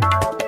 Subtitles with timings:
[0.00, 0.47] you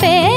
[0.00, 0.31] पे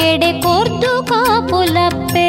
[0.00, 2.28] ಮೋಕೆಡೆ ಕೊರ್ದು ಕಾಪುಲಪ್ಪೆ.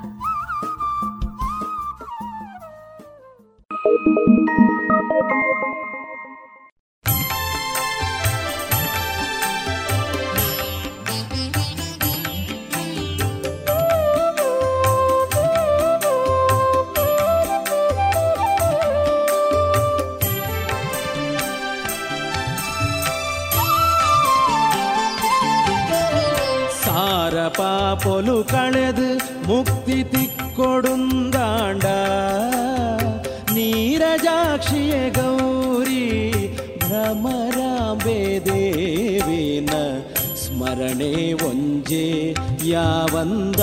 [41.15, 43.61] ಒಂಜೆ ಯಾವಂದ?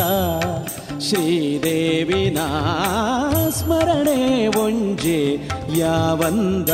[1.01, 2.39] ಶ್ರೀದೇವಿನ
[3.49, 5.39] ಸ್ಮರಣೆ ಒಂಜೆ
[5.77, 6.71] ಯಾವಂದ?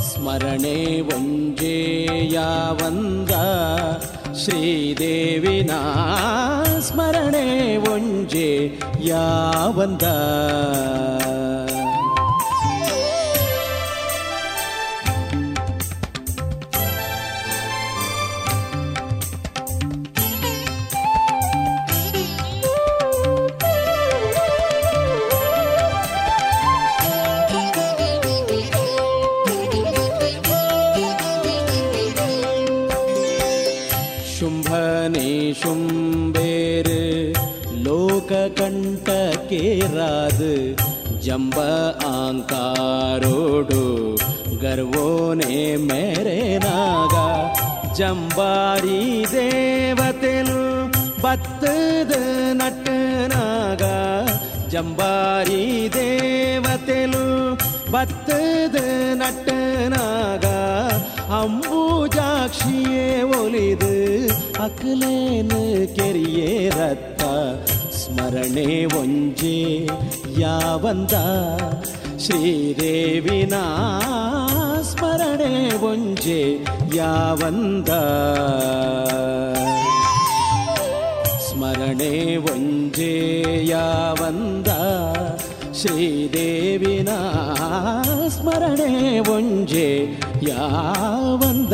[0.00, 3.30] ಸ್ಮರಣೆ ಒಂಜೆ ಯಾವಂದ?
[4.36, 5.70] ಶ್ರೀದೇವಿನ
[6.78, 8.72] ಸ್ಮರಣೆ ಒಂಜೆ
[9.02, 10.02] ಯಾವಂದ?
[41.32, 41.58] ಜಂಬ
[42.06, 43.82] ಆಂಕಾರೋಡು
[44.62, 47.14] ಗರ್ವೋನೆ ಮೇರೆ ನಾಗ
[47.98, 48.98] ಜಂಬಾರಿ
[49.32, 50.58] ದೇವತೆಲು
[51.22, 52.12] ಬತ್ತದ
[52.52, 53.82] ನಟನಾಗ
[54.68, 55.62] ಜಂಬಾರಿ
[55.96, 57.24] ದೇವತೆಲು
[57.90, 58.76] ಬತ್ತದ
[59.14, 60.46] ನಟನಾಗ
[61.40, 63.08] ಅಂಬುಜಾಕ್ಷಿಯೇ
[63.40, 63.94] ಒಲಿದು
[64.64, 65.62] ಅಕಲೇನು
[65.94, 67.22] ಕೆರಿಯೇ ರತ್ತ
[68.00, 69.58] ಸ್ಮರಣೆ ಒಂಜೆ
[70.38, 71.12] ಯಾವಂದ?
[72.18, 73.54] ಶ್ರೀದೇವಿನ
[74.82, 76.58] ಸ್ಮರಣೆ ಒಂಜೆ
[76.94, 77.88] ಯಾವಂದ?
[81.38, 84.68] ಸ್ಮರಣೆ ಒಂಜೆ ಯಾವಂದ?
[85.74, 87.08] ಶ್ರೀದೇವಿನ
[88.28, 90.06] ಸ್ಮರಣೆ ಒಂಜೆ
[90.42, 91.72] ಯಾವಂದ?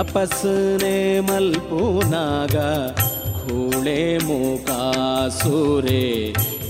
[0.00, 2.68] तपसने मल्पुनागा
[3.40, 6.04] खूळे मोकासुरे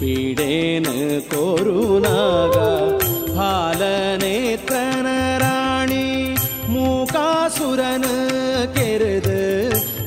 [0.01, 0.87] पीडेन
[1.33, 2.67] कोरुनागा
[3.37, 4.35] फालने
[4.71, 6.09] तनराणि
[6.73, 8.07] मूकासुरन
[8.77, 9.29] केरद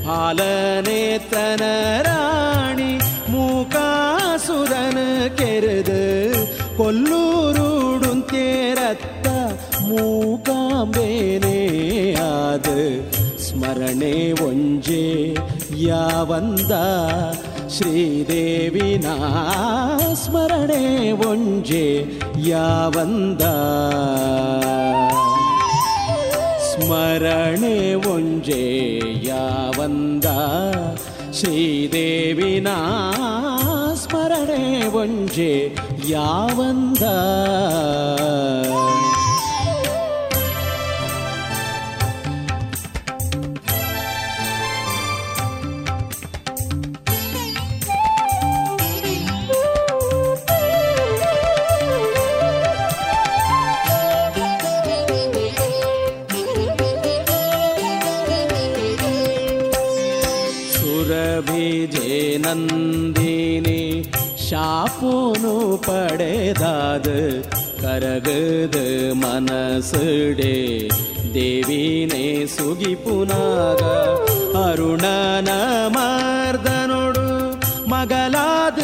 [0.05, 1.01] फालने
[1.33, 2.91] तनराणि
[3.35, 4.99] मूकासुरन
[5.39, 5.91] केरद
[6.77, 7.32] கொல்லூர்
[14.45, 15.03] ಒಂಜೆ
[15.83, 16.73] ಯಾವಂದ
[17.75, 19.07] ಶ್ರೀದೇವಿನ
[20.15, 20.83] ಸ್ಮರಣೆ
[21.27, 21.85] ಒಂಜೆ
[22.47, 23.43] ಯಾವಂದ
[26.69, 27.75] ಸ್ಮರಣೆ
[28.07, 28.63] ಒಂಜೆ
[29.25, 30.27] ಯಾವಂದ
[31.33, 32.69] ಶ್ರೀದೇವಿನ
[33.95, 34.63] ಸ್ಮರಣೆ
[34.95, 35.51] ಒಂಜೆ
[36.07, 37.03] ಯಾವಂದ
[65.12, 65.54] ಶಾಪೂನು
[65.86, 67.08] ಪಡೆದಾದ
[67.80, 68.76] ಕರಗದ
[69.22, 70.54] ಮನಸುಡೆ
[71.34, 72.22] ದೇವಿನೇ
[72.54, 73.82] ಸುಗಿಪುನಾಗ
[74.60, 75.50] ಅರುಣನ
[75.96, 77.26] ಮಾರ್ದನೊಡು
[77.92, 78.80] ಮಗಲಾದ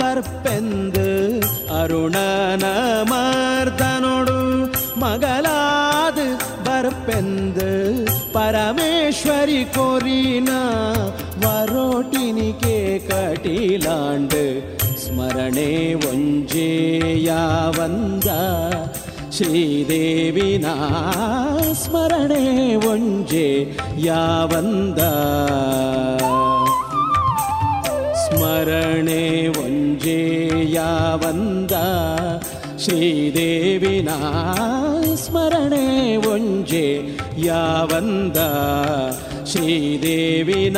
[0.00, 1.08] ಬರ್ಪೆಂದು
[1.80, 2.64] ಅರುಣನ
[3.12, 4.38] ಮಾರ್ದನೊಡು
[5.04, 6.20] ಮಗಲಾದ
[6.68, 7.70] ಬರ್ಪೆಂದು
[8.36, 10.52] ಪರಮೇಶ್ವರಿ ಕೊರಿನ
[11.44, 12.78] ವರೋಟಿನಿಕೆ
[13.08, 14.40] ಕಟಿಲಾಂಡ್
[15.49, 16.57] ಸ್ಮರಣೆ ಒಂಜೇಯಾವಂದ
[19.31, 20.67] ಶ್ರೀದೇವಿನ
[21.73, 22.43] ಸ್ಮರಣೆ
[22.83, 23.47] ಒಂಜೆ
[23.99, 24.99] ಯಾವಂದ
[28.23, 29.23] ಸ್ಮರಣೆ
[29.57, 30.19] ಒಂಜೇ
[30.73, 31.73] ಯಾವಂದ
[32.77, 34.09] ಶ್ರೀದೇವಿನ
[35.17, 35.85] ಸ್ಮರಣೆ
[36.27, 36.85] ಒಂಜೆ
[37.45, 38.37] ಯಾವಂದ
[39.51, 40.77] ಶ್ರೀದೇವಿನ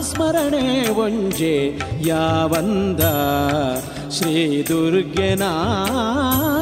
[0.00, 3.00] ಸ್ಮರಣೆ ಒಂಜೆ ಯಾವಂದ?
[4.10, 5.42] ಶ್ರೀ ದುರ್ಗೆನ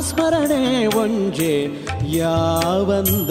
[0.00, 1.70] ಸ್ಮರಣೆ ಒಂಜೆ
[2.06, 3.30] ಯಾವಂದ?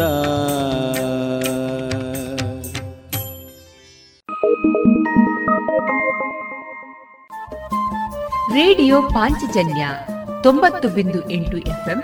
[8.54, 9.88] ರೇಡಿಯೋ ಪಾಂಚಜನ್ಯ
[10.44, 12.04] ತೊಂಬತ್ತು ಬಿಂದು ಎಂಟು ಎಫ್ಎಂ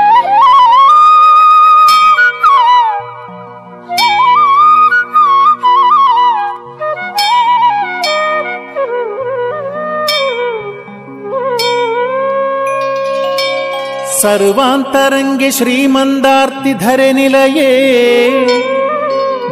[14.23, 17.71] सर्वान्तरङ्गे श्रीमन्दार्तिधरे निलये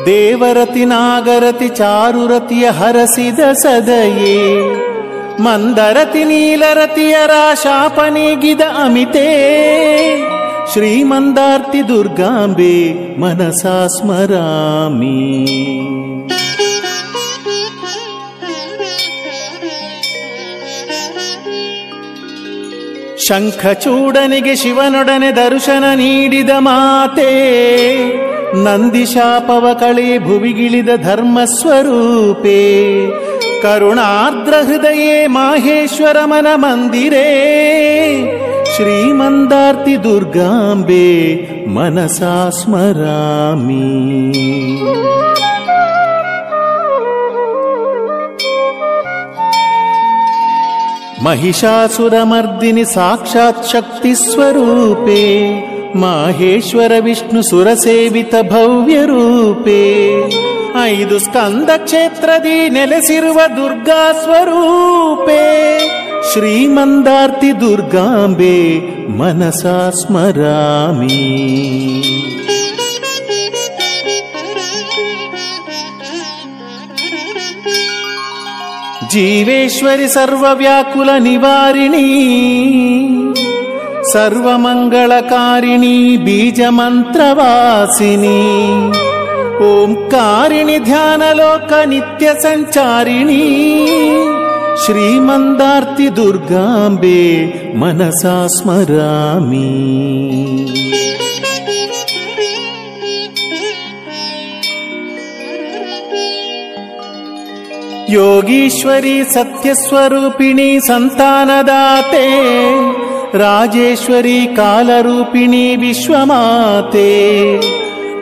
[0.07, 4.37] देवरति नागरति चारुरतिय हरसिद सदये
[5.45, 9.27] मन्दरति नीलरति अराशानिगिद अमिते
[10.73, 12.75] श्रीमन्दार्ति दुर्गाम्बे
[13.21, 15.15] मनसा स्मरामि
[23.29, 27.31] ಶಂಖಚೂಡನಿಗೆ ಶಿವನೊಡನೆ ದರ್ಶನ ನೀಡಿದ ಮಾತೆ
[28.63, 32.61] ನಂದಿಶಾಪವ ಕಳೆ ಭುವಿಗಿಳಿದ ಧರ್ಮಸ್ವರೂಪೇ
[33.61, 37.27] ಕರುಣಾರ್ದ್ರ ಹೃದಯೇ ಮಾಹೇಶ್ವರ ಮನ ಮಂದಿರೇ,
[38.75, 41.35] ಶ್ರೀಮಂದಾರ್ತಿ ದುರ್ಗಾಂಬೆ
[41.67, 43.85] ಮನಸಾ ಸ್ಮರಾಮಿ.
[51.26, 55.22] महिषासुरमर्दिनि साक्षात् शक्तिस्वरूपे
[55.96, 59.82] माहेश्वर विष्णु सुरसेवित भव्यरूपे
[60.84, 65.42] ಐದು ಸ್ಕಂದ ಕ್ಷೇತ್ರದಿ ನೆಲೆಸಿರುವ ದುರ್ಗಾ ಸ್ವರೂಪೆ
[66.30, 68.56] ಶ್ರೀಮಂದಾರ್ತಿ ದುರ್ಗಾಂಬೆ
[69.18, 71.20] ಮನಸಾ ಸ್ಮರಾಮಿ
[79.11, 82.09] जीवेश्वरि सर्वव्याकुल निवारिणी
[84.11, 85.95] सर्वमङ्गलकारिणी
[86.25, 87.21] बीजमन्त्रवासिनी
[89.69, 93.41] ओङ्कारिणि ध्यानलोक नित्यसञ्चारिणी
[94.83, 97.21] श्रीमन्दार्ति दुर्गाम्बे
[97.81, 99.67] मनसा स्मरामि
[108.11, 112.27] योगीश्वरी सत्यस्वरूपिणी सन्तानदाते
[113.41, 117.11] राजेश्वरी कालरूपिणी विश्वमाते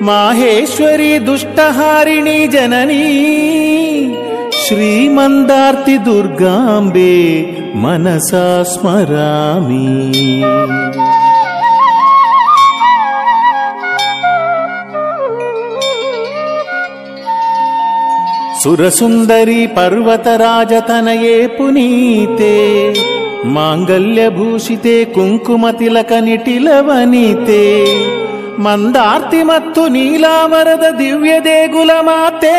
[0.09, 3.05] माहेश्वरी दुष्टहारिणी जननी
[4.63, 7.15] श्रीमन्दार्ति दुर्गाम्बे
[7.83, 9.85] मनसा स्मरामि
[18.62, 22.54] ಸುರಸುಂದರಿ ಪರ್ವತರಾಜತನಯೇ ಪುನೀತೆ
[23.54, 27.64] ಮಾಂಗಲ್ಯಭೂಷಿತೆ ಕುಂಕುಮ ತಿಲಕ ನಿಟಿಲವನಿತೆ
[28.58, 32.58] ಮಂದಾರ್ತಿ ಮತ್ತು ನೀಲಾವರದ ದಿವ್ಯ ದೇಗುಲ ಮಾತೆ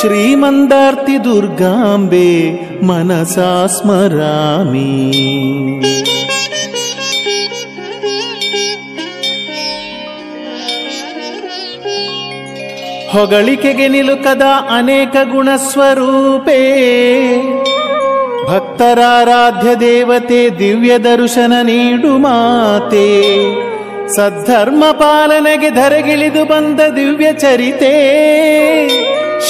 [0.00, 2.28] ಶ್ರೀಮಂದಾರ್ತಿ ದುರ್ಗಾಂಬೆ
[2.82, 4.90] ಮನಸಾ ಸ್ಮರಾಮಿ
[13.19, 16.61] ಹೊಗಳಿಕೆಗೆ ನಿಲುಕದ ಅನೇಕ ಗುಣ ಸ್ವರೂಪೇ
[18.47, 23.07] ಭಕ್ತರಾರಾಧ್ಯ ದೇವತೆ ದಿವ್ಯ ದರ್ಶನ ನೀಡು ಮಾತೆ.
[24.15, 27.95] ಸದ್ಧರ್ಮ ಪಾಲನೆಗೆ ಧರೆಗಿಳಿದು ಬಂದ ದಿವ್ಯ ಚರಿತೆ.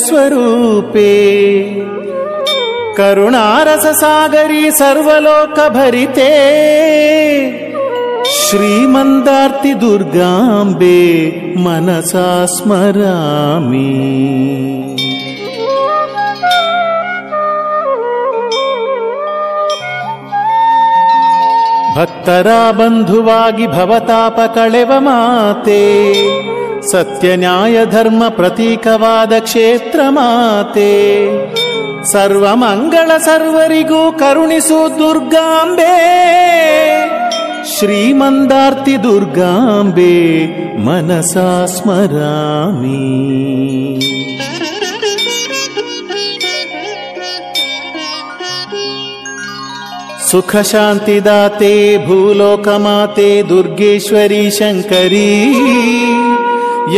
[2.98, 6.32] करुणारससागरी सर्वलोकभरिते
[8.38, 11.00] श्रीमन्दार्ति दुर्गाम्बे
[11.64, 13.88] मनसा स्मरामि।
[21.96, 25.82] भक्तर बन्धु वा भवताप कळेव माते।
[26.82, 30.92] सत्य न्याय धर्म प्रतीकवाद क्षेत्र माते
[32.04, 35.96] सर्वमङ्गल सर्वारिगु करुणसु दुर्गाम्बे।
[37.66, 40.14] श्रीमन्दार्ति दुर्गाम्बे
[40.78, 42.96] मनसा स्मरामि।
[50.30, 55.56] सुखशान्तिदाते भूलोकमाते दुर्गेश्वरी शङ्करी।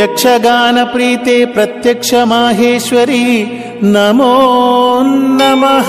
[0.01, 4.39] यक्षगानप्रीते प्रत्यक्षमाहेश्वरी। नमो
[5.39, 5.89] नमः।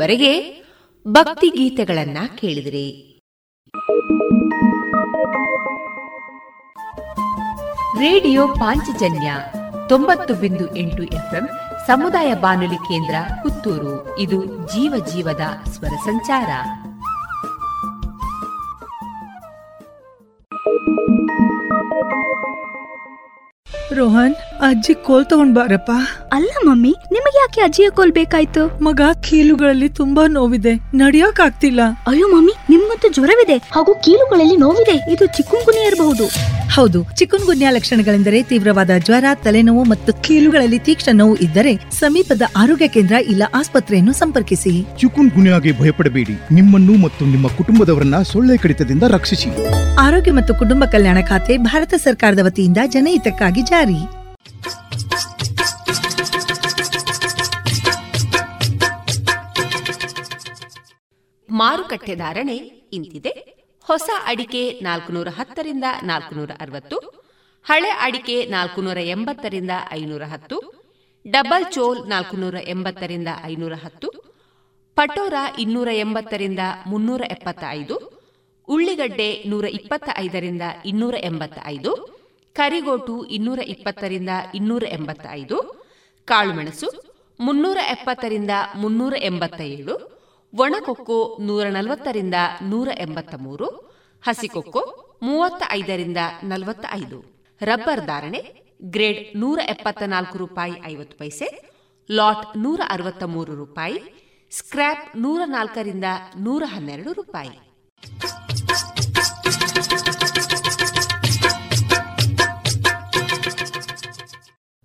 [0.00, 0.62] ಇದುವರೆಗೆ
[1.08, 3.20] ಭಕ್ತಿ ಗೀತೆಗಳನ್ನ ಕೇಳಿದಿರಿ.
[7.98, 9.34] ರೇಡಿಯೋ ಪಾಂಚಜನ್ಯ
[9.88, 11.48] ತೊಂಬತ್ತು ಬಿಂದು ಎಂಟು ಎಫ್ಎಂ
[11.86, 14.18] ಸಮುದಾಯ ಬಾನುಲಿ ಕೇಂದ್ರ ಪುತ್ತೂರು.
[14.18, 16.50] ಇದು ಜೀವ ಜೀವದ ಸ್ವರ ಸಂಚಾರ.
[23.94, 25.90] ರೋಹನ್ ಅಜ್ಜಿ ಕೋಲ್ ತಗೊಂಡ್ ಬಾರಪ್ಪ.
[26.32, 26.94] ಅಲ್ಲ ಮಮ್ಮಿ
[27.60, 28.84] ಯಾಕೆ ಅಜ್ಜಿಯ ಕೋಲ್ ಬೇಕಾಯ್ತು?
[28.84, 30.72] ಮಗ ಕೀಲುಗಳಲ್ಲಿ ತುಂಬಾ ನೋವಿದೆ.
[30.94, 33.56] ನಡಿಯೋಕ್ ಆಗ್ತಿಲ್ಲ ಅಯ್ಯೋ ಮಮ್ಮಿ ನಿಮ್ಗಂತೂ ಜ್ವರವಿದೆ.
[33.56, 35.12] ಹಾಗೂ ಕೀಲುಗಳಲ್ಲಿ ನೋವಿದೆ.
[35.12, 36.26] ಇದು ಚಿಕ್ಕುಂಗುನಿ ಇರಬಹುದು.
[36.70, 43.12] ಹೌದು ಚಿಕನ್ ಗುನ್ಯ ಲಕ್ಷಣಗಳೆಂದರೆ ತೀವ್ರವಾದ ಜ್ವರ ತಲೆನೋವು ಮತ್ತು ಕೀಲುಗಳಲ್ಲಿ ತೀಕ್ಷ್ಣ ನೋವು ಇದ್ದರೆ ಸಮೀಪದ ಆರೋಗ್ಯ ಕೇಂದ್ರ
[43.12, 44.86] ಇಲ್ಲ ಆಸ್ಪತ್ರೆಯನ್ನು ಸಂಪರ್ಕಿಸಿ.
[45.00, 46.36] ಚಿಕುನ್ ಗುನ್ಯಾಗೆ ಭಯಪಡಬೇಡಿ.
[46.54, 49.50] ನಿಮ್ಮನ್ನು ಮತ್ತು ನಿಮ್ಮ ಕುಟುಂಬದವರನ್ನ ಸೊಳ್ಳೆ ಕಡಿತದಿಂದ ರಕ್ಷಿಸಿ.
[49.98, 54.19] ಆರೋಗ್ಯ ಮತ್ತು ಕುಟುಂಬ ಕಲ್ಯಾಣ ಖಾತೆ ಭಾರತ ಸರ್ಕಾರದ ವತಿಯಿಂದ ಜನಹಿತಕ್ಕಾಗಿ ಜಾರಿ.
[61.60, 62.56] ಮಾರುಕಟ್ಟೆ ಧಾರಣೆ
[62.92, 63.32] ಇಂತಿದೆ.
[63.86, 66.96] ಹೊಸ ಅಡಿಕೆ ನಾಲ್ಕುನೂರ ಹತ್ತರಿಂದ ನಾಲ್ಕುನೂರ ಅರವತ್ತು
[67.66, 70.56] ಹಳೆ ಅಡಿಕೆ ನಾಲ್ಕುನೂರ ಎಂಬತ್ತರಿಂದ ಐನೂರ ಹತ್ತು
[71.24, 74.08] ಡಬಲ್ ಚೋಲ್ ನಾಲ್ಕುನೂರ ಎಂಬತ್ತರಿಂದ ಐನೂರ ಹತ್ತು
[74.96, 77.96] ಪಟೋರ ಇನ್ನೂರ ಎಂಬತ್ತರಿಂದ ಮುನ್ನೂರ ಎಪ್ಪತ್ತ ಐದು
[78.68, 81.92] ಉಳ್ಳಿಗಡ್ಡೆ ನೂರ ಇಪ್ಪತ್ತ ಐದರಿಂದ ಇನ್ನೂರ ಎಂಬತ್ತ ಐದು
[82.56, 85.58] ಕರಿಗೋಟು ಇನ್ನೂರ ಇಪ್ಪತ್ತರಿಂದ ಇನ್ನೂರ ಎಂಬತ್ತ ಐದು
[86.28, 86.88] ಕಾಳುಮೆಣಸು
[87.40, 89.94] ಮುನ್ನೂರ ಎಪ್ಪತ್ತರಿಂದ ಮುನ್ನೂರ ಎಂಬತ್ತ ಏಳು
[90.54, 93.66] ಒಣಕೊಕ್ಕೋ ನೂರ ನಲವತ್ತರಿಂದ ನೂರ ಎಂಬತ್ತ ಮೂರು
[94.22, 94.82] ಹಸಿಕೊಕ್ಕೋ
[95.22, 101.72] ಮೂವತ್ತ ಐದರಿಂದ ನಲವತ್ತ ಐದು ರಬ್ಬರ್ ಧಾರಣೆ, ಗ್ರೇಡ್ ನೂರ ಎಪ್ಪತ್ತ ನಾಲ್ಕು ರೂಪಾಯಿ ಐವತ್ತು ಪೈಸೆ,
[102.10, 103.98] ಲಾಟ್ ನೂರ ಅರವತ್ತ ಮೂರು ರೂಪಾಯಿ,
[104.50, 106.04] ಸ್ಕ್ರ್ಯಾಪ್ ನೂರ ನಾಲ್ಕರಿಂದ
[106.40, 107.70] ನೂರ ಹನ್ನೆರಡು ರೂಪಾಯಿ.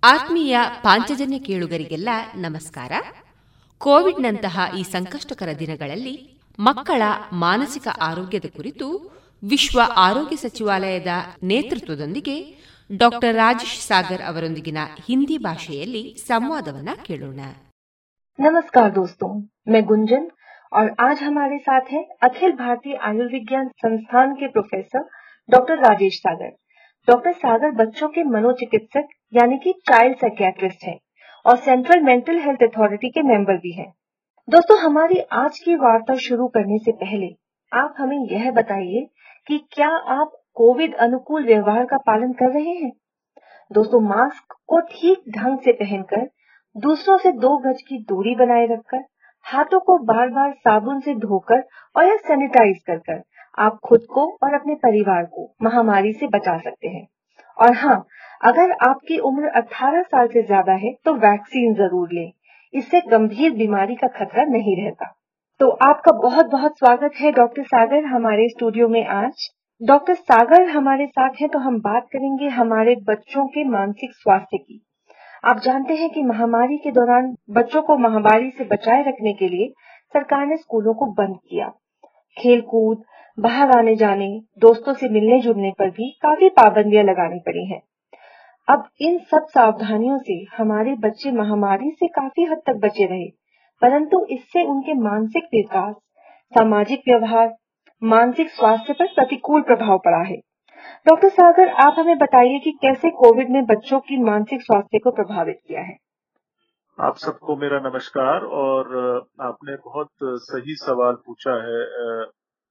[0.03, 2.91] ಆತ್ಮೀಯ ಪಾಂಚಜನ್ಯ ಕೇಳುಗರಿಗೆಲ್ಲ ನಮಸ್ಕಾರ.
[3.85, 6.14] ಕೋವಿಡ್ನಂತಹ ಈ ಸಂಕಷ್ಟಕರ ದಿನಗಳಲ್ಲಿ
[6.59, 7.03] ಮಕ್ಕಳ
[7.45, 8.87] ಮಾನಸಿಕ ಆರೋಗ್ಯದ ಕುರಿತು
[9.43, 11.12] ವಿಶ್ವ ಆರೋಗ್ಯ ಸಚಿವಾಲಯದ
[11.51, 12.37] ನೇತೃತ್ವದೊಂದಿಗೆ
[12.91, 17.41] ಡಾಕ್ಟರ್ ರಾಜೇಶ್ ಸಾಗರ್ ಅವರೊಂದಿಗಿನ ಹಿಂದಿ ಭಾಷೆಯಲ್ಲಿ ಸಂವಾದವನ್ನ ಕೇಳೋಣ
[18.39, 19.28] नमस्कार दोस्तों
[19.66, 20.22] मैं गुंजन
[20.72, 25.03] और आज हमारे साथ है अखिल भारतीय आयुर्विज्ञान संस्थान के professor
[25.49, 26.53] doctor Rajesh Sagar
[27.09, 30.97] doctor Sagar बच्चों के मनोचिकित्सक यानी कि चाइल्ड साइकियाट्रिस्ट हैं
[31.46, 33.93] और सेंट्रल मेंटल हेल्थ अथॉरिटी के मेंबर भी हैं।
[34.50, 37.28] दोस्तों, हमारी आज की वार्ता शुरू करने से पहले
[37.72, 39.08] आप हमें यह बताइए
[39.48, 42.91] कि क्या आप कोविड अनुकूल व्यवहार का पालन कर रहे हैं?
[43.72, 46.30] दोस्तों, मास्क को ठीक ढंग से पहनकर,
[46.78, 49.04] दूसरों से दो गज की दूरी बनाए रखकर,
[49.46, 51.64] हाथों को बार बार साबुन से धोकर
[51.96, 53.24] और या सैनिटाइज कर कर
[53.58, 57.08] आप खुद को और अपने परिवार को महामारी से बचा सकते हैं।
[57.58, 58.06] और हाँ
[58.43, 62.32] अगर आपकी उम्र 18 साल से ज़्यादा है तो वैक्सीन ज़रूर लें।
[62.74, 65.14] इससे गंभीर बीमारी का खतरा नहीं रहता।
[65.60, 69.49] तो आपका बहुत बहुत स्वागत है डॉक्टर सागर हमारे स्टूडियो में आज।
[69.82, 74.82] डॉक्टर सागर हमारे साथ हैं तो हम बात करेंगे हमारे बच्चों के मानसिक स्वास्थ्य की।
[75.43, 79.68] आप जानते हैं कि महामारी के दौरान बच्चों को महामारी से बचाए रखने के लिए
[80.14, 81.68] सरकार ने स्कूलों को बंद किया।
[82.38, 83.03] खेल कूद
[83.38, 84.28] बाहर आने जाने,
[84.60, 87.82] दोस्तों से मिलने जुलने पर भी काफ़ी पाबंदियाँ लगानी पड़ी हैं।
[88.68, 93.28] अब इन सब सावधानियों से हमारे बच्चे महामारी से काफ़ी हद तक बचे रहे,
[93.82, 95.96] परंतु इससे उनके मानसिक विकास,
[96.54, 97.54] सामाजिक व्यवहार,
[98.02, 100.38] मानसिक स्वास्थ्य पर प्रतिकूल प्रभाव पड़ा है
[101.06, 105.60] डॉक्टर सागर, आप हमें बताइए कि कैसे कोविड ने बच्चों की मानसिक स्वास्थ्य को प्रभावित
[105.68, 105.98] किया है
[106.98, 110.10] आप सबको मेरा नमस्कार, और आपने बहुत
[110.44, 111.84] सही सवाल पूछा है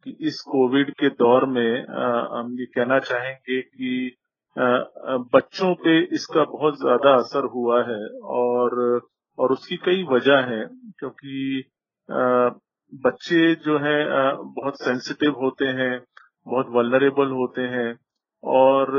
[0.05, 1.87] कि इस कोविड के दौर में
[2.33, 4.17] हम ये कहना चाहेंगे कि
[5.35, 8.03] बच्चों पे इसका बहुत ज़्यादा असर हुआ है
[8.35, 8.77] और
[9.39, 10.65] और उसकी कई वजह है,
[10.99, 11.65] क्योंकि
[12.93, 13.97] बच्चे जो है
[14.55, 16.01] बहुत सेंसिटिव होते हैं,
[16.47, 17.89] बहुत वलनरेबल होते हैं
[18.45, 18.93] और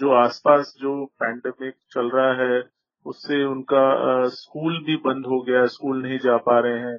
[0.00, 2.62] जो आसपास जो पैंडेमिक चल रहा है,
[3.06, 3.84] उससे उनका
[4.30, 6.98] स्कूल भी बंद हो गया, स्कूल नहीं जा पा रहे हैं।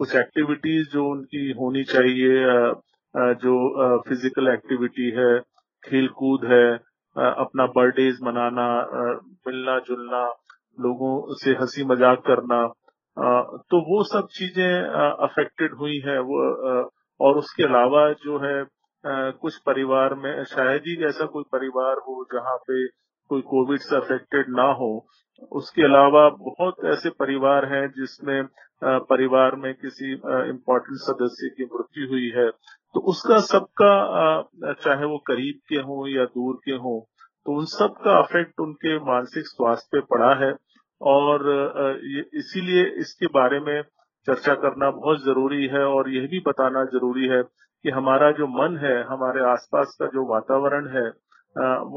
[0.00, 2.36] कुछ एक्टिविटीज़ जो उनकी होनी चाहिए
[3.40, 3.54] जो
[4.08, 5.32] फ़िज़िकल एक्टिविटी है
[5.84, 6.66] खेल कूद है
[7.16, 8.66] अपना बर्थडेज मनाना
[9.46, 10.22] मिलना जुलना,
[10.78, 12.60] लोगों से हँसी मज़ाक करना
[13.70, 14.82] तो वो सब चीज़ें
[15.26, 16.90] अफेक्टेड हुई है, वो
[17.20, 18.64] और उसके अलावा जो है
[19.42, 22.86] कुछ परिवार में, शायद ही ऐसा कोई परिवार हो जहाँ पे
[23.30, 24.90] कोई कोविड से अफेक्टेड ना हो,
[25.52, 28.42] उसके अलावा बहुत ऐसे परिवार हैं जिसमें
[28.82, 32.48] परिवार में किसी इम्पोर्टेंट सदस्य की मृत्यु हुई है
[32.94, 33.92] तो उसका सबका
[34.80, 36.98] चाहे वो करीब के हों या दूर के हों
[37.46, 40.52] तो उन सब का अफेक्ट उनके मानसिक स्वास्थ्य पे पड़ा है।
[41.00, 41.46] और
[42.36, 43.82] इसीलिए इसके बारे में
[44.26, 48.76] चर्चा करना बहुत ज़रूरी है और यह भी बताना ज़रूरी है कि हमारा जो मन
[48.78, 51.08] है, हमारे आसपास का जो वातावरण है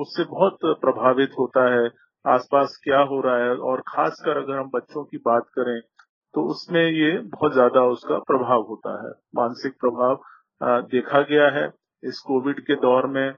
[0.01, 1.89] उससे बहुत प्रभावित होता है।
[2.25, 5.79] आसपास क्या हो रहा है और खासकर अगर हम बच्चों की बात करें
[6.33, 10.21] तो उसमें ये बहुत ज़्यादा उसका प्रभाव होता है। मानसिक प्रभाव
[10.91, 11.65] देखा गया है।
[12.03, 13.33] इस कोविड के दौर में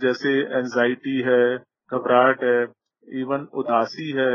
[0.00, 1.56] जैसे एंजाइटी है,
[1.90, 2.62] घबराहट है
[3.06, 4.34] इवन उदासी है,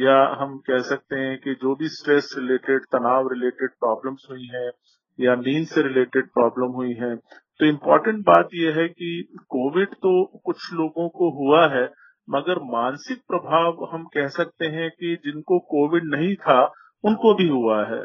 [0.00, 4.70] या हम कह सकते हैं कि जो भी स्ट्रेस रिलेटेड तनाव रिलेटेड प्रॉब्लम्स हुई हैं,
[5.18, 7.14] या नींद से रिलेटेड प्रॉब्लम हुई है
[7.60, 9.08] तो इम्पोर्टेंट बात यह है कि
[9.50, 10.12] कोविड तो
[10.44, 11.84] कुछ लोगों को हुआ है,
[12.28, 16.60] मगर मानसिक प्रभाव हम कह सकते हैं कि जिनको कोविड नहीं था
[17.04, 18.00] उनको भी हुआ है।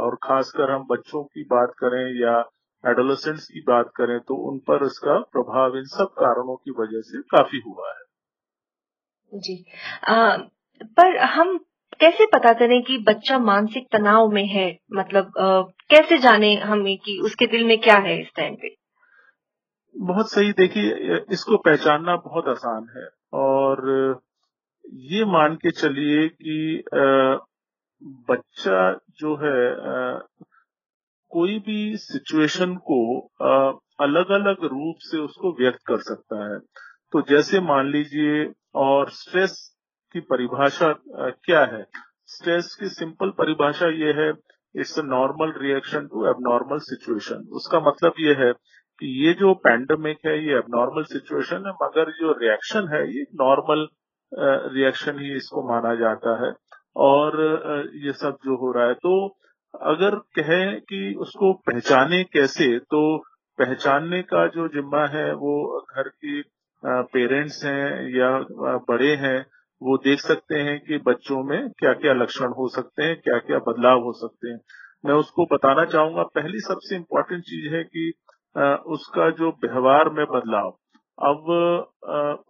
[0.00, 2.38] और खासकर हम बच्चों की बात करें या
[2.84, 7.20] एडोलसेंट्स की बात करें तो उन पर इसका प्रभाव इन सब कारणों की वजह से
[7.36, 8.00] काफ़ी हुआ है।
[9.34, 9.64] जी।
[10.08, 10.36] आ,
[10.82, 11.56] पर हम
[12.00, 14.78] कैसे पता करें कि बच्चा मानसिक तनाव में है?
[14.92, 18.74] मतलब आ, कैसे जाने हमें कि उसके दिल में क्या है इस टाइम पे?
[19.94, 24.20] बहुत सही। देखिए इसको पहचानना बहुत आसान है। और
[24.86, 26.84] ये मान के चलिए कि
[28.28, 29.58] बच्चा जो है
[31.32, 32.98] कोई भी सिचुएशन को
[34.00, 36.58] अलग अलग रूप से उसको व्यक्त कर सकता है।
[37.12, 39.54] तो जैसे मान लीजिए, और स्ट्रेस
[40.14, 40.92] की परिभाषा
[41.44, 41.84] क्या है?
[42.28, 44.28] स्ट्रेस की सिंपल परिभाषा ये है
[44.74, 50.18] it's a normal reaction to abnormal situation उसका मतलब ये है कि ये जो पैंडमिक
[50.26, 53.86] है, ये एबनॉर्मल सिचुएशन है, मगर जो रिएक्शन है, ये नॉर्मल
[54.74, 56.52] रिएक्शन ही इसको माना जाता है।
[56.96, 57.40] और
[57.96, 59.14] ये सब जो हो रहा है। तो
[59.74, 63.02] अगर कहें कि उसको पहचाने कैसे तो
[63.58, 66.42] पहचानने का जो जिम्मा है, वो घर की
[66.82, 68.30] पेरेंट्स हैं या
[68.88, 69.38] बड़े हैं,
[69.82, 73.58] वो देख सकते हैं कि बच्चों में क्या क्या लक्षण हो सकते हैं क्या क्या
[73.68, 74.58] बदलाव हो सकते हैं।
[75.04, 78.12] मैं उसको बताना चाहूँगा, पहली सबसे इम्पोर्टेंट चीज़ है कि
[78.92, 80.68] उसका जो व्यवहार में बदलाव।
[81.18, 81.48] अब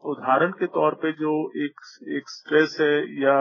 [0.04, 1.32] उदाहरण के तौर पे जो
[1.64, 1.80] एक
[2.16, 3.36] एक स्ट्रेस है या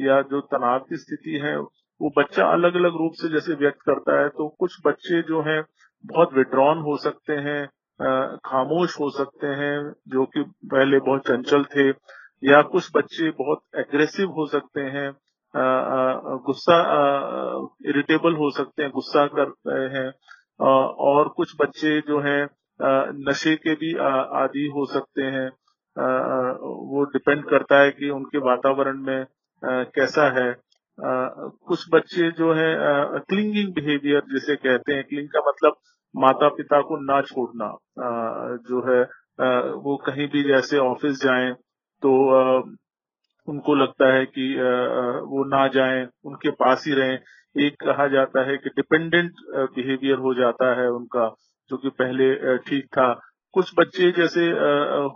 [0.00, 1.56] या जो तनाव की स्थिति है,
[2.00, 5.62] वो बच्चा अलग अलग रूप से जैसे व्यक्त करता है तो कुछ बच्चे जो हैं,
[6.04, 7.66] बहुत विड्रॉन हो सकते हैं
[8.46, 9.76] खामोश हो सकते हैं,
[10.08, 10.42] जो कि
[10.72, 11.88] पहले बहुत चंचल थे,
[12.42, 15.10] या कुछ बच्चे बहुत एग्रेसिव हो सकते हैं
[16.46, 16.76] गुस्सा
[17.88, 20.10] इरिटेबल हो सकते हैं, गुस्सा कर रहे हैं
[21.06, 22.42] और कुछ बच्चे जो हैं
[23.28, 23.92] नशे के भी
[24.38, 25.48] आदि हो सकते हैं
[26.90, 29.24] वो डिपेंड करता है कि उनके वातावरण में
[29.62, 30.54] कैसा है?
[30.98, 32.68] कुछ बच्चे जो है
[33.28, 35.76] क्लिंगिंग बिहेवियर जिसे कहते हैं क्लिंग का मतलब
[36.14, 37.68] माता पिता को ना छोड़ना।
[38.68, 39.00] जो है
[39.84, 41.52] वो कहीं भी जैसे ऑफ़िस जाएँ
[42.02, 42.12] तो
[43.48, 44.54] उनको लगता है कि
[45.28, 47.18] वो ना जाएँ, उनके पास ही रहें।
[47.56, 49.32] एक कहा जाता है कि डिपेंडेंट
[49.74, 51.28] बिहेवियर हो जाता है उनका,
[51.70, 53.12] जो कि पहले ठीक था।
[53.54, 54.44] कुछ बच्चे जैसे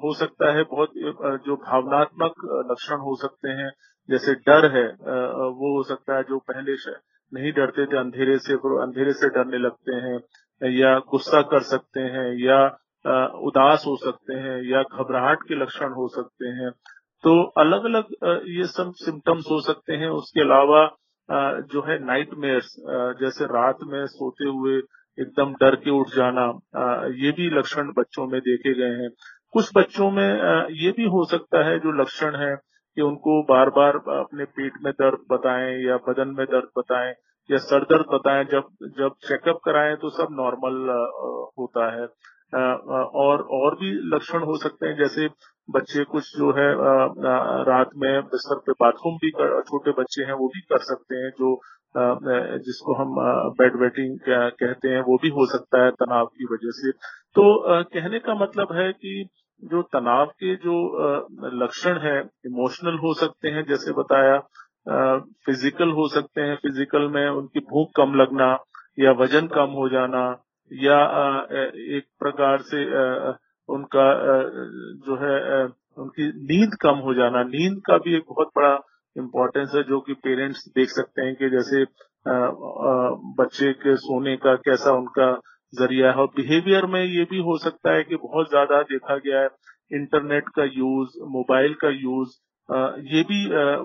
[0.02, 0.92] हो सकता है बहुत
[1.46, 2.34] जो भावनात्मक
[2.70, 3.70] लक्षण हो सकते हैं
[4.08, 4.86] जैसे डर है
[5.58, 6.74] वो हो सकता है जो पहले
[7.32, 10.18] नहीं डरते थे, अंधेरे से अंधेरे से डरने लगते हैं,
[10.62, 12.58] या गुस्सा कर सकते हैं, या
[13.48, 16.70] उदास हो सकते हैं, या घबराहट के लक्षण हो सकते हैं।
[17.24, 20.84] तो अलग अलग ये सब सिम्टम्स हो सकते हैं। उसके अलावा
[21.72, 22.34] जो है नाइट
[23.20, 24.76] जैसे रात में सोते हुए
[25.18, 26.44] एकदम डर के उठ जाना
[27.16, 29.10] ये भी लक्षण बच्चों में देखे गए हैं।
[29.52, 32.54] कुछ बच्चों में ये भी हो सकता है जो लक्षण है
[32.96, 37.12] कि उनको बार बार अपने पेट में दर्द बताएँ या बदन में दर्द बताएँ
[37.50, 38.68] या सर दर्द बताएँ। जब
[38.98, 40.76] जब चेकअप कराएँ तो सब नॉर्मल
[41.58, 42.06] होता है।
[42.54, 45.28] और और भी लक्षण हो सकते हैं। जैसे
[45.68, 46.68] बच्चे कुछ जो है
[47.68, 51.30] रात में बिस्तर पे बाथरूम भी कर, छोटे बच्चे हैं वो भी कर सकते हैं
[51.38, 51.60] जो
[52.66, 53.14] जिसको हम
[53.58, 56.90] बेड वेटिंग कहते हैं वो भी हो सकता है तनाव की वजह से।
[57.36, 57.44] तो
[57.94, 59.12] कहने का मतलब है कि
[59.62, 60.74] जो तनाव के जो
[61.62, 64.38] लक्षण है इमोशनल हो सकते हैं, जैसे बताया
[65.46, 68.46] फ़िज़िकल हो सकते हैं फ़िज़िकल में उनकी भूख कम लगना
[68.98, 70.22] या वज़न कम हो जाना
[70.70, 70.98] या
[71.96, 72.84] एक प्रकार से
[73.68, 74.06] उनका
[75.06, 75.36] जो है
[75.98, 78.74] उनकी नींद कम हो जाना। नींद का भी एक बहुत बड़ा
[79.16, 81.84] इम्पोर्टेंस है, जो कि पेरेंट्स देख सकते हैं कि जैसे
[83.38, 85.30] बच्चे के सोने का कैसा उनका
[85.72, 89.40] ज़रिया है और बिहेवियर में ये भी हो सकता है कि बहुत ज़्यादा देखा गया
[89.40, 89.48] है
[89.90, 92.36] इंटरनेट का यूज़ मोबाइल का यूज़
[93.08, 93.42] ये भी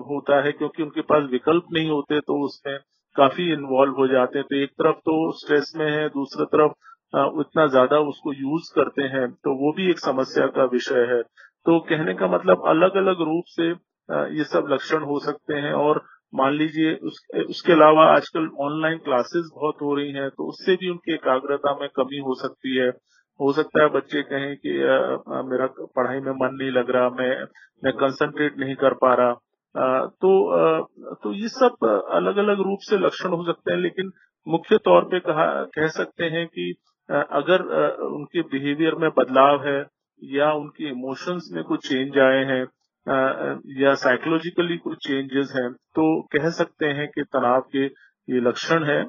[0.08, 2.78] होता है क्योंकि उनके पास विकल्प नहीं होते तो उसमें
[3.16, 6.72] काफ़ी इन्वॉल्व हो जाते हैं। तो एक तरफ़ तो स्ट्रेस में है, दूसरी तरफ़
[7.40, 11.22] उतना ज़्यादा उसको यूज़ करते हैं तो वो भी एक समस्या का विषय है।
[11.66, 13.68] तो कहने का मतलब अलग अलग रूप से
[14.38, 19.50] ये सब लक्षण हो सकते हैं और मान लीजिए उस, उसके अलावा आजकल ऑनलाइन क्लासेस
[19.54, 22.88] बहुत हो रही हैं तो उससे भी उनकी एकाग्रता में कमी हो सकती है।
[23.40, 25.66] हो सकता है बच्चे कहें कि आ, मेरा
[25.96, 27.30] पढ़ाई में मन नहीं लग रहा मैं
[27.82, 29.30] मैं कंसंट्रेट नहीं कर पा रहा।
[29.74, 30.80] आ, तो आ,
[31.22, 34.10] तो ये सब अलग अलग रूप से लक्षण हो सकते हैं लेकिन
[34.46, 36.72] मुख्य तौर पे कहा कह सकते हैं कि
[37.08, 37.62] अगर
[38.06, 39.78] उनके बिहेवियर में बदलाव है
[40.22, 42.64] या उनके इमोशंस में कुछ चेंज आए हैं
[43.82, 47.84] या साइकोलॉजिकली कुछ चेंजेस हैं तो कह सकते हैं कि तनाव के
[48.28, 49.02] ये लक्षण है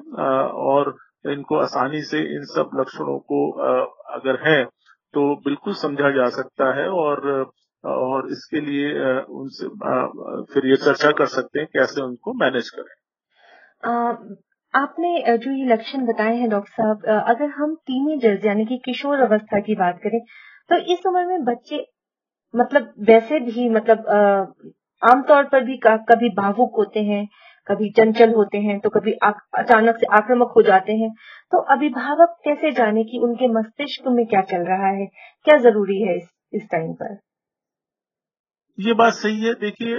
[0.64, 0.96] और
[1.30, 3.40] इनको आसानी से इन सब लक्षणों को
[4.10, 4.64] अगर है
[5.14, 7.50] तो बिल्कुल समझा जा सकता है और
[7.84, 8.88] और इसके लिए
[9.32, 9.68] उनसे
[10.54, 12.94] फिर ये चर्चा कर सकते हैं कैसे उनको मैनेज करें।
[14.74, 19.60] आपने जो ये लक्षण बताए हैं डॉक्टर साहब अगर हम टीनेजर्स यानी कि किशोर अवस्था
[19.60, 20.20] की बात करें
[20.70, 21.86] तो इस उम्र में बच्चे
[22.54, 24.08] मतलब वैसे भी मतलब
[25.02, 27.26] आमतौर पर भी कभी भावुक होते हैं
[27.66, 31.10] कभी चंचल होते हैं तो कभी अचानक से आक्रामक हो जाते हैं।
[31.52, 35.06] तो अभिभावक कैसे जाने कि उनके मस्तिष्क में क्या चल रहा है?
[35.46, 37.18] क्या ज़रूरी है इस, टाइम पर?
[38.78, 39.96] ये बात सही है। देखिए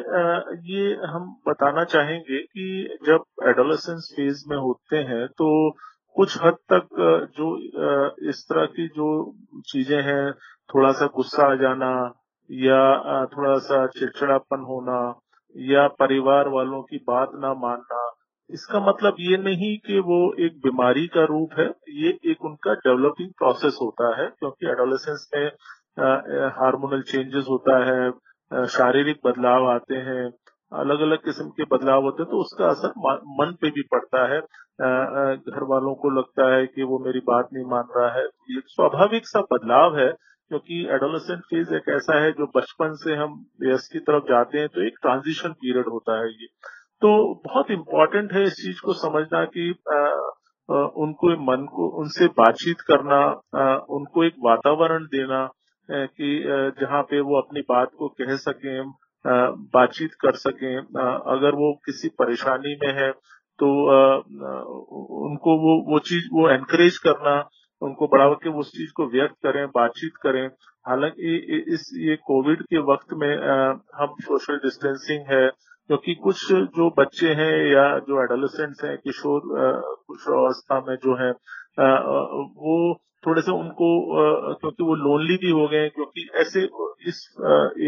[0.71, 5.49] ये हम बताना चाहेंगे कि जब एडोलेसेंस फ़ेज़ में होते हैं तो
[6.15, 6.87] कुछ हद तक
[7.37, 7.49] जो
[8.29, 9.09] इस तरह की जो
[9.67, 10.31] चीज़ें हैं
[10.69, 11.91] थोड़ा सा गुस्सा आ जाना
[12.51, 14.97] या थोड़ा सा चिड़चिड़ापन होना
[15.55, 18.09] या परिवार वालों की बात ना मानना,
[18.49, 23.29] इसका मतलब ये नहीं कि वो एक बीमारी का रूप है, ये एक उनका डेवलपिंग
[23.39, 25.45] प्रोसेस होता है, क्योंकि एडोलेसेंस में
[26.57, 30.23] हार्मोनल चेंजेस होता है शारीरिक बदलाव आते हैं
[30.71, 32.91] अलग अलग किस्म के बदलाव होते हैं तो उसका असर
[33.39, 37.65] मन पे भी पड़ता है घर वालों को लगता है कि वो मेरी बात नहीं
[37.71, 40.11] मान रहा है, ये स्वाभाविक सा बदलाव है
[40.51, 44.67] क्योंकि एडोलेसेंट फ़ेज़ एक ऐसा है जो बचपन से हम वयस्क की तरफ़ जाते हैं
[44.69, 46.47] तो एक ट्रांजिशन पीरियड होता है ये।
[47.01, 47.11] तो
[47.45, 49.99] बहुत इम्पोर्टेंट है इस चीज़ को समझना कि आ,
[50.69, 53.19] आ, उनको मन को उनसे बातचीत करना
[53.55, 55.39] आ, उनको एक वातावरण देना
[55.89, 56.33] कि
[56.81, 58.91] जहाँ पे वो अपनी बात को कह सकें
[59.73, 60.75] बातचीत कर सकें।
[61.35, 63.11] अगर वो किसी परेशानी में है
[63.59, 63.71] तो
[65.25, 67.35] उनको वो वो चीज़ वो एनकरेज करना
[67.81, 70.47] उनको बढ़ावा के उस चीज़ को व्यक्त करें, बातचीत करें।
[70.85, 71.35] हालाँकि
[71.73, 73.35] इस, ये कोविड के वक्त में
[73.95, 75.47] हम सोशल डिस्टेंसिंग है,
[75.89, 81.31] क्योंकि कुछ जो बच्चे हैं या जो एडोलसेंट्स हैं, किशोर किशोर अवस्था में जो है
[81.77, 83.87] वो थोड़े से उनको
[84.55, 86.61] क्योंकि वो लोनली भी हो गए, क्योंकि ऐसे
[87.07, 87.19] इस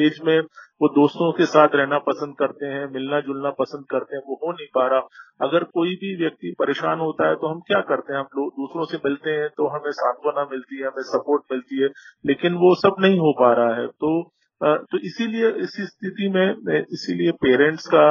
[0.01, 0.39] एज में
[0.81, 4.51] वो दोस्तों के साथ रहना पसंद करते हैं, मिलना जुलना पसंद करते हैं, वो हो
[4.51, 8.19] नहीं पा रहा। अगर कोई भी व्यक्ति परेशान होता है तो हम क्या करते हैं?
[8.19, 11.89] हम लोग दूसरों से मिलते हैं तो हमें सांत्वना मिलती है, हमें सपोर्ट मिलती है,
[12.25, 14.11] लेकिन वो सब नहीं हो पा रहा है। तो
[14.61, 18.03] तो इसीलिए इस स्थिति में, इसीलिए पेरेंट्स का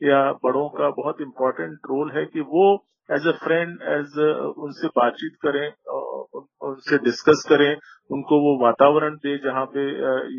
[0.00, 2.64] या बड़ों का बहुत इम्पोर्टेंट रोल है कि वो
[3.10, 4.18] एज अ फ्रेंड एज
[4.58, 5.66] उनसे बातचीत करें
[6.62, 7.72] उनसे डिस्कस करें,
[8.10, 9.84] उनको वो वातावरण दे जहाँ पे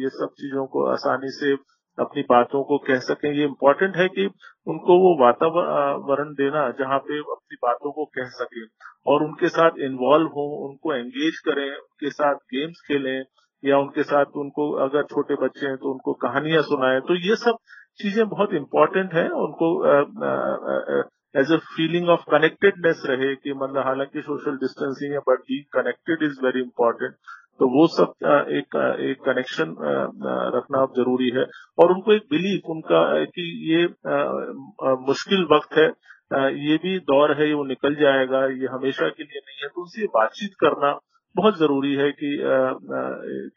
[0.02, 1.54] ये सब चीज़ों को आसानी से
[1.98, 4.26] अपनी बातों को कह सकें। ये इम्पोर्टेंट है कि
[4.68, 8.64] उनको वो वातावरण देना जहाँ पे अपनी बातों को कह सकें
[9.06, 13.24] और उनके साथ इन्वॉल्व हो, उनको एंगेज करें, उनके साथ गेम्स खेलें
[13.64, 17.58] या उनके साथ उनको, अगर छोटे बच्चे हैं तो उनको कहानियाँ सुनाएँ। तो ये सब
[18.00, 19.68] चीज़ें बहुत इम्पोर्टेंट है, उनको
[21.36, 26.24] as a feeling of connectedness रहे कि मतलब हालाँकि सोशल डिस्टेंसिंग है but be connected
[26.24, 27.14] is very important
[27.60, 28.14] तो वो सब
[28.52, 29.76] एक एक कनेक्शन
[30.56, 31.44] रखना ज़रूरी है।
[31.80, 33.02] और उनको एक बिलीफ उनका
[33.36, 33.84] कि ये
[35.08, 35.88] मुश्किल वक्त है
[36.62, 40.06] ये भी दौर है वो निकल जाएगा, ये हमेशा के लिए नहीं है। तो उनसे
[40.14, 40.92] बातचीत करना
[41.36, 42.74] बहुत ज़रूरी है कि आ,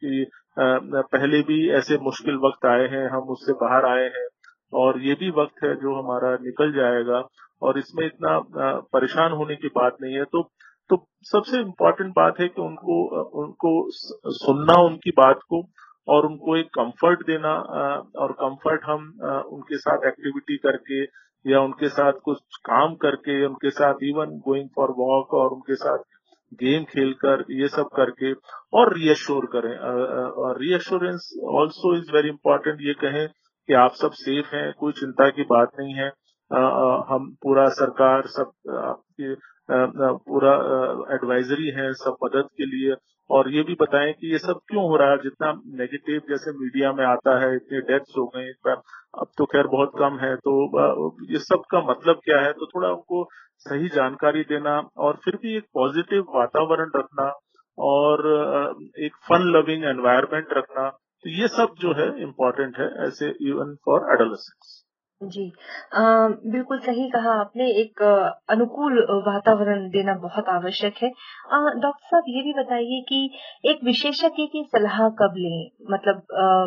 [0.01, 0.23] कि
[0.59, 4.27] आ, पहले भी ऐसे मुश्किल वक्त आए हैं हम उससे बाहर आए हैं
[4.73, 7.23] और ये भी वक्त है जो हमारा निकल जाएगा
[7.63, 8.39] और इसमें इतना
[8.95, 10.43] परेशान होने की बात नहीं है। तो
[10.91, 12.97] तो सबसे इम्पोर्टेंट बात है कि उनको
[13.43, 15.63] उनको सुनना उनकी बात को
[16.09, 17.53] और उनको एक कंफर्ट देना
[18.19, 19.07] और कंफर्ट हम
[19.53, 21.03] उनके साथ एक्टिविटी करके
[21.45, 26.05] या उनके साथ कुछ काम करके उनके साथ इवन गोइंग फॉर वॉक और उनके साथ
[26.63, 28.33] गेम खेलकर, ये सब करके
[28.79, 29.77] और रीअश्योर करें।
[30.43, 33.29] और reassurance also is very important ये कहें
[33.69, 36.09] कि आप सब सेफ़ हैं, कोई चिंता की बात नहीं है।
[37.09, 39.35] हम पूरा सरकार, सब आपके
[40.25, 40.53] पूरा
[41.15, 42.95] एडवाइजरी है, सब मदद के लिए।
[43.31, 45.17] और ये भी बताएँ कि ये सब क्यों हो रहा है?
[45.19, 48.51] जितना नेगेटिव जैसे मीडिया में आता है, इतने डेथ्स हो गए
[49.15, 50.55] अब तो खैर बहुत कम है तो
[51.33, 52.53] ये सब का मतलब क्या है?
[52.53, 53.25] तो थोड़ा उनको
[53.67, 57.33] सही जानकारी देना और फिर भी एक पॉजिटिव वातावरण रखना
[57.79, 58.27] और
[58.99, 64.13] एक फन लविंग एनवायरमेंट रखना तो ये सब जो है इम्पोर्टेंट है, ऐसे इवन फॉर
[64.15, 64.84] एडोलेसेंट्स
[65.29, 65.53] जी।
[65.95, 68.03] आ, बिल्कुल सही कहा आपने एक
[68.49, 71.09] अनुकूल वातावरण देना बहुत आवश्यक है।
[71.81, 73.31] डॉक्टर साहब ये भी बताइए कि
[73.65, 75.71] एक विशेषज्ञ की सलाह कब लें?
[75.91, 76.67] मतलब आ,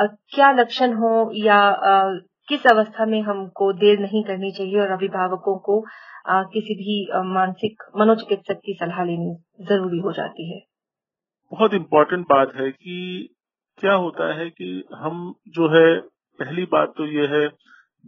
[0.00, 2.14] आ, क्या लक्षण हो या आ,
[2.48, 5.86] किस अवस्था में हमको देर नहीं करनी चाहिए और अभिभावकों को
[6.28, 10.60] आ, किसी भी मानसिक मनोचिकित्सक की सलाह लेनी ज़रूरी हो जाती है?
[11.50, 13.28] बहुत इम्पोर्टेंट बात है कि
[13.78, 16.00] क्या होता है कि हम जो है
[16.38, 17.48] पहली बात तो ये है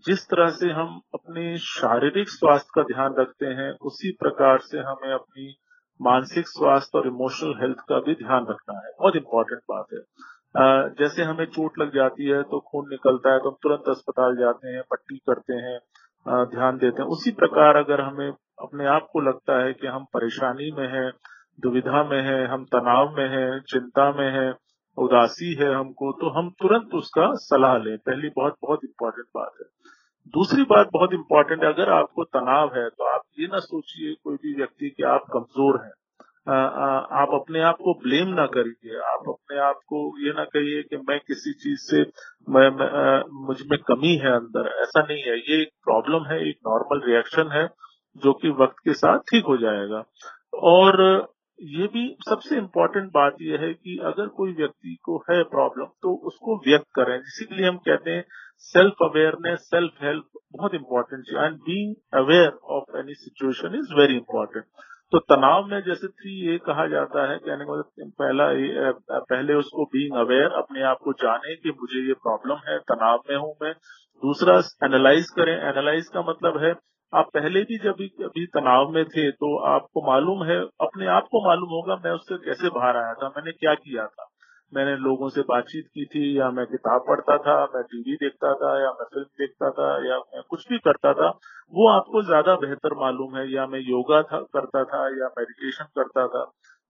[0.05, 5.13] जिस तरह से हम अपने शारीरिक स्वास्थ्य का ध्यान रखते हैं, उसी प्रकार से हमें
[5.15, 5.55] अपनी
[6.01, 10.01] मानसिक स्वास्थ्य और इमोशनल हेल्थ का भी ध्यान रखना है। बहुत इंपॉर्टेंट बात है।
[10.99, 14.69] जैसे हमें चोट लग जाती है तो खून निकलता है तो हम तुरंत अस्पताल जाते
[14.69, 15.79] हैं, पट्टी करते हैं
[16.51, 20.71] ध्यान देते हैं। उसी प्रकार अगर हमें अपने आप को लगता है कि हम परेशानी
[20.73, 21.11] में हैं,
[21.61, 24.53] दुविधा में हैं, हम तनाव में हैं, चिंता में हैं
[24.97, 29.67] उदासी है हमको तो हम तुरंत उसका सलाह लें। पहली बहुत बहुत इंपॉर्टेंट बात है।
[30.35, 34.37] दूसरी बात बहुत इंपॉर्टेंट है अगर आपको तनाव है तो आप ये ना सोचिए कोई
[34.37, 35.93] भी व्यक्ति कि आप कमज़ोर हैं।
[36.47, 40.97] आप अपने आप को ब्लेम ना करिए। आप अपने आप को ये ना कहिए कि
[41.09, 42.01] मैं किसी चीज़ से
[42.49, 47.03] मैं, मैं मुझमें कमी है अंदर। ऐसा नहीं है। ये एक प्रॉब्लम है एक नॉर्मल
[47.07, 47.67] रिएक्शन है
[48.23, 50.03] जो कि वक्त के साथ ठीक हो जाएगा।
[50.67, 51.01] और
[51.59, 56.15] ये भी सबसे इम्पोर्टेंट बात यह है कि अगर कोई व्यक्ति को है प्रॉब्लम तो
[56.29, 58.25] उसको व्यक्त करें। इसीलिए हम कहते हैं
[58.65, 64.17] सेल्फ अवेयरनेस सेल्फ हेल्प बहुत इंपॉर्टेंट है। And being aware of any situation is very
[64.17, 64.65] important
[65.13, 68.47] तो तनाव में जैसे थ्री ये कहा जाता है, कहने का मतलब पहला
[69.25, 73.37] पहले उसको बीइंग अवेयर अपने आप को जाने कि मुझे ये प्रॉब्लम है, तनाव में
[73.37, 73.73] हूँ मैं।
[74.23, 76.73] दूसरा एनालाइज करें। एनालाइज का मतलब है
[77.15, 81.47] आप पहले भी जब अभी तनाव में थे तो आपको मालूम है, अपने आप को
[81.47, 84.29] मालूम होगा मैं उससे कैसे बाहर आया था, मैंने क्या किया था।
[84.73, 88.81] मैंने लोगों से बातचीत की थी, या मैं किताब पढ़ता था, मैं टीवी देखता था,
[88.81, 91.29] या मैं फ़िल्म देखता था, या मैं कुछ भी करता था,
[91.73, 96.27] वो आपको ज़्यादा बेहतर मालूम है, या मैं योगा था, करता था, या मेडिटेशन करता
[96.27, 96.45] था।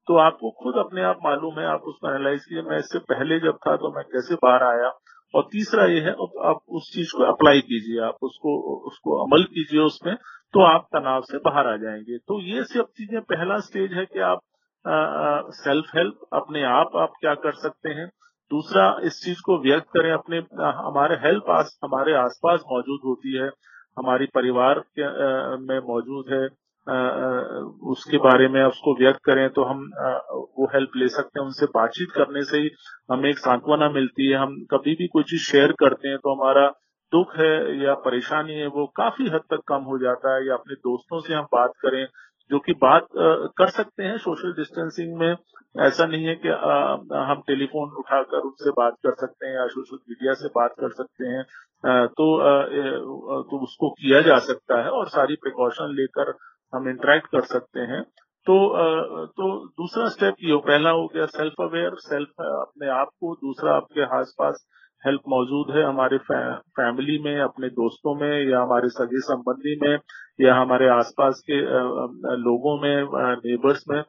[0.09, 3.57] तो आपको खुद अपने आप मालूम है, आप उसको एनालाइज कीजिए मैं इससे पहले जब
[3.57, 4.89] था तो मैं कैसे बाहर आया
[5.37, 6.11] और तीसरा ये है
[6.51, 8.53] आप उस चीज़ को अप्लाई कीजिए आप उसको
[8.89, 10.15] उसको अमल कीजिए उसमें
[10.55, 14.21] तो आप तनाव से बाहर आ जाएँगे। तो ये सब चीज़ें पहला स्टेज है कि
[14.21, 14.41] आप
[15.55, 18.07] सेल्फ हेल्प अपने आप आप क्या कर सकते हैं।
[18.51, 20.39] दूसरा इस चीज़ को व्यक्त करें अपने
[20.79, 23.49] हमारे हेल्प आस, हमारे आसपास मौजूद होती है
[23.99, 26.47] हमारी परिवार के आ, में मौजूद है
[26.87, 29.79] उसके बारे में उसको व्यक्त करें तो हम
[30.59, 32.71] वो हेल्प ले सकते हैं, उनसे बातचीत करने से ही
[33.13, 36.67] हमें एक सांत्वना मिलती है। हम कभी भी कोई चीज़ शेयर करते हैं तो हमारा
[37.13, 40.75] दुख है या परेशानी है, वो काफ़ी हद तक कम हो जाता है। या अपने
[40.77, 42.07] दोस्तों से हम बात करें
[42.51, 43.07] जो कि बात
[43.59, 45.37] कर सकते हैं सोशल डिस्टेंसिंग में।
[45.75, 50.35] ऐसा नहीं है कि हम टेलीफोन उठाकर उनसे बात कर सकते हैं या सोशल मीडिया
[50.35, 51.43] से बात कर सकते हैं।
[52.11, 52.27] तो
[53.51, 56.33] तो उसको किया जा सकता है और सारी प्रिकॉशन लेकर
[56.73, 58.03] हम इंटरेक्ट कर सकते हैं।
[58.47, 58.57] तो
[59.37, 59.47] तो
[59.79, 64.35] दूसरा स्टेप ये पहला हो गया सेल्फ अवेयर सेल्फ अपने आप को, दूसरा आपके आस
[64.39, 64.67] पास
[65.03, 69.99] हेल्प मौजूद है हमारे फैमिली में, अपने दोस्तों में या हमारे सगे संबंधी में
[70.41, 71.61] या हमारे आसपास के
[72.41, 74.03] लोगों में नेबर्स में।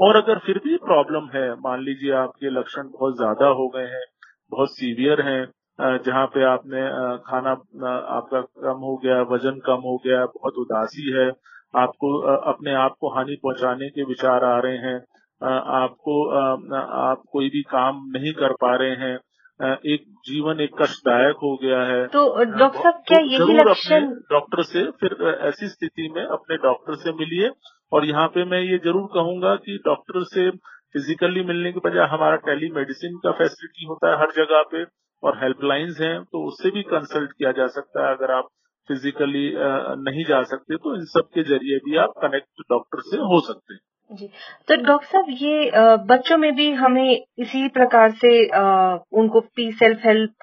[0.00, 4.04] और अगर फिर भी प्रॉब्लम है, मान लीजिए आपके लक्षण बहुत ज़्यादा हो गए हैं,
[4.52, 6.82] बहुत सीवियर हैं जहाँ पे आपने
[7.26, 7.50] खाना
[8.16, 11.30] आपका कम हो गया, वज़न कम हो गया, बहुत उदासी है
[11.74, 12.16] आपको
[12.52, 14.96] अपने आप को हानि पहुँचाने के विचार आ रहे हैं
[15.74, 16.14] आपको
[17.02, 19.14] आप कोई भी काम नहीं कर पा रहे हैं
[19.86, 24.62] एक जीवन एक कष्टदायक हो गया है। तो डॉक्टर साहब क्या तो यही लक्षण डॉक्टर
[24.64, 27.50] से फिर ऐसी स्थिति में अपने डॉक्टर से मिलिए।
[27.92, 30.50] और यहाँ पे मैं ये ज़रूर कहूँगा कि डॉक्टर से
[30.94, 34.84] फिजिकली मिलने के बजाय हमारा टेली मेडिसिन का फैसिलिटी होता है हर जगह पे
[35.22, 38.48] और हेल्पलाइंस हैं तो उससे भी कंसल्ट किया जा सकता है। अगर आप
[38.88, 39.44] फिजिकली
[40.02, 43.74] नहीं जा सकते तो इन सब के ज़रिए भी आप कनेक्ट डॉक्टर से हो सकते
[43.74, 43.80] हैं।
[44.10, 44.26] जी।
[44.68, 45.70] तो डॉक्टर साहब ये
[46.06, 48.32] बच्चों में भी हमें इसी प्रकार से
[49.18, 50.34] उनको पी सेल्फ हेल्प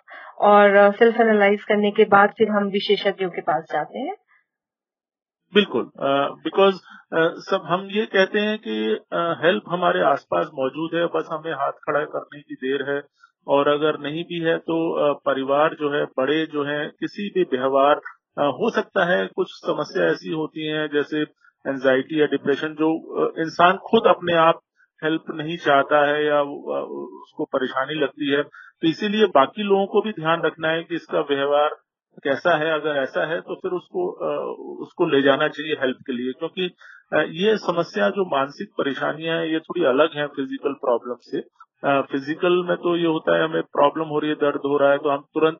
[0.41, 4.15] और सेल्फ एनालाइज करने के बाद फिर हम विशेषज्ञों के पास जाते हैं?
[5.53, 5.89] बिल्कुल
[6.43, 8.75] बिकॉज़ uh, uh, सब हम ये कहते हैं कि
[9.45, 13.01] हेल्प uh, हमारे आसपास मौजूद है बस हमें हाथ खड़ा करने की देर है
[13.47, 14.77] और अगर नहीं भी है तो
[15.25, 18.01] परिवार जो है बड़े जो है किसी भी व्यवहार
[18.39, 21.21] हो सकता है कुछ समस्या ऐसी होती हैं, जैसे
[21.65, 22.89] एंजाइटी या डिप्रेशन जो
[23.41, 24.61] इंसान खुद अपने आप
[25.01, 30.11] हेल्प नहीं चाहता है या उसको परेशानी लगती है। तो इसीलिए बाकी लोगों को भी
[30.13, 31.75] ध्यान रखना है कि इसका व्यवहार
[32.23, 34.07] कैसा है। अगर ऐसा है तो फिर उसको
[34.83, 36.65] उसको ले जाना चाहिए हेल्प के लिए, क्योंकि
[37.39, 41.39] ये समस्या, जो मानसिक परेशानियाँ हैं, ये थोड़ी अलग है फ़िज़िकल प्रॉब्लम से।
[41.84, 44.97] फ़िज़िकल में तो ये होता है, हमें प्रॉब्लम हो रही है, दर्द हो रहा है
[44.97, 45.59] तो हम तुरंत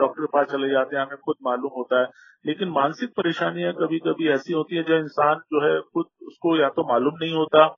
[0.00, 2.08] डॉक्टर के पास चले जाते हैं, हमें खुद मालूम होता है।
[2.44, 6.68] लेकिन मानसिक परेशानियाँ कभी कभी ऐसी होती है, जो इंसान जो है, खुद उसको या
[6.70, 7.74] तो मालूम नहीं होता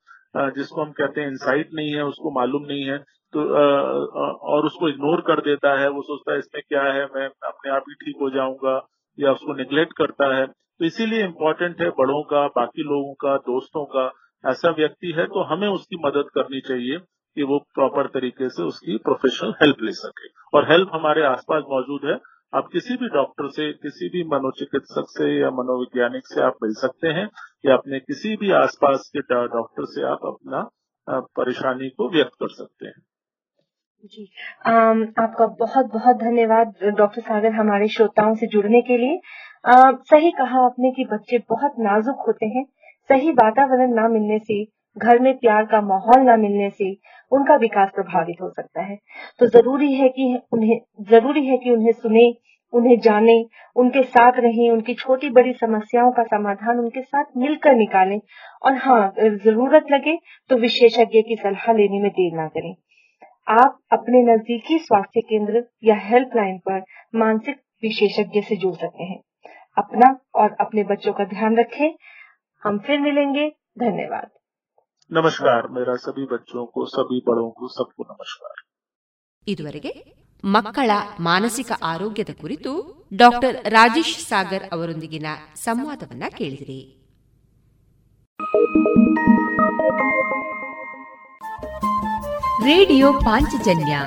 [0.56, 2.98] जिसको हम कहते हैं इंसाइट नहीं है, उसको मालूम नहीं है
[3.34, 3.42] तो
[4.52, 7.84] और उसको इग्नोर कर देता है, वो सोचता है, इसमें क्या है, मैं अपने आप
[7.88, 8.74] ही ठीक हो जाऊँगा,
[9.18, 13.84] या उसको निग्लेक्ट करता है। तो इसीलिए इम्पोर्टेंट है बड़ों का, बाकी लोगों का, दोस्तों
[13.86, 14.10] का,
[14.44, 16.98] ऐसा व्यक्ति है तो हमें उसकी मदद करनी चाहिए।
[17.36, 22.00] कि वो प्रॉपर तरीके से उसकी प्रोफेशनल हेल्प ले सके। और हेल्प हमारे आसपास मौजूद
[22.04, 22.18] है।
[22.54, 27.08] आप किसी भी डॉक्टर से किसी भी मनोचिकित्सक से या मनोवैज्ञानिक से आप मिल सकते
[27.08, 27.30] हैं
[27.66, 30.70] या अपने किसी भी आसपास के डॉक्टर से आप अपना
[31.10, 33.02] परेशानी को व्यक्त कर सकते हैं।
[34.04, 34.32] जी।
[34.66, 39.20] आम, आपका बहुत बहुत धन्यवाद डॉक्टर सागर हमारे श्रोताओं से जुड़ने के लिए।
[39.66, 42.64] आ, सही कहा आपने कि बच्चे बहुत नाजुक होते हैं।
[43.08, 44.64] सही वातावरण ना मिलने से
[44.98, 46.94] घर में प्यार का माहौल ना मिलने से
[47.32, 48.98] उनका विकास प्रभावित हो सकता है।
[49.38, 52.34] तो ज़रूरी है कि उन्हें, ज़रूरी है कि उन्हें सुने,
[52.72, 53.44] उन्हें जाने,
[53.76, 58.20] उनके साथ रहें, उनकी छोटी बड़ी समस्याओं का समाधान उनके साथ मिलकर निकालें।
[58.62, 60.18] और हाँ ज़रूरत लगे
[60.48, 62.74] तो विशेषज्ञ की सलाह लेने में देर ना करें।
[63.48, 69.20] आप अपने नजदीकी स्वास्थ्य केंद्र या हेल्पलाइन पर मानसिक विशेषज्ञ से जुड़ सकते हैं।
[69.78, 71.94] अपना और अपने बच्चों का ध्यान रखें।
[72.62, 74.30] हम फिर मिलेंगे। धन्यवाद।
[75.12, 75.66] ನಮಸ್ಕಾರ.
[75.66, 78.62] ಮೇರಾ ಸಭಿ ಬಚ್ಚೋಂಕು ಸಭಿ ಬಡೋಂಕು ಸಬ್ಕೋ ನಮಸ್ಕಾರ.
[79.48, 80.90] ಇದುವರೆಗೆ ಮಕ್ಕಳ
[81.20, 82.70] ಮಾನಸಿಕ ಆರೋಗ್ಯದ ಕುರಿತು
[83.16, 87.06] ಡಾಕ್ಟರ್ ರಾಜೇಶ್ ಸಾಗರ್ ಅವರೊಂದಿಗಿನ ಸಂವಾದವನ್ನ ಕೇಳಿದಿರಿ.
[92.64, 93.98] ರೇಡಿಯೋ ಪಾಂಚಜನ್ಯ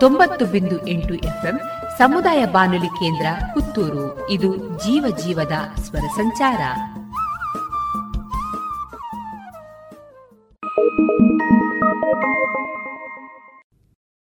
[0.00, 1.60] ತೊಂಬತ್ತು ಬಿಂದು ಎಂಟು ಎಫ್ಎಂ
[1.98, 4.30] ಸಮುದಾಯ ಬಾನುಲಿ ಕೇಂದ್ರ ಪುತ್ತೂರು.
[4.30, 6.60] ಇದು ಜೀವ ಜೀವದ ಸ್ವರ ಸಂಚಾರ.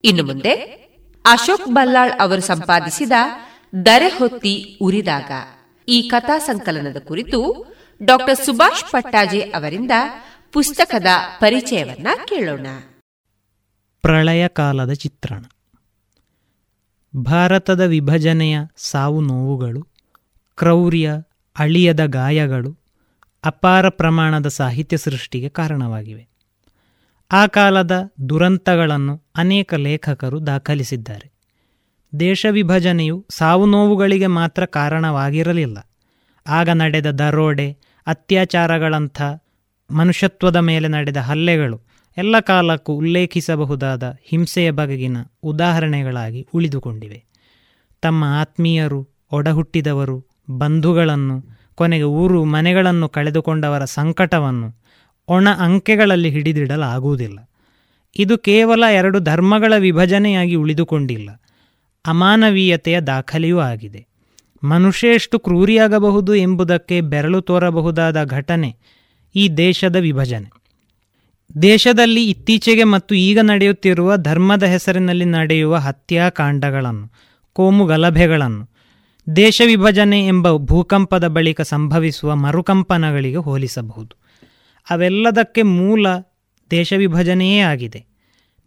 [0.04, 0.54] ಇನ್ನು ಮುಂದೆ
[1.26, 3.12] ಅಶೋಕ್ ಬಲ್ಲಾಳ್ ಅವರು ಸಂಪಾದಿಸಿದ
[3.76, 5.32] ದರೆ ಹೊತ್ತಿ ಉರಿದಾಗ
[5.88, 7.66] ಈ ಕಥಾ ಸಂಕಲನದ ಕುರಿತು
[8.04, 9.92] ಡಾಕ್ಟರ್ ಸುಭಾಷ್ ಪಟ್ಟಾಜೆ ಅವರಿಂದ
[10.52, 11.06] ಪುಸ್ತಕದ
[11.40, 12.68] ಪರಿಚಯವನ್ನ ಕೇಳೋಣ.
[14.02, 15.44] ಪ್ರಳಯ ಕಾಲದ ಚಿತ್ರಣ.
[17.22, 19.88] ಭಾರತದ ವಿಭಜನೆಯ ಸಾವು ನೋವುಗಳು,
[20.58, 21.12] ಕ್ರೌರ್ಯ,
[21.60, 22.78] ಅಳಿಯದ ಗಾಯಗಳು
[23.46, 26.29] ಅಪಾರ ಪ್ರಮಾಣದ ಸಾಹಿತ್ಯ ಸೃಷ್ಟಿಗೆ ಕಾರಣವಾಗಿವೆ.
[27.32, 31.32] ಆ ಕಾಲದ ದುರಂತಗಳನ್ನು ಅನೇಕ ಲೇಖಕರು ದಾಖಲಿಸಿದ್ದಾರೆ.
[32.20, 35.78] ದೇಶ ವಿಭಜನೆಯು ಸಾವು ನೋವುಗಳಿಗೆ ಮಾತ್ರ ಕಾರಣವಾಗಿರಲಿಲ್ಲ.
[36.48, 37.72] ಆಗ ನಡೆದ ದರೋಡೆ,
[38.08, 39.22] ಅತ್ಯಾಚಾರಗಳಂಥ
[39.92, 41.82] ಮನುಷ್ಯತ್ವದ ಮೇಲೆ ನಡೆದ ಹಲ್ಲೆಗಳು
[42.18, 47.26] ಎಲ್ಲ ಕಾಲಕ್ಕೂ ಉಲ್ಲೇಖಿಸಬಹುದಾದ ಹಿಂಸೆಯ ಬಗೆಗಿನ ಉದಾಹರಣೆಗಳಾಗಿ ಉಳಿದುಕೊಂಡಿವೆ.
[48.02, 50.26] ತಮ್ಮ ಆತ್ಮೀಯರು, ಒಡಹುಟ್ಟಿದವರು,
[50.58, 51.44] ಬಂಧುಗಳನ್ನು,
[51.76, 54.79] ಕೊನೆಗೆ ಊರು, ಮನೆಗಳನ್ನು ಕಳೆದುಕೊಂಡವರ ಸಂಕಟವನ್ನು
[55.30, 57.40] ಒಣ ಅಂಕೆಗಳಲ್ಲಿ ಹಿಡಿದಿಡಲಾಗುವುದಿಲ್ಲ.
[58.16, 61.42] ಇದು ಕೇವಲ ಎರಡು ಧರ್ಮಗಳ ವಿಭಜನೆಯಾಗಿ ಉಳಿದುಕೊಂಡಿಲ್ಲ.
[62.08, 64.08] ಅಮಾನವೀಯತೆಯ ದಾಖಲೆಯೂ ಆಗಿದೆ.
[64.64, 68.78] ಮನುಷ್ಯ ಎಷ್ಟು ಕ್ರೂರಿಯಾಗಬಹುದು ಎಂಬುದಕ್ಕೆ ಬೆರಳು ತೋರಬಹುದಾದ ಘಟನೆ
[69.36, 70.52] ಈ ದೇಶದ ವಿಭಜನೆ.
[71.62, 77.12] ದೇಶದಲ್ಲಿ ಇತ್ತೀಚೆಗೆ ಮತ್ತು ಈಗ ನಡೆಯುತ್ತಿರುವ ಧರ್ಮದ ಹೆಸರಿನಲ್ಲಿ ನಡೆಯುವ ಹತ್ಯಾಕಾಂಡಗಳನ್ನು,
[77.54, 78.70] ಕೋಮು ಗಲಭೆಗಳನ್ನು,
[79.36, 84.19] ದೇಶ ವಿಭಜನೆ ಎಂಬ ಭೂಕಂಪದ ಬಳಿಕ ಸಂಭವಿಸುವ ಮರುಕಂಪನಗಳಿಗೆ ಹೋಲಿಸಬಹುದು.
[84.90, 86.08] ಅವೆಲ್ಲದಕ್ಕೆ ಮೂಲ
[86.72, 88.06] ದೇಶ ವಿಭಜನೆಯೇ ಆಗಿದೆ.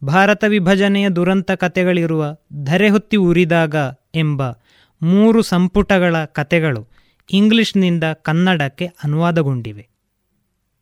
[0.05, 3.75] ಭಾರತ ವಿಭಜನೆಯ ದುರಂತ ಕಥೆಗಳಿರುವ ಧರೆಹೊತ್ತಿ ಉರಿದಾಗ
[4.15, 4.43] ಎಂಬ
[5.03, 6.89] ಮೂರು ಸಂಪುಟಗಳ ಕತೆಗಳು
[7.33, 9.89] ಇಂಗ್ಲಿಷ್ನಿಂದ ಕನ್ನಡಕ್ಕೆ ಅನುವಾದಗೊಂಡಿವೆ.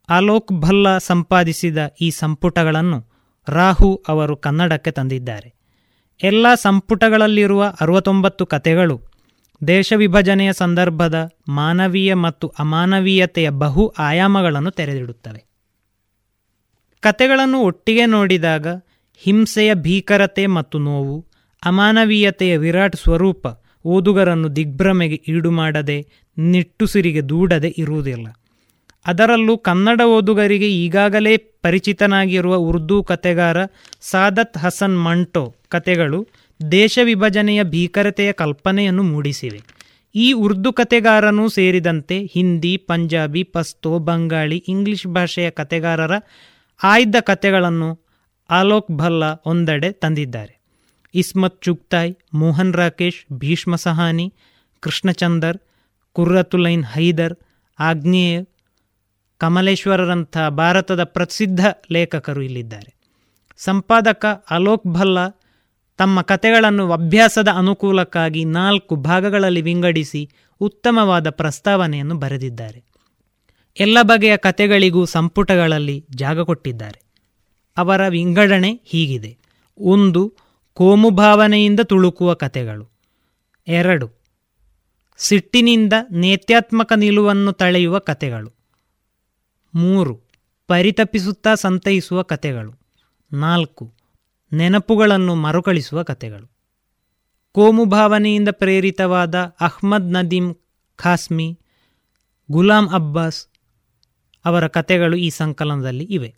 [0.08, 3.06] ಅಲೋಕ್ ಭಲ್ಲಾ ಸಂಪಾದಿಸಿದ ಈ ಸಂಪುಟಗಳನ್ನು
[3.48, 5.54] ರಾಹು ಅವರು ಕನ್ನಡಕ್ಕೆ ತಂದಿದ್ದಾರೆ.
[6.22, 9.09] ಎಲ್ಲ ಸಂಪುಟಗಳಲ್ಲಿರುವ ಅರವತ್ತೊಂಬತ್ತು ಕತೆಗಳು
[9.66, 15.44] ದೇಶ ವಿಭಜನೆಯ ಸಂದರ್ಭದ ಮಾನವೀಯ ಮತ್ತು ಅಮಾನವೀಯತೆಯ ಬಹು ಆಯಾಮಗಳನ್ನು ತೆರೆದಿಡುತ್ತವೆ.
[17.00, 18.66] ಕತೆಗಳನ್ನು ಒಟ್ಟಿಗೆ ನೋಡಿದಾಗ
[19.16, 21.26] ಹಿಂಸೆಯ ಭೀಕರತೆ ಮತ್ತು ನೋವು,
[21.64, 23.46] ಅಮಾನವೀಯತೆಯ ವಿರಾಟ್ ಸ್ವರೂಪ
[23.84, 26.06] ಓದುಗರನ್ನು ದಿಗ್ಭ್ರಮೆಗೆ ಈಡು ಮಾಡದೆ
[26.38, 28.28] ನಿಟ್ಟುಸಿರಿಗೆ ದೂಡದೆ ಇರುವುದಿಲ್ಲ.
[29.06, 33.56] ಅದರಲ್ಲೂ ಕನ್ನಡ ಓದುಗರಿಗೆ ಈಗಾಗಲೇ ಪರಿಚಿತನಾಗಿರುವ ಉರ್ದು ಕತೆಗಾರ
[34.00, 36.28] ಸಾದತ್ ಹಸನ್ ಮಂಟೋ ಕತೆಗಳು
[36.70, 39.60] ದೇಶ ವಿಭಜನೆಯ ಭೀಕರತೆಯ ಕಲ್ಪನೆಯನ್ನು ಮೂಡಿಸಿವೆ.
[40.14, 46.12] ಈ ಉರ್ದು ಕತೆಗಾರನೂ ಸೇರಿದಂತೆ ಹಿಂದಿ, ಪಂಜಾಬಿ, ಪಸ್ತೋ, ಬಂಗಾಳಿ, ಇಂಗ್ಲಿಷ್ ಭಾಷೆಯ ಕತೆಗಾರರ
[46.82, 48.00] ಆಯ್ದ ಕತೆಗಳನ್ನು
[48.50, 50.60] ಅಲೋಕ್ ಭಲ್ಲಾ ಒಂದೆಡೆ ತಂದಿದ್ದಾರೆ.
[51.14, 54.34] ಇಸ್ಮತ್ ಚುಗ್ತಾಯ್, ಮೋಹನ್ ರಾಕೇಶ್, ಭೀಷ್ಮ ಸಹಾನಿ,
[54.80, 55.58] ಕೃಷ್ಣಚಂದರ್,
[56.12, 57.34] ಕುರ್ರತುಲೈನ್ ಹೈದರ್,
[57.78, 58.44] ಆಗ್ನೇಯ
[59.38, 62.94] ಕಮಲೇಶ್ವರರಂಥ ಭಾರತದ ಪ್ರಸಿದ್ಧ ಲೇಖಕರು ಇಲ್ಲಿದ್ದಾರೆ.
[63.56, 65.39] ಸಂಪಾದಕ ಅಲೋಕ್ ಭಲ್ಲಾ
[66.00, 70.30] ತಮ್ಮ ಕತೆಗಳನ್ನು ಅಭ್ಯಾಸದ ಅನುಕೂಲಕ್ಕಾಗಿ ನಾಲ್ಕು ಭಾಗಗಳಲ್ಲಿ ವಿಂಗಡಿಸಿ
[70.60, 72.84] ಉತ್ತಮವಾದ ಪ್ರಸ್ತಾವನೆಯನ್ನು ಬರೆದಿದ್ದಾರೆ.
[73.80, 77.02] ಎಲ್ಲ ಬಗೆಯ ಕತೆಗಳಿಗೂ ಸಂಪುಟಗಳಲ್ಲಿ ಜಾಗ ಕೊಟ್ಟಿದ್ದಾರೆ.
[77.76, 79.38] ಅವರ ವಿಂಗಡಣೆ ಹೀಗಿದೆ.
[79.78, 80.34] ಒಂದು
[80.72, 82.90] ಕೋಮುಭಾವನೆಯಿಂದ ತುಳುಕುವ ಕತೆಗಳು.
[83.68, 84.10] ಎರಡು,
[85.16, 88.52] ಸಿಟ್ಟಿನಿಂದ ನೇತ್ಯಾತ್ಮಕ ನಿಲುವನ್ನು ತಳೆಯುವ ಕತೆಗಳು.
[89.74, 90.20] ಮೂರು,
[90.66, 92.72] ಪರಿತಪಿಸುತ್ತಾ ಸಂತೈಸುವ ಕತೆಗಳು.
[93.32, 93.99] ನಾಲ್ಕು
[94.52, 96.46] ನೆನಪುಗಳನ್ನು ಮರುಕಳಿಸುವ ಕತೆಗಳು
[97.52, 100.56] ಕೋಮುಭಾವನೆಯಿಂದ ಪ್ರೇರಿತವಾದ ಅಹ್ಮದ್ ನದೀಂ
[100.96, 101.58] ಖಾಸ್ಮಿ,
[102.50, 103.46] ಗುಲಾಂ ಅಬ್ಬಾಸ್
[104.44, 106.34] ಅವರ ಕತೆಗಳು ಈ ಸಂಕಲನದಲ್ಲಿ ಇವೆ.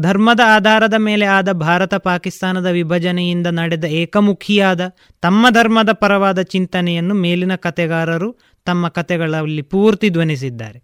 [0.00, 4.80] ಧರ್ಮದ ಆಧಾರದ ಮೇಲೆ ಆದ ಭಾರತ ಪಾಕಿಸ್ತಾನದ ವಿಭಜನೆಯಿಂದ ನಡೆದ ಏಕಮುಖಿಯಾದ
[5.20, 10.82] ತಮ್ಮ ಧರ್ಮದ ಪರವಾದ ಚಿಂತನೆಯನ್ನು ಮೇಲಿನ ಕತೆಗಾರರು ತಮ್ಮ ಕತೆಗಳಲ್ಲಿ ಪೂರ್ತಿ ಧ್ವನಿಸಿದ್ದಾರೆ.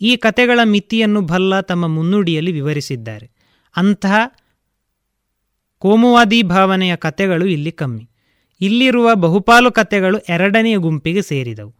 [0.00, 3.30] ಈ ಕತೆಗಳ ಮಿತಿಯನ್ನು ಭಲ್ಲ ತಮ್ಮ ಮುನ್ನುಡಿಯಲ್ಲಿ ವಿವರಿಸಿದ್ದಾರೆ.
[3.76, 4.14] ಅಂತಹ
[5.80, 8.10] ಕೋಮುವಾದಿ ಭಾವನೆಯ ಕತೆಗಳು ಇಲ್ಲಿ ಕಮ್ಮಿ.
[8.60, 11.74] ಇಲ್ಲಿರುವ ಬಹುಪಾಲು ಕತೆಗಳು ಎರಡನೆಯ ಗುಂಪಿಗೆ ಸೇರಿದವು.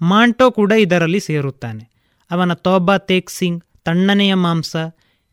[0.00, 1.90] ಮಾಂಟೋ ಕೂಡ ಇದರಲ್ಲಿ ಸೇರುತ್ತಾನೆ.
[2.30, 4.76] ಅವನ ತೋಬಾ ತೇಕ್ ಸಿಂಗ್, ತಣ್ಣನೆಯ ಮಾಂಸ,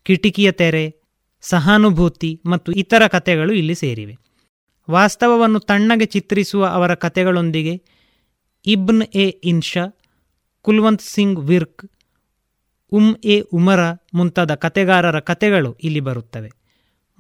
[0.04, 0.96] ಕಿಟಿಕಿಯ ತೆರೆ,
[1.42, 4.18] ಸಹಾನುಭೂತಿ ಮತ್ತು ಇತರ ಕತೆಗಳು ಇಲ್ಲಿ ಸೇರಿವೆ.
[4.90, 7.84] ವಾಸ್ತವವನ್ನು ತಣ್ಣಗೆ ಚಿತ್ರಿಸುವ ಅವರ ಕತೆಗಳೊಂದಿಗೆ
[8.66, 10.00] ಇಬ್ನ್ ಎ ಇನ್ಷಾ,
[10.62, 11.92] ಕುಲ್ವಂತ್ ಸಿಂಗ್ ವಿರ್ಕ್,
[12.92, 13.80] ಉಮ್ ಎ ಉಮರ
[14.14, 16.61] ಮುಂತಾದ ಕತೆಗಾರರ ಕತೆಗಳು ಇಲ್ಲಿ ಬರುತ್ತವೆ.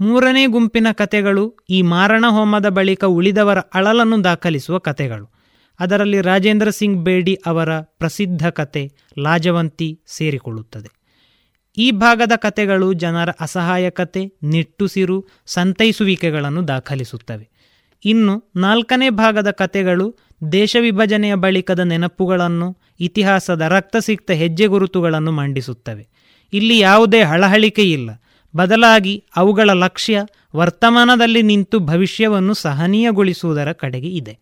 [0.01, 5.31] ಮೂರನೇ ಗುಂಪಿನ ಕತೆಗಳು ಈ ಮಾರಣ ಹೋಮದ ಬಳಿಕ ಉಳಿದವರ ಅಳಲನ್ನು ದಾಖಲಿಸುವ ಕತೆಗಳು.
[5.79, 10.89] ಅದರಲ್ಲಿ ರಾಜೇಂದ್ರ ಸಿಂಗ್ ಬೇಡಿ ಅವರ ಪ್ರಸಿದ್ಧ ಕತೆ ಲಾಜವಂತಿ ಸೇರಿಕೊಳ್ಳುತ್ತದೆ.
[11.77, 17.49] ಈ ಭಾಗದ ಕತೆಗಳು ಜನರ ಅಸಹಾಯಕತೆ ನಿಟ್ಟುಸಿರು ಸಂತೈಸುವಿಕೆಗಳನ್ನು ದಾಖಲಿಸುತ್ತವೆ.
[18.05, 20.17] ಇನ್ನು ನಾಲ್ಕನೇ ಭಾಗದ ಕತೆಗಳು
[20.51, 26.07] ದೇಶ ವಿಭಜನೆಯ ಬಳಿಕದ ನೆನಪುಗಳನ್ನು, ಇತಿಹಾಸದ ರಕ್ತಸಿಕ್ತ ಹೆಜ್ಜೆ ಗುರುತುಗಳನ್ನು ಮಂಡಿಸುತ್ತವೆ.
[26.53, 28.09] ಇಲ್ಲಿ ಯಾವುದೇ ಹಳಹಳಿಕೆ ಇಲ್ಲ.
[28.55, 30.25] ಬದಲಾಗಿ ಅವುಗಳ ಲಕ್ಷ್ಯ
[30.55, 34.39] ವರ್ತಮಾನದಲ್ಲಿ ನಿಂತು ಭವಿಷ್ಯವನ್ನು ಸಹನೀಯಗೊಳಿಸುವುದರ ಕಡೆಗೆ ಇದೆ.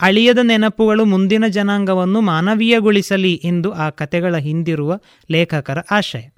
[0.00, 4.98] ಅಳಿಯದ ನೆನಪುಗಳು ಮುಂದಿನ ಜನಾಂಗವನ್ನು ಮಾನವೀಯಗೊಳಿಸಲಿ ಎಂದು ಆ ಕತೆಗಳ ಹಿಂದಿರುವ
[5.30, 6.28] ಲೇಖಕರ ಆಶಯ.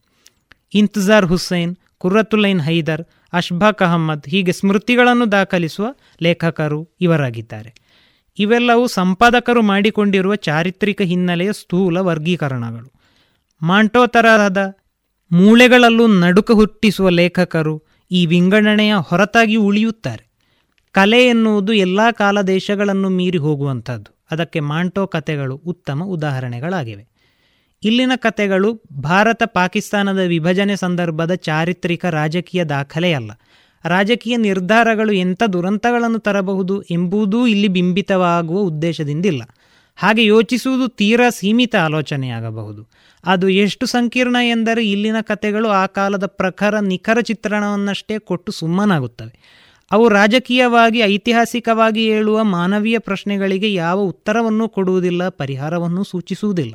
[0.75, 7.75] ಇಂತಜಾರ್ ಹುಸೇನ್ ಕುರ್ರತುಲೈನ್ ಹೈದರ್, ಅಶ್ಬಾಕ್ ಅಹಮ್ಮದ್ ಹೀಗೆ ಸ್ಮೃತಿಗಳನ್ನು ದಾಖಲಿಸುವ ಲೇಖಕರು ಇವರಾಗಿದ್ದಾರೆ.
[8.39, 12.93] ಇವೆಲ್ಲವೂ ಸಂಪಾದಕರು ಮಾಡಿಕೊಂಡಿರುವ ಚಾರಿತ್ರಿಕ ಹಿನ್ನೆಲೆಯ ಸ್ಥೂಲ ವರ್ಗೀಕರಣಗಳು.
[13.62, 14.77] ಮಾಂಟೋ ತರಹದ
[15.33, 20.29] ಮೂಳೆಗಳಲ್ಲೂ ನಡುಕ ಹುಟ್ಟಿಸುವ ಲೇಖಕರು ಈ ವಿಂಗಡಣೆಯ ಹೊರತಾಗಿ ಉಳಿಯುತ್ತಾರೆ.
[20.93, 24.18] ಕಲೆ ಎನ್ನುವುದು ಎಲ್ಲ ಕಾಲ ದೇಶಗಳನ್ನು ಮೀರಿ ಹೋಗುವಂಥದ್ದು.
[24.31, 27.09] ಅದಕ್ಕೆ ಮಾಂಟೋ ಕಥೆಗಳು ಉತ್ತಮ ಉದಾಹರಣೆಗಳಾಗಿವೆ.
[27.83, 33.31] ಇಲ್ಲಿನ ಕತೆಗಳು ಭಾರತ ಪಾಕಿಸ್ತಾನದ ವಿಭಜನೆ ಸಂದರ್ಭದ ಚಾರಿತ್ರಿಕ ರಾಜಕೀಯ ದಾಖಲೆಯಲ್ಲ
[33.85, 39.43] ರಾಜಕೀಯ ನಿರ್ಧಾರಗಳು ಎಂಥ ದುರಂತಗಳನ್ನು ತರಬಹುದು ಎಂಬುದೂ ಇಲ್ಲಿ ಬಿಂಬಿತವಾಗುವ ಉದ್ದೇಶದಿಂದಿಲ್ಲ.
[39.97, 42.89] ಹಾಗೆ ಯೋಚಿಸುವುದು ತೀರಾ ಸೀಮಿತ ಆಲೋಚನೆಯಾಗಬಹುದು.
[43.25, 49.59] ಅದು ಎಷ್ಟು ಸಂಕೀರ್ಣ ಎಂದರೆ ಇಲ್ಲಿನ ಕತೆಗಳು ಆ ಕಾಲದ ಪ್ರಖರ ನಿಖರ ಚಿತ್ರಣವನ್ನಷ್ಟೇ ಕೊಟ್ಟು ಸುಮ್ಮನಾಗುತ್ತವೆ.
[49.91, 56.75] ಅವು ರಾಜಕೀಯವಾಗಿ, ಐತಿಹಾಸಿಕವಾಗಿ ಹೇಳುವ ಮಾನವೀಯ ಪ್ರಶ್ನೆಗಳಿಗೆ ಯಾವ ಉತ್ತರವನ್ನೂ ಕೊಡುವುದಿಲ್ಲ, ಪರಿಹಾರವನ್ನೂ ಸೂಚಿಸುವುದಿಲ್ಲ.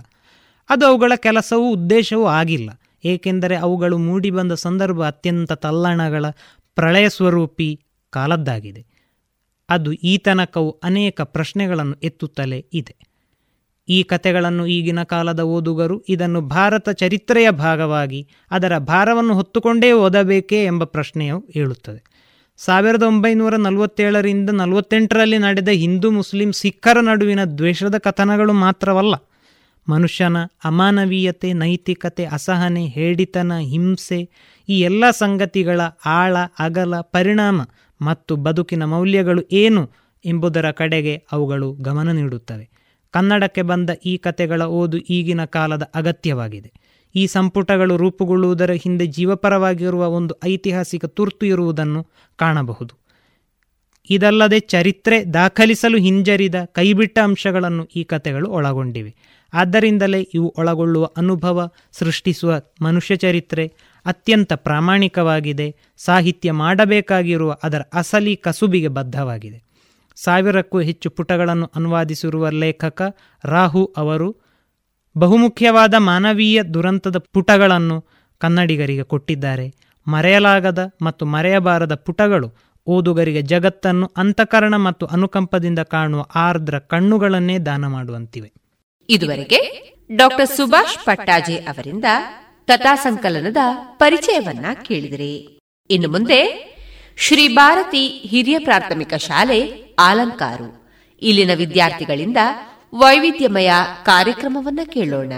[0.69, 2.69] ಅದು ಅವುಗಳ ಕೆಲಸವೂ ಉದ್ದೇಶವೂ ಆಗಿಲ್ಲ.
[3.05, 6.25] ಏಕೆಂದರೆ ಅವುಗಳು ಮೂಡಿಬಂದ ಸಂದರ್ಭ ಅತ್ಯಂತ ತಲ್ಲಣಗಳ
[6.75, 8.85] ಪ್ರಳಯ ಸ್ವರೂಪಿ ಕಾಲದ್ದಾಗಿದೆ.
[9.69, 10.17] ಅದು ಈ
[10.83, 13.12] ಅನೇಕ ಪ್ರಶ್ನೆಗಳನ್ನು ಎತ್ತುತ್ತಲೇ ಇದೆ.
[13.89, 21.47] ಈ ಕತೆಗಳನ್ನು ಈಗಿನ ಕಾಲದ ಓದುಗರು ಇದನ್ನು ಭಾರತ ಚರಿತ್ರೆಯ ಭಾಗವಾಗಿ, ಅದರ ಭಾರವನ್ನು ಹೊತ್ತುಕೊಂಡೇ ಓದಬೇಕೇ ಎಂಬ ಪ್ರಶ್ನೆಯು
[21.53, 22.13] ಹೇಳುತ್ತದೆ
[22.57, 29.15] ಸಾವಿರದ ಒಂಬೈನೂರ ನಲವತ್ತೇಳರಿಂದ ನಲವತ್ತೆಂಟರಲ್ಲಿ ನಡೆದ ಹಿಂದೂ ಮುಸ್ಲಿಂ ಸಿಖ್ಖರ ನಡುವಿನ ದ್ವೇಷದ ಕಥನಗಳು ಮಾತ್ರವಲ್ಲ,
[29.89, 34.29] ಮನುಷ್ಯನ ಅಮಾನವೀಯತೆ, ನೈತಿಕತೆ, ಅಸಹನೆ, ಹೇಡಿತನ, ಹಿಂಸೆ,
[34.69, 37.61] ಈ ಎಲ್ಲ ಸಂಗತಿಗಳ ಆಳ, ಅಗಲ, ಪರಿಣಾಮ
[38.01, 39.91] ಮತ್ತು ಬದುಕಿನ ಮೌಲ್ಯಗಳು ಏನು
[40.25, 42.82] ಎಂಬುದರ ಕಡೆಗೆ ಅವುಗಳು ಗಮನ ನೀಡುತ್ತವೆ.
[43.13, 46.71] ಕನ್ನಡಕ್ಕೆ ಬಂದ ಈ ಕತೆಗಳ ಓದು ಈಗಿನ ಕಾಲದ ಅಗತ್ಯವಾಗಿದೆ.
[47.15, 52.95] ಈ ಸಂಪುಟಗಳು ರೂಪುಗೊಳ್ಳುವುದರ ಹಿಂದೆ ಜೀವಪರವಾಗಿರುವ ಒಂದು ಐತಿಹಾಸಿಕ ತುರ್ತು ಇರುವುದನ್ನು ಕಾಣಬಹುದು.
[54.09, 59.15] ಇದಲ್ಲದೆ ಚರಿತ್ರೆ ದಾಖಲಿಸಲು ಹಿಂಜರಿದ ಕೈಬಿಟ್ಟ ಅಂಶಗಳನ್ನು ಈ ಕತೆಗಳು ಒಳಗೊಂಡಿವೆ.
[59.53, 63.73] ಆದ್ದರಿಂದಲೇ ಇವು ಒಳಗೊಳ್ಳುವ ಅನುಭವ ಸೃಷ್ಟಿಸುವ ಮನುಷ್ಯ ಚರಿತ್ರೆ
[64.05, 65.75] ಅತ್ಯಂತ ಪ್ರಾಮಾಣಿಕವಾಗಿದೆ.
[65.97, 69.72] ಸಾಹಿತ್ಯ ಮಾಡಬೇಕಾಗಿರುವ ಅದರ ಅಸಲಿ ಕಸುಬಿಗೆ ಬದ್ಧವಾಗಿದೆ.
[70.25, 74.35] ಸಾವಿರಕ್ಕೂ ಹೆಚ್ಚು ಪುಟಗಳನ್ನು ಅನುವಾದಿಸಿರುವ ಲೇಖಕ ರಾಹು ಅವರು
[75.17, 78.05] ಬಹುಮುಖ್ಯವಾದ ಮಾನವೀಯ ದುರಂತದ ಪುಟಗಳನ್ನು
[78.37, 79.73] ಕನ್ನಡಿಗರಿಗೆ ಕೊಟ್ಟಿದ್ದಾರೆ.
[80.07, 82.47] ಮರೆಯಲಾಗದ ಮತ್ತು ಮರೆಯಬಾರದ ಪುಟಗಳು
[82.87, 88.51] ಓದುಗರಿಗೆ ಜಗತ್ತನ್ನು ಅಂತಃಕರಣ ಮತ್ತು ಅನುಕಂಪದಿಂದ ಕಾಣುವ ಆರ್ದ್ರ ಕಣ್ಣುಗಳನ್ನೇ ದಾನ ಮಾಡುವಂತಿವೆ.
[89.09, 89.59] ಇದುವರೆಗೆ
[90.15, 92.05] ಡಾಕ್ಟರ್ ಸುಭಾಷ್ ಪಟ್ಟಾಜೆ ಅವರಿಂದ
[92.67, 93.57] ಕಥಾ ಸಂಕಲನದ
[93.95, 95.59] ಪರಿಚಯವನ್ನ ಕೇಳಿದಿರಿ.
[95.89, 96.39] ಇನ್ನು ಮುಂದೆ
[97.17, 100.89] ಶ್ರೀ ಭಾರತಿ ಹಿರಿಯ ಪ್ರಾಥಮಿಕ ಶಾಲೆ ಆಲಂಕಾರು
[101.21, 102.37] ಇಲ್ಲಿನ ವಿದ್ಯಾರ್ಥಿಗಳಿಂದ
[102.93, 103.71] ವೈವಿಧ್ಯಮಯ
[104.03, 105.33] ಕಾರ್ಯಕ್ರಮವನ್ನ ಕೇಳೋಣ.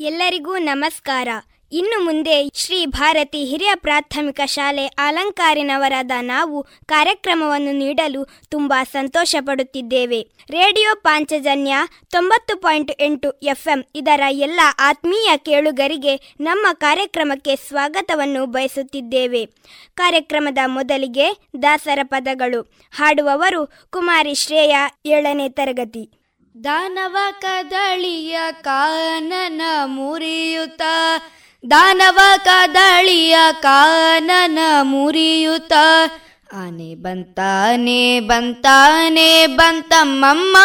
[0.00, 1.28] ಎಲ್ಲರಿಗೂ ನಮಸ್ಕಾರ.
[1.74, 11.00] ಇನ್ನು ಮುಂದೆ ಶ್ರೀ ಭಾರತಿ ಹಿರಿಯ ಪ್ರಾಥಮಿಕ ಶಾಲೆ ಅಲಂಕಾರಿನವರಾದ ನಾವು ಕಾರ್ಯಕ್ರಮವನ್ನು ನೀಡಲು ತುಂಬಾ ಸಂತೋಷ ಪಡುತ್ತಿದ್ದೇವೆ ರೇಡಿಯೋ
[11.00, 11.74] ಪಾಂಚಜನ್ಯ
[12.10, 19.46] ತೊಂಬತ್ತು ಪಾಯಿಂಟ್ ಎಂಟು ಎಫ್ಎಂ ಇದರ ಎಲ್ಲ ಆತ್ಮೀಯ ಕೇಳುಗರಿಗೆ ನಮ್ಮ ಕಾರ್ಯಕ್ರಮಕ್ಕೆ ಸ್ವಾಗತವನ್ನು ಬಯಸುತ್ತಿದ್ದೇವೆ.
[19.94, 22.62] ಕಾರ್ಯಕ್ರಮದ ಮೊದಲಿಗೆ ದಾಸರ ಪದಗಳು.
[22.92, 26.10] ಹಾಡುವವರು ಕುಮಾರಿ ಶ್ರೇಯ ಏಳನೇ ತರಗತಿ.
[26.64, 30.82] ದಾನವ ಕದಳಿಯ ಕಾನನ ಮುರಿಯುತ್ತ
[31.70, 35.72] ದಾನವ ಕದಳಿಯ ಕಾನನ ಮುರಿಯುತ.
[36.56, 40.56] ಆನೆ ಬಂತಾನೆ ಬಂತಾನೆ, ಬಂತಮ್ಮಮ್ಮ.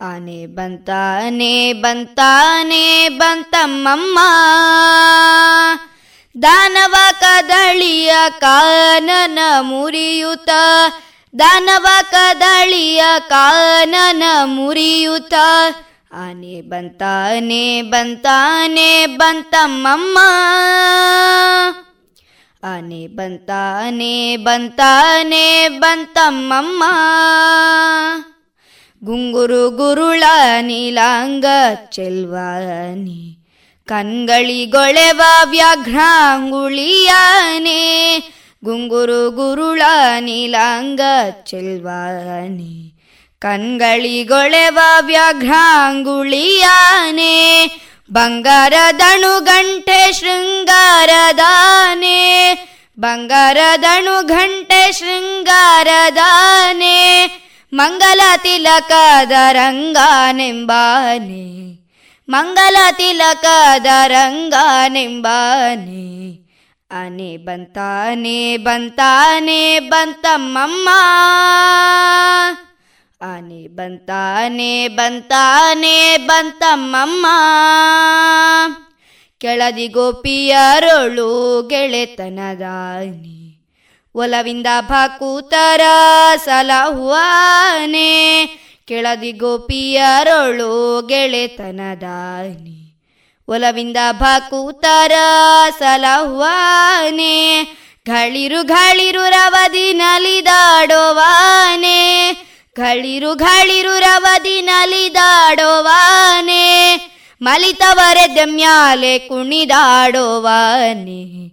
[0.00, 4.18] ಆನೆ ಬಂತಾನೆ ಬಂತಾನೆ, ಬಂತಮ್ಮಮ್ಮ.
[6.42, 10.48] ದಾನವ ಕದಳಿಯ ಕಾನನ ಮುರಿಯುತ.
[11.38, 15.34] ದಾನವ ಕದಳಿಯ ಕಾನನ ಮುರಿಯುತ್ತ
[16.12, 20.18] ಆನೆ ಬಂತಾನೆ ಬಂತಾನೆ ಬಂತಮ್ಮಮ್ಮ
[22.64, 26.84] ಆನೆ ಬಂತಾನೆ ಬಂತಾನೆ ಬಂತಮ್ಮಮ್ಮ
[29.04, 30.24] ಗುಂಗುರು ಗುರುಳ
[30.60, 31.44] ನೀಲಾಂಗ
[31.90, 33.44] ಚೆಲ್ವಾನೆ,
[33.86, 35.20] ಕಣ್ಗಳಿಗೊಳೆವ
[35.50, 36.56] ವ್ಯಾಘ್ರಾಂಗುಳಿಯಾನೆ.
[38.64, 39.82] ಗುಂಗುರು ಗುರುಳ
[40.20, 41.00] ನೀಲಾಂಗ
[41.44, 42.85] ಚೆಲ್ವಾನೆ
[43.38, 47.66] ಕಣ್ಗಳಿಗೊಳೆವ ವ್ಯಾಘ್ರಾಂಗುಳಿಯಾನೆ
[48.12, 52.16] ಬಂಗಾರದಣು ಗಂಟೆ ಶೃಂಗಾರದಾನೆ
[52.98, 56.26] ಬಂಗಾರದಣು ಘಂಟೆ ಶೃಂಗಾರದಾನೆ,
[57.72, 61.46] ಮಂಗಲ ತಿಲಕದ ರಂಗಾನೆಂಬಾನೆ,
[62.28, 66.06] ಮಂಗಲ ತಿಲಕದ ರಂಗಾನೆಂಬಾನೆ
[66.90, 70.88] ಆನೆ ಬಂತಾನೆ ಬಂತಾನೆ ಬಂತಮ್ಮಮ್ಮ.
[73.22, 77.26] ಆನೆ ಬಂತಾನೆ ಬಂತಾನೆ ಬಂತಮ್ಮಮ್ಮ.
[79.38, 83.64] ಕೆಳದಿ ಗೋಪಿಯರೊಳು ಗೆಳೆತನದಾನೆ.
[84.14, 85.80] ಒಲವಿಂದ ಭಾಕೂತರ
[86.44, 88.48] ಸಲಹುವಾನೆ.
[88.86, 93.00] ಕೆಳದಿ ಗೋಪಿಯರೊಳು ಗೆಳೆತನದಾನೆ.
[93.48, 95.12] ಒಲವಿಂದ ಭಾಕೂತರ
[95.78, 97.66] ಸಲಹುವಾನೆ.
[98.06, 102.32] ಗಳಿರು ಗಳಿರು ರವದಿ ನಲಿದಾಡೋವಾನೆ.
[102.76, 106.64] ಗಳಿರು ಘಳಿರು ರವದಿ ನಲಿದಾಡೋವಾನೆ,
[107.42, 111.52] ಮಲಿತವರೆ ದೆಮ್ಯಾಲೆ ಕುಣಿದಾಡೋವಾನೆ,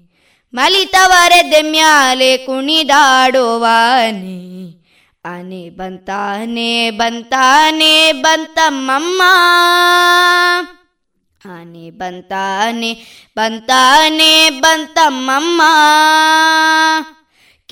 [0.54, 4.44] ಮಲಿತವರೆ ದೆಮ್ಯಾಲೆ ಕುಣಿದಾಡೋವಾನೆ.
[5.26, 9.22] ಆನೆ ಬಂತಾನೆ ಬಂತಾನೆ, ಬಂತಮ್ಮಮ್ಮ.
[11.52, 12.98] ಆನೆ ಬಂತಾನೆ
[13.38, 15.62] ಬಂತಾನೆ, ಬಂತಮ್ಮಮ್ಮ.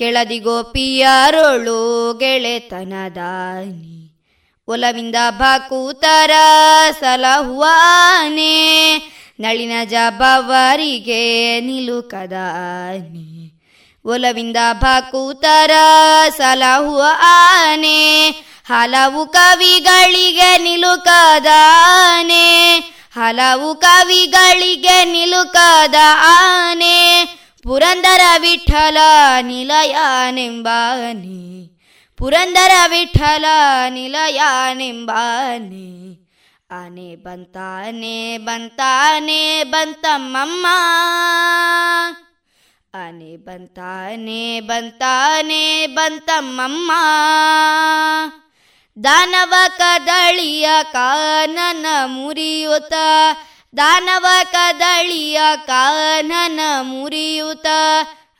[0.02, 4.20] ಕೆಳದಿ ಗೋಪಿಯರೊಳು ಗೆಳೆತನದಾನಿ.
[4.68, 6.30] ಒಲವಿಂದ ಬಾಕೂತರ
[7.00, 8.54] ಸಲಹುವಾನೆ.
[9.40, 13.60] ನಳಿನ ಜಬವರಿಗೆ ನಿಲುಕದಾನಿ.
[14.04, 15.70] ಒಲವಿಂದ ಭಾಕುತರ
[16.36, 18.30] ಸಲಹುವ ಆನೆ
[18.68, 22.78] ಹಲವು ಕವಿಗಳಿಗೆ ನಿಲುಕದಾನೆ.
[23.14, 28.96] ಹಲವು ಕವಿಗಳಿಗೆ ನಿಲುಕದ ಆನೆ ಪುರಂದರ ವಿಠಲ
[29.40, 31.70] ನಿಲಯನೆಂಬಾನೆ.
[32.16, 33.44] ಪುರಂದರ ವಿಠಲ
[33.88, 36.18] ನಿಲಯನೆಂಬಾನೆ.
[36.70, 40.66] ಆನೆ ಬಂತಾನೆ ಬಂತಾನೆ, ಬಂತಮ್ಮಮ್ಮ.
[42.94, 46.92] ಆನೆ ಬಂತಾನೆ ಬಂತಾನೆ, ಬಂತಮ್ಮಮ್ಮ.
[49.04, 52.92] ದಾನವ ಕದಳಿಯ ಕಾನನ ಮುರಿಯುತ್ತ
[53.76, 57.66] ದಾನವ ಕದಳಿಯ ಕಾನನ ಮುರಿಯುತ.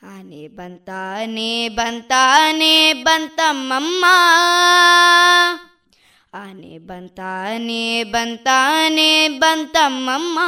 [0.03, 4.05] ಆನೆ ಬಂತಾನೆ ಬಂತಾನೆ, ಬಂತಮ್ಮಮ್ಮ.
[6.33, 10.39] ಆನೆ ಬಂತಾನೆ ಬಂತಾನೆ, ಬಂತಮ್ಮಮ್ಮ.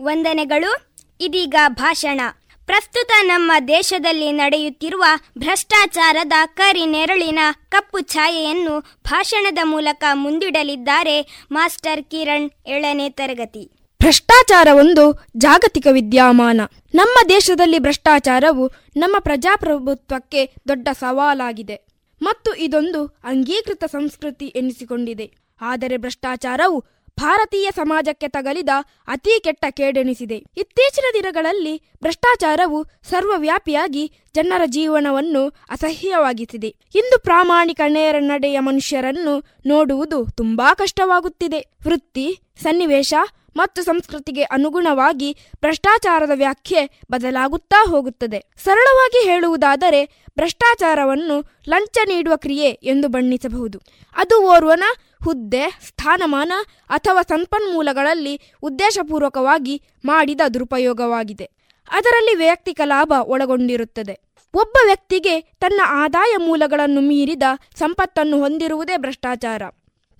[0.00, 2.20] ವಂದನೆಗಳು, ಇದೀಗ ಭಾಷಣ.
[2.68, 5.04] ಪ್ರಸ್ತುತ ನಮ್ಮ ದೇಶದಲ್ಲಿ ನಡೆಯುತ್ತಿರುವ
[5.38, 7.38] ಭ್ರಷ್ಟಾಚಾರದ ಕರಿ ನೆರಳಿನ
[7.68, 8.74] ಕಪ್ಪು ಛಾಯೆಯನ್ನು
[9.04, 11.16] ಭಾಷಣದ ಮೂಲಕ ಮುಂದಿಡಲಿದ್ದಾರೆ
[11.50, 13.64] ಮಾಸ್ಟರ್ ಕಿರಣ್ ಏಳನೇ ತರಗತಿ.
[14.00, 15.04] ಭ್ರಷ್ಟಾಚಾರ ಒಂದು
[15.36, 16.60] ಜಾಗತಿಕ ವಿದ್ಯಮಾನ.
[16.94, 18.66] ನಮ್ಮ ದೇಶದಲ್ಲಿ ಭ್ರಷ್ಟಾಚಾರವು
[18.96, 21.78] ನಮ್ಮ ಪ್ರಜಾಪ್ರಭುತ್ವಕ್ಕೆ ದೊಡ್ಡ ಸವಾಲಾಗಿದೆ
[22.22, 25.26] ಮತ್ತು ಇದೊಂದು ಅಂಗೀಕೃತ ಸಂಸ್ಕೃತಿ ಎನಿಸಿಕೊಂಡಿದೆ.
[25.60, 26.78] ಆದರೆ ಭ್ರಷ್ಟಾಚಾರವು
[27.18, 28.68] ಭಾರತೀಯ ಸಮಾಜಕ್ಕೆ ತಗಲಿದ
[29.08, 30.36] ಅತಿ ಕೆಟ್ಟ ಕೇಡೆನಿಸಿದೆ.
[30.36, 36.68] ಇತ್ತೀಚಿನ ದಿನಗಳಲ್ಲಿ ಭ್ರಷ್ಟಾಚಾರವು ಸರ್ವವ್ಯಾಪಿಯಾಗಿ ಜನರ ಜೀವನವನ್ನು ಅಸಹ್ಯವಾಗಿಸಿದೆ.
[36.94, 41.58] ಇಂದು ಪ್ರಾಮಾಣಿಕ ನೇರ ನಡೆಯ ಮನುಷ್ಯರನ್ನು ನೋಡುವುದು ತುಂಬಾ ಕಷ್ಟವಾಗುತ್ತಿದೆ.
[41.58, 43.14] ವೃತ್ತಿ, ಸನ್ನಿವೇಶ
[43.56, 48.44] ಮತ್ತು ಸಂಸ್ಕೃತಿಗೆ ಅನುಗುಣವಾಗಿ ಭ್ರಷ್ಟಾಚಾರದ ವ್ಯಾಖ್ಯೆ ಬದಲಾಗುತ್ತಾ ಹೋಗುತ್ತದೆ.
[48.64, 50.04] ಸರಳವಾಗಿ ಹೇಳುವುದಾದರೆ
[50.38, 53.80] ಭ್ರಷ್ಟಾಚಾರವನ್ನು ಲಂಚ ನೀಡುವ ಕ್ರಿಯೆ ಎಂದು ಬಣ್ಣಿಸಬಹುದು.
[54.16, 54.82] ಅದು ಓರ್ವನ
[55.24, 56.52] ಹುದ್ದೆ, ಸ್ಥಾನಮಾನ
[56.88, 61.50] ಅಥವಾ ಸಂಪನ್ಮೂಲಗಳಲ್ಲಿ ಉದ್ದೇಶಪೂರ್ವಕವಾಗಿ ಮಾಡಿದ ದುರುಪಯೋಗವಾಗಿದೆ.
[61.90, 64.20] ಅದರಲ್ಲಿ ವೈಯಕ್ತಿಕ ಲಾಭ ಒಳಗೊಂಡಿರುತ್ತದೆ.
[64.54, 67.42] ಒಬ್ಬ ವ್ಯಕ್ತಿಗೆ ತನ್ನ ಆದಾಯ ಮೂಲಗಳನ್ನು ಮೀರಿದ
[67.76, 69.62] ಸಂಪತ್ತನ್ನು ಹೊಂದಿರುವುದೇ ಭ್ರಷ್ಟಾಚಾರ.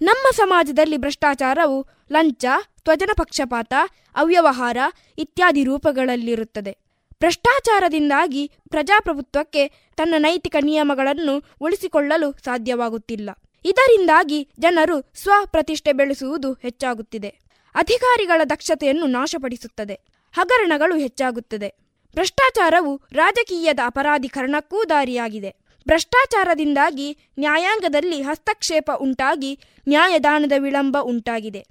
[0.03, 2.45] ನಮ್ಮ ಸಮಾಜದಲ್ಲಿ ಭ್ರಷ್ಟಾಚಾರವು ಲಂಚ
[2.85, 3.75] ತ್ವಜನ ಪಕ್ಷಪಾತ,
[4.17, 4.77] ಅವ್ಯವಹಾರ
[5.19, 6.79] ಇತ್ಯಾದಿ ರೂಪಗಳಲ್ಲಿರುತ್ತದೆ.
[7.13, 13.31] ಭ್ರಷ್ಟಾಚಾರದಿಂದಾಗಿ ಪ್ರಜಾಪ್ರಭುತ್ವಕ್ಕೆ ತನ್ನ ನೈತಿಕ ನಿಯಮಗಳನ್ನು ಉಳಿಸಿಕೊಳ್ಳಲು ಸಾಧ್ಯವಾಗುತ್ತಿಲ್ಲ.
[13.69, 17.29] ಇದರಿಂದಾಗಿ ಜನರು ಸ್ವಪ್ರತಿಷ್ಠೆ ಬೆಳೆಸುವುದು ಹೆಚ್ಚಾಗುತ್ತಿದೆ.
[17.75, 19.95] ಅಧಿಕಾರಿಗಳ ದಕ್ಷತೆಯನ್ನು ನಾಶಪಡಿಸುತ್ತದೆ.
[20.33, 21.69] ಹಗರಣಗಳು ಹೆಚ್ಚಾಗುತ್ತದೆ.
[22.15, 25.55] ಭ್ರಷ್ಟಾಚಾರವು ರಾಜಕೀಯದ ಅಪರಾಧೀಕರಣಕ್ಕೂ ದಾರಿಯಾಗಿದೆ.
[25.89, 31.67] ಭ್ರಷ್ಟಾಚಾರದಿಂದಾಗಿ ನ್ಯಾಯಾಂಗದಲ್ಲಿ ಹಸ್ತಕ್ಷೇಪ ಉಂಟಾಗಿ ನ್ಯಾಯದಾನದ ವಿಳಂಬ ಉಂಟಾಗಿದೆ.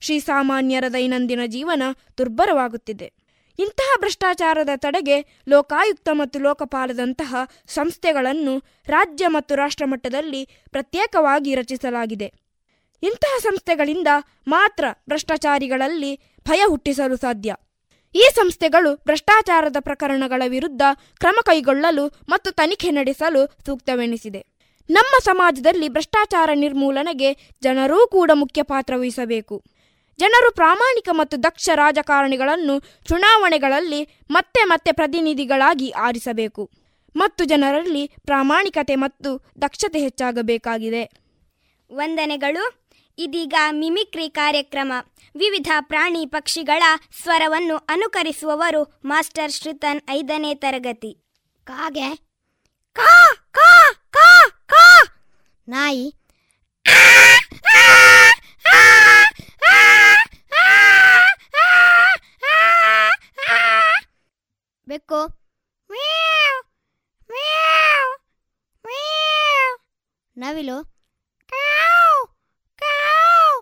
[0.00, 1.82] ಶ್ರೀಸಾಮಾನ್ಯರ ದೈನಂದಿನ ಜೀವನ
[2.18, 3.17] ದುರ್ಬರವಾಗುತ್ತಿದೆ
[3.58, 5.16] ಇಂತಹ ಭ್ರಷ್ಟಾಚಾರದ ತಡೆಗೆ
[5.48, 7.36] ಲೋಕಾಯುಕ್ತ ಮತ್ತು ಲೋಕಪಾಲದಂತಹ
[7.66, 12.28] ಸಂಸ್ಥೆಗಳನ್ನು ರಾಜ್ಯ ಮತ್ತು ರಾಷ್ಟ್ರಮಟ್ಟದಲ್ಲಿ ಪ್ರತ್ಯೇಕವಾಗಿ ರಚಿಸಲಾಗಿದೆ.
[13.02, 14.08] ಇಂತಹ ಸಂಸ್ಥೆಗಳಿಂದ
[14.48, 17.54] ಮಾತ್ರ ಭ್ರಷ್ಟಾಚಾರಿಗಳಲ್ಲಿ ಭಯ ಹುಟ್ಟಿಸಲು ಸಾಧ್ಯ.
[18.14, 20.82] ಈ ಸಂಸ್ಥೆಗಳು ಭ್ರಷ್ಟಾಚಾರದ ಪ್ರಕರಣಗಳ ವಿರುದ್ಧ
[21.18, 24.40] ಕ್ರಮ ಕೈಗೊಳ್ಳಲು ಮತ್ತು ತನಿಖೆ ನಡೆಸಲು ಸೂಕ್ತವೆನಿಸಿದೆ.
[24.90, 27.32] ನಮ್ಮ ಸಮಾಜದಲ್ಲಿ ಭ್ರಷ್ಟಾಚಾರ ನಿರ್ಮೂಲನೆಗೆ
[27.62, 29.62] ಜನರೂ ಕೂಡ ಮುಖ್ಯ ಪಾತ್ರ ವಹಿಸಬೇಕು.
[30.18, 36.70] ಜನರು ಪ್ರಾಮಾಣಿಕ ಮತ್ತು ದಕ್ಷ ರಾಜಕಾರಣಿಗಳನ್ನು ಚುನಾವಣೆಗಳಲ್ಲಿ ಮತ್ತೆ ಮತ್ತೆ ಪ್ರತಿನಿಧಿಗಳಾಗಿ ಆರಿಸಬೇಕು.
[37.16, 41.10] ಮತ್ತು ಜನರಲ್ಲಿ ಪ್ರಾಮಾಣಿಕತೆ ಮತ್ತು ದಕ್ಷತೆ ಹೆಚ್ಚಾಗಬೇಕಾಗಿದೆ.
[41.92, 42.88] ವಂದನೆಗಳು.
[43.18, 44.92] ಇದೀಗ ಮಿಮಿಕ್ರಿ ಕಾರ್ಯಕ್ರಮ.
[45.36, 46.82] ವಿವಿಧ ಪ್ರಾಣಿ ಪಕ್ಷಿಗಳ
[47.22, 51.18] ಸ್ವರವನ್ನು ಅನುಕರಿಸುವವರು ಮಾಸ್ಟರ್ ಶ್ರೀತನ್ ಐದನೇ ತರಗತಿ.
[51.64, 52.16] ಕಾಗೆ.
[52.92, 55.02] ಕಾ ಕಾ ಕಾ ಕಾ.
[55.68, 56.14] ನಾಯಿ.
[64.87, 65.21] ಬೆಕ್ಕು
[65.91, 66.61] ಮ್ಯಾವ್,
[67.31, 68.13] ಮ್ಯಾವ್,
[68.85, 69.77] ಮ್ಯಾವ್.
[70.37, 70.77] ನವಿಲು
[71.45, 72.27] ಕಾವ್,
[72.77, 73.61] ಕಾವ್,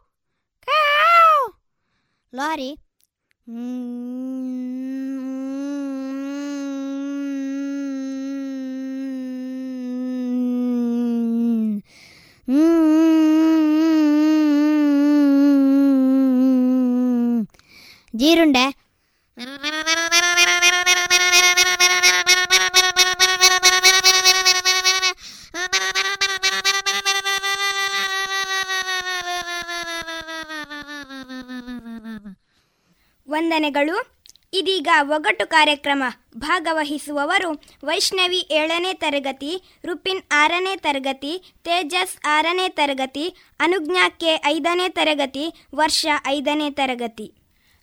[33.50, 33.62] ಕಾವ್.
[33.62, 34.16] ವಂದನೆಗಳು.
[34.52, 36.02] ಇದೀಗ ಒಗಟು ಕಾರ್ಯಕ್ರಮ
[36.38, 46.70] ಭಾಗವಹಿಸುವವರು ವೈಷ್ಣವಿ ಏಳನೇ ತರಗತಿ ರುಪಿನ್ ಆರನೇ ತರಗತಿ ತೇಜಸ್ ಆರನೇ ತರಗತಿ ಅನುಜ್ಞಾಕ್ಕೆ ಐದನೇ ತರಗತಿ ವರ್ಷ ಐದನೇ
[46.70, 47.34] ತರಗತಿ.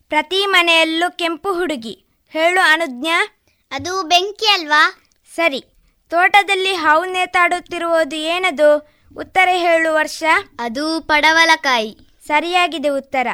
[0.09, 2.05] ಪ್ರತಿ ಮನೆಯಲ್ಲೂ ಕೆಂಪು ಹುಡುಗಿ.
[2.29, 3.27] ಹೇಳು ಅನುಜ್ಞಾ.
[3.71, 4.93] ಅದು ಬೆಂಕಿ ಅಲ್ವಾ?
[5.35, 5.63] ಸರಿ.
[6.09, 8.89] ತೋಟದಲ್ಲಿ ಹಾವು ನೇತಾಡುತ್ತಿರುವುದು ಏನದು?
[9.17, 10.23] ಉತ್ತರ ಹೇಳು ವರ್ಷ.
[10.59, 11.97] ಅದು ಪಡವಲಕಾಯಿ.
[12.27, 13.27] ಸರಿಯಾಗಿದೆ ಉತ್ತರ.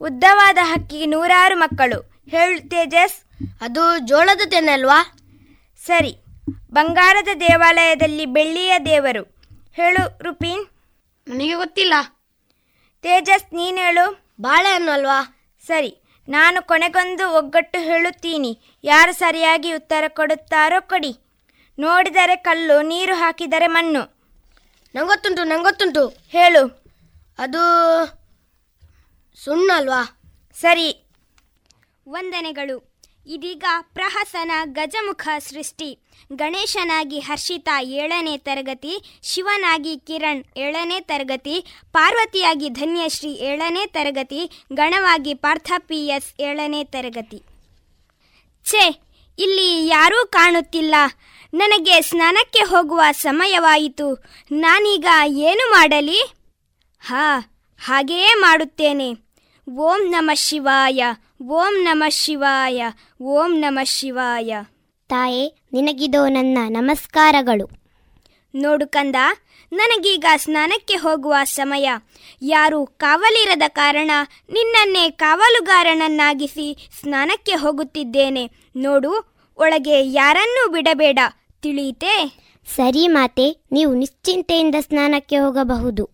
[0.00, 2.22] ಉದ್ದವಾದ ಹಕ್ಕಿಗೆ ನೂರಾರು ಮಕ್ಕಳು.
[2.30, 3.24] ಹೇಳು ತೇಜಸ್.
[3.60, 5.18] ಅದು ಜೋಳದ ತೆನೆ ಅಲ್ವಾ?
[5.86, 6.16] ಸರಿ.
[6.72, 9.36] ಬಂಗಾರದ ದೇವಾಲಯದಲ್ಲಿ ಬೆಳ್ಳಿಯ ದೇವರು.
[9.74, 10.66] ಹೇಳು ರುಪೀನ್.
[11.28, 11.94] ನನಗೆ ಗೊತ್ತಿಲ್ಲ.
[13.02, 14.34] ತೇಜಸ್ ನೀನು ಹೇಳು.
[14.40, 15.48] ಬಾಳೆ ಅಲ್ವಾ?
[15.66, 15.96] ಸರಿ.
[16.28, 18.60] ನಾನು ಕೊನೆಗೊಂದು ಒಗ್ಗಟ್ಟು ಹೇಳುತ್ತೀನಿ.
[18.84, 21.16] ಯಾರು ಸರಿಯಾಗಿ ಉತ್ತರ ಕೊಡುತ್ತಾರೋ ಕೊಡಿ.
[21.78, 24.16] ನೋಡಿದರೆ ಕಲ್ಲು ನೀರು ಹಾಕಿದರೆ ಮಣ್ಣು.
[24.94, 26.08] ನಂಗೊತ್ತುಂಟು ನಂಗೊತ್ತುಂಟು.
[26.08, 26.86] ಹೇಳು.
[27.38, 27.58] ಅದು
[29.44, 30.20] ಸುಣ್ಣ ಅಲ್ವಾ
[30.60, 31.08] ಸರಿ.
[32.08, 32.96] ವಂದನೆಗಳು.
[33.28, 35.98] ಇದೀಗ ಪ್ರಹಸನ ಗಜಮುಖ ಸೃಷ್ಟಿ.
[36.32, 46.06] ಗಣೇಶನಾಗಿ ಹರ್ಷಿತಾ ಏಳನೇ ತರಗತಿ, ಶಿವನಾಗಿ ಕಿರಣ್ ಏಳನೇ ತರಗತಿ, ಪಾರ್ವತಿಯಾಗಿ ಧನ್ಯಶ್ರೀ ಏಳನೇ ತರಗತಿ, ಗಣವಾಗಿ ಪಾರ್ಥ ಪಿ
[46.06, 47.42] ಎಸ್ ಏಳನೇ ತರಗತಿ.
[48.64, 49.02] ಛೇ,
[49.38, 50.94] ಇಲ್ಲಿ ಯಾರೂ ಕಾಣುತ್ತಿಲ್ಲ.
[51.54, 54.24] ನನಗೆ ಸ್ನಾನಕ್ಕೆ ಹೋಗುವ ಸಮಯವಾಯಿತು.
[54.52, 56.34] ನಾನೀಗ ಏನು ಮಾಡಲಿ?
[57.00, 57.38] ಹಾ,
[57.78, 59.25] ಹಾಗೆಯೇ ಮಾಡುತ್ತೇನೆ.
[59.74, 61.04] ಓಂ ನಮ ಶಿವಾಯ
[61.42, 62.84] ಓಂ ನಮ ಶಿವಾಯ
[63.22, 64.56] ಓಂ ನಮ ಶಿವಾಯ.
[65.08, 67.70] ತಾಯೇ ನಿನಗಿದೋ ನನ್ನ ನಮಸ್ಕಾರಗಳು.
[68.54, 69.16] ನೋಡು ಕಂದ
[69.72, 71.90] ನನಗೀಗ ಸ್ನಾನಕ್ಕೆ ಹೋಗುವ ಸಮಯ.
[72.42, 74.10] ಯಾರು ಕಾವಲಿರದ ಕಾರಣ
[74.52, 78.50] ನಿನ್ನನ್ನೇ ಕಾವಲುಗಾರನನ್ನಾಗಿಸಿ ಸ್ನಾನಕ್ಕೆ ಹೋಗುತ್ತಿದ್ದೇನೆ.
[78.76, 81.18] ನೋಡು ಒಳಗೆ ಯಾರನ್ನೂ ಬಿಡಬೇಡ
[81.62, 82.38] ತಿಳಿಯಿತೇ?
[82.76, 86.04] ಸರಿ ಮಾತೆ ನೀವು ನಿಶ್ಚಿಂತೆಯಿಂದ ಸ್ನಾನಕ್ಕೆ ಹೋಗಬಹುದು.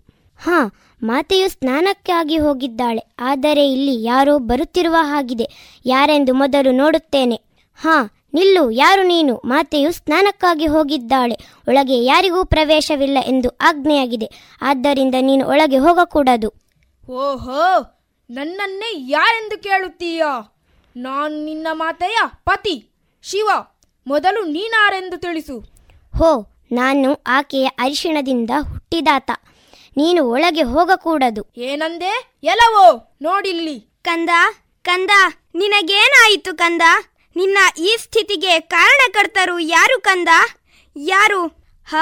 [0.42, 3.14] ಹಾ ಮಾತೆಯು ಸ್ನಾನಕ್ಕಾಗಿ ಹೋಗಿದ್ದಾಳೆ.
[3.18, 5.50] ಆದರೆ ಇಲ್ಲಿ ಯಾರೋ ಬರುತ್ತಿರುವ ಹಾಗಿದೆ.
[5.86, 7.40] ಯಾರೆಂದು ಮೊದಲು ನೋಡುತ್ತೇನೆ.
[7.76, 9.42] ಹಾ ನಿಲ್ಲು ಯಾರು ನೀನು?
[9.44, 11.36] ಮಾತೆಯು ಸ್ನಾನಕ್ಕಾಗಿ ಹೋಗಿದ್ದಾಳೆ.
[11.68, 14.30] ಒಳಗೆ ಯಾರಿಗೂ ಪ್ರವೇಶವಿಲ್ಲ ಎಂದು ಆಜ್ಞೆಯಾಗಿದೆ.
[14.62, 16.48] ಆದ್ದರಿಂದ ನೀನು ಒಳಗೆ ಹೋಗಕೂಡದು.
[17.10, 17.98] ಓಹೋ
[18.30, 20.22] ನನ್ನನ್ನೇ ಯಾರೆಂದು ಕೇಳುತ್ತೀಯ?
[20.96, 22.90] ನಾನು ನಿನ್ನ ಮಾತೆಯ ಪತಿ.
[23.22, 23.50] ಶಿವ
[24.06, 25.58] ಮೊದಲು ನೀನಾರೆಂದು ತಿಳಿಸು.
[26.18, 29.30] ಹೋ ನಾನು ಆಕೆಯ ಅರಿಶಿಣದಿಂದ ಹುಟ್ಟಿದಾತ.
[29.96, 31.46] ನೀನು ಒಳಗೆ ಹೋಗಕೂಡದು.
[31.56, 32.32] ಏನಂದೆ?
[32.42, 33.18] ಎಲ್ಲವೋ?
[33.22, 33.80] ನೋಡಿಲ್ಲಿ.
[33.80, 34.30] ಕಂದ
[34.82, 35.10] ಕಂದ
[35.54, 36.82] ನಿನಗೇನಾಯಿತು ಕಂದ?
[37.36, 40.28] ನಿನ್ನ ಈ ಸ್ಥಿತಿಗೆ ಕಾರಣಕರ್ತರು ಯಾರು ಕಂದ?
[40.96, 41.46] ಯಾರು?
[41.90, 41.94] ಹ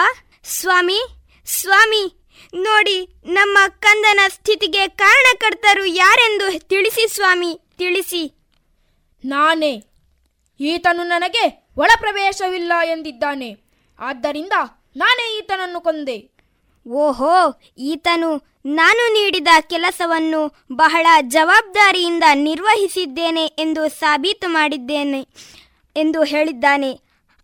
[0.45, 1.01] ಸ್ವಾಮಿ
[1.47, 2.17] ಸ್ವಾಮಿ.
[2.55, 8.53] ನೋಡಿ ನಮ್ಮ ಕಂದನ ಸ್ಥಿತಿಗೆ ಕಾರಣಕರ್ತರು ಯಾರೆಂದು ತಿಳಿಸಿ ಸ್ವಾಮಿ ತಿಳಿಸಿ.
[9.25, 9.85] ನಾನೇ.
[10.61, 13.57] ಈತನು ನನಗೆ ಒಳಪ್ರವೇಶವಿಲ್ಲ ಎಂದಿದ್ದಾನೆ.
[13.99, 14.53] ಆದ್ದರಿಂದ
[14.97, 16.30] ನಾನೇ ಈತನನ್ನು ಕೊಂದೆ.
[16.91, 25.29] ಓಹೋ, ಈತನು ನಾನು ನೀಡಿದ ಕೆಲಸವನ್ನು ಬಹಳ ಜವಾಬ್ದಾರಿಯಿಂದ ನಿರ್ವಹಿಸಿದ್ದೇನೆ ಎಂದು ಸಾಬೀತು ಮಾಡಿದ್ದೇನೆ
[25.97, 26.93] ಎಂದು ಹೇಳಿದ್ದಾನೆ.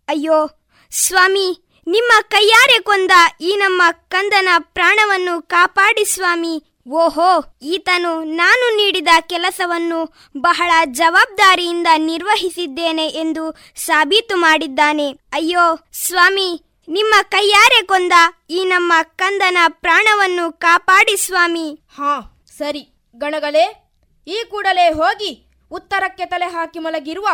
[0.07, 0.49] ಅಯ್ಯೋ,
[0.91, 3.11] ಸ್ವಾಮಿ, ನಿಮ್ಮ ಕೈಯಾರೆ ಕೊಂದ
[3.41, 6.63] ಈ ನಮ್ಮ ಕಂದನ ಪ್ರಾಣವನ್ನು ಕಾಪಾಡಿ ಸ್ವಾಮಿ.
[6.89, 15.09] ಓಹೋ, ಈತನು ನಾನು ನೀಡಿದ ಕೆಲಸವನ್ನು ಬಹಳ ಜವಾಬ್ದಾರಿಯಿಂದ ನಿರ್ವಹಿಸಿದ್ದೇನೆ ಎಂದು ಸಾಬೀತು ಮಾಡಿದ್ದಾನೆ.
[15.09, 18.13] ಅಯ್ಯೋ, ಸ್ವಾಮಿ ನಿಮ್ಮ ಕೈಯಾರೆ ಕೊಂದ
[18.49, 21.79] ಈ ನಮ್ಮ ಕಂದನ ಪ್ರಾಣವನ್ನು ಕಾಪಾಡಿ ಸ್ವಾಮಿ.
[21.95, 22.89] ಹಾ ಸರಿ.
[23.15, 23.95] ಗಣಗಳೇ
[24.27, 27.27] ಈ ಕೂಡಲೇ ಹೋಗಿ ಉತ್ತರಕ್ಕೆ ತಲೆ ಹಾಕಿ ಮಲಗಿರುವ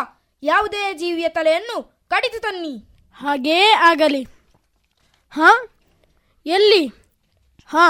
[0.43, 2.77] ಯಾವುದೇ ಜೀವಿಯ ತಲೆಯನ್ನು ಕಡಿದು ತನ್ನಿ.
[3.13, 4.23] ಹಾಗೇ ಆಗಲಿ.
[5.29, 5.49] ಹಾ
[6.45, 6.87] ಎಲ್ಲಿ?
[7.65, 7.87] ಹಾ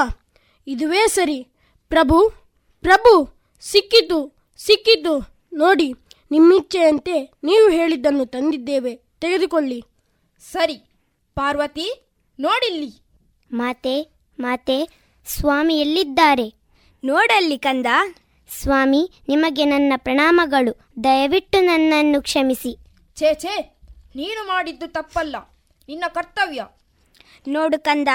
[0.68, 1.44] ಇದುವೇ ಸರಿ.
[1.90, 2.30] ಪ್ರಭು
[2.82, 3.14] ಪ್ರಭು
[3.62, 5.14] ಸಿಕ್ಕಿತು ಸಿಕ್ಕಿತು
[5.54, 5.94] ನೋಡಿ
[6.32, 8.96] ನಿಮ್ಮಿಚ್ಛೆಯಂತೆ ನೀವು ಹೇಳಿದ್ದನ್ನು ತಂದಿದ್ದೇವೆ.
[8.96, 9.84] ತೆಗೆದುಕೊಳ್ಳಿ.
[10.52, 10.93] ಸರಿ.
[11.36, 12.08] ಪಾರ್ವತಿ
[12.40, 13.02] ನೋಡಿಲ್ಲಿ.
[13.52, 14.90] ಮಾತೆ ಮಾತೆ
[15.28, 16.54] ಸ್ವಾಮಿ ಎಲ್ಲಿದ್ದಾರೆ?
[17.04, 17.86] ನೋಡಲ್ಲಿ ಕಂದ.
[18.62, 21.04] ಸ್ವಾಮಿ ನಿಮಗೆ ನನ್ನ ಪ್ರಣಾಮಗಳು.
[21.04, 22.78] ದಯವಿಟ್ಟು ನನ್ನನ್ನು ಕ್ಷಮಿಸಿ.
[23.16, 23.80] ಛೇ ಛೇ
[24.16, 25.36] ನೀನು ಮಾಡಿದ್ದು ತಪ್ಪಲ್ಲ.
[25.90, 26.68] ನಿನ್ನ ಕರ್ತವ್ಯ.
[27.48, 28.08] ನೋಡು ಕಂದ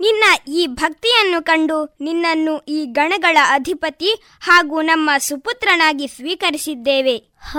[0.00, 7.24] ನಿನ್ನ ಈ ಭಕ್ತಿಯನ್ನು ಕಂಡು ನಿನ್ನನ್ನು ಈ ಗಣಗಳ ಅಧಿಪತಿ ಹಾಗೂ ನಮ್ಮ ಸುಪುತ್ರನಾಗಿ ಸ್ವೀಕರಿಸಿದ್ದೇವೆ.
[7.52, 7.58] ಹ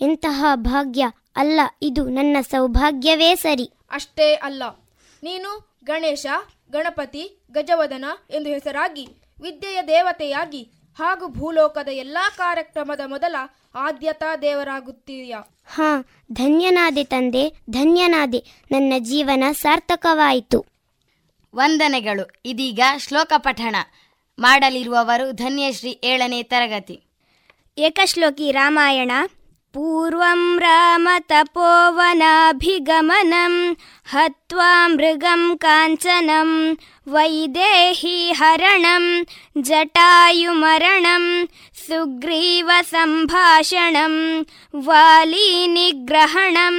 [0.00, 1.06] ಎಂತಹ ಭಾಗ್ಯ
[1.40, 3.70] ಅಲ್ಲ ಇದು ನನ್ನ ಸೌಭಾಗ್ಯವೇ ಸರಿ.
[3.90, 4.62] ಅಷ್ಟೇ ಅಲ್ಲ.
[5.22, 6.26] ನೀನು ಗಣೇಶ
[6.72, 9.08] ಗಣಪತಿ ಗಜವದನ ಎಂದು ಹೆಸರಾಗಿ
[9.42, 10.62] ವಿದ್ಯೆಯ ದೇವತೆಯಾಗಿ
[10.98, 13.36] ಹಾಗೂ ಭೂಲೋಕದ ಎಲ್ಲಾ ಕಾರ್ಯಕ್ರಮದ ಮೊದಲ
[13.74, 15.34] ಆದ್ಯತಾ ದೇವರಾಗುತ್ತೀಯ.
[15.66, 18.44] ಹಾ ಧನ್ಯನಾದೆ ತಂದೆ ಧನ್ಯನಾದೆ.
[18.70, 20.66] ನನ್ನ ಜೀವನ ಸಾರ್ಥಕವಾಯಿತು.
[21.54, 22.30] ವಂದನೆಗಳು.
[22.44, 23.76] ಇದೀಗ ಶ್ಲೋಕ ಪಠಣ.
[24.38, 27.02] ಮಾಡಲಿರುವವರು ಧನ್ಯಶ್ರೀ ಏಳನೇ ತರಗತಿ.
[27.78, 29.12] ಏಕಶ್ಲೋಕಿ ರಾಮಾಯಣ.
[29.75, 33.55] पूर्वं रामतपोवनाभिगमनं
[34.11, 36.51] हत्वा मृगं काञ्चनं
[37.13, 39.05] वैदेहीहरणं
[39.69, 41.25] जटायुमरणं
[41.85, 42.45] सुग्रीवसम्भाषणं
[44.87, 46.77] वालीनिग्रहणं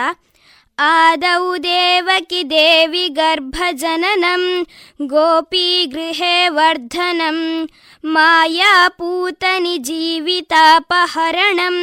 [0.80, 4.66] ಆದೌ ದೇವಕಿ ದೇವಿ ಗರ್ಭಜನನಂ
[5.02, 7.70] ಗೋಪಿ ಗೃಹೇ ವರ್ಧನಂ
[8.06, 11.76] ಮಾಯಾಪೂತನಿ ಜೀವಿತಾಪಹರಣಂ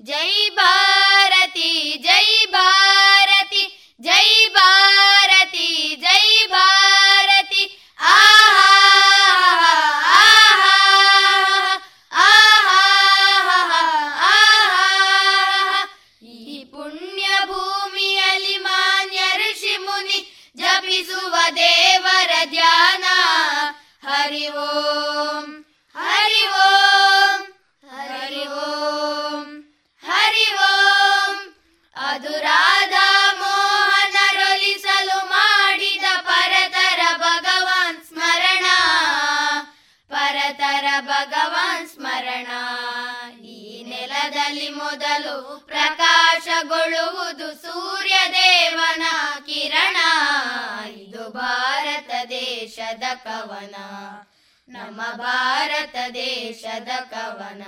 [0.05, 1.71] ಜೈ ಭಾರತಿ
[2.07, 3.65] ಜೈ ಭಾರತಿ
[4.01, 5.69] ಜೈ ಭಾರತಿ
[6.05, 7.65] ಜೈ ಭಾರತಿ
[8.11, 8.69] ಆಹಾ
[10.21, 10.73] ಆಹಾ
[14.31, 14.83] ಆಹಾ
[16.35, 20.21] ಈ ಪುಣ್ಯ ಭೂಮಿಯಲ್ಲಿ ಮಾನ್ಯ ಋಷಿ ಮುನಿ
[20.57, 23.05] ಜಪಿಸುವ ದೇವರ ಧ್ಯಾನ
[24.05, 24.94] ಹರಿ ಓಂ
[45.86, 49.04] ಪ್ರಕಾಶಗೊಳ್ಳುವುದು ಸೂರ್ಯದೇವನ
[49.40, 49.98] ಕಿರಣ.
[50.86, 53.76] ಇದು ಭಾರತ ದೇಶದ ಕವನ.
[54.70, 57.64] ನಮ್ಮ ಭಾರತ ದೇಶದ ಕವನ.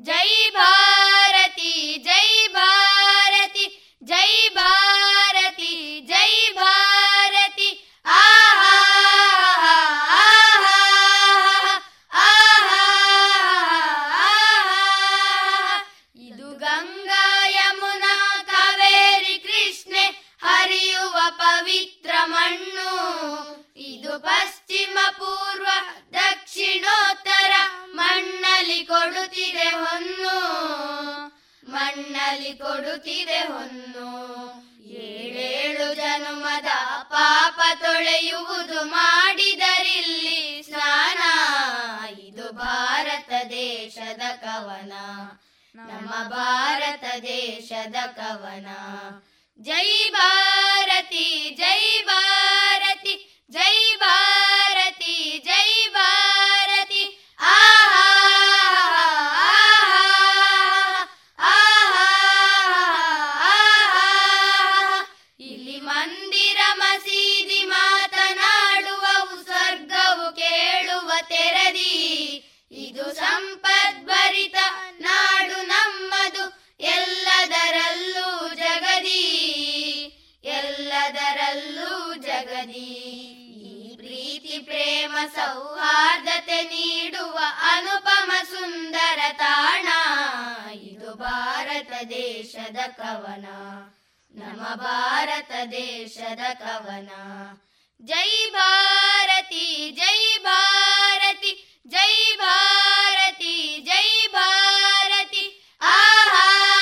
[0.00, 8.00] ಜೈ ಭಾರತಿ ಜೈ ಭಾರತಿ ಜೈ ಭಾರತಿ ಜೈ ಭಾರತಿ.
[8.06, 8.95] ಆಹಾ!
[22.26, 22.90] ಮಣ್ಣು.
[23.76, 25.66] ಇದು ಪಶ್ಚಿಮ ಪೂರ್ವ,
[26.12, 27.52] ದಕ್ಷಿಣೋತ್ತರ
[27.94, 30.40] ಮಣ್ಣಲ್ಲಿ ಕೊಡುತ್ತಿದೆ ಹೊನ್ನು.
[31.68, 34.36] ಮಣ್ಣಲ್ಲಿ ಕೊಡುತ್ತಿದೆ ಹೊನ್ನು.
[34.84, 36.66] ಏಳೇಳು ಜನುಮದ
[37.02, 41.18] ಪಾಪ ತೊಳೆಯುವುದು ಮಾಡಿದರಿಲ್ಲಿ ಸ್ನಾನ.
[42.18, 44.92] ಇದು ಭಾರತ ದೇಶದ ಕವನ.
[45.74, 48.66] ನಮ್ಮ ಭಾರತ ದೇಶದ ಕವನ.
[49.58, 51.26] ಜೈ ಭಾರತಿ
[51.58, 53.14] ಜೈ ಭಾರತಿ
[53.50, 56.35] ಜೈ ಭಾರತಿ ಜೈ ಭಾರತಿ
[85.34, 87.38] ಸೌಹಾರ್ದತೆ ನೀಡುವ
[87.72, 89.88] ಅನುಪಮ ಸುಂದರ ತಾಣ.
[90.70, 93.46] ಇದು ಭಾರತ ದೇಶದ ಕವನ.
[94.34, 97.08] ನಮ್ಮ ಭಾರತ ದೇಶದ ಕವನ.
[98.02, 105.76] ಜೈ ಭಾರತಿ ಜೈ ಭಾರತಿ ಜೈ ಭಾರತಿ ಜೈ ಭಾರತಿ.
[105.80, 106.75] ಆಹಾ!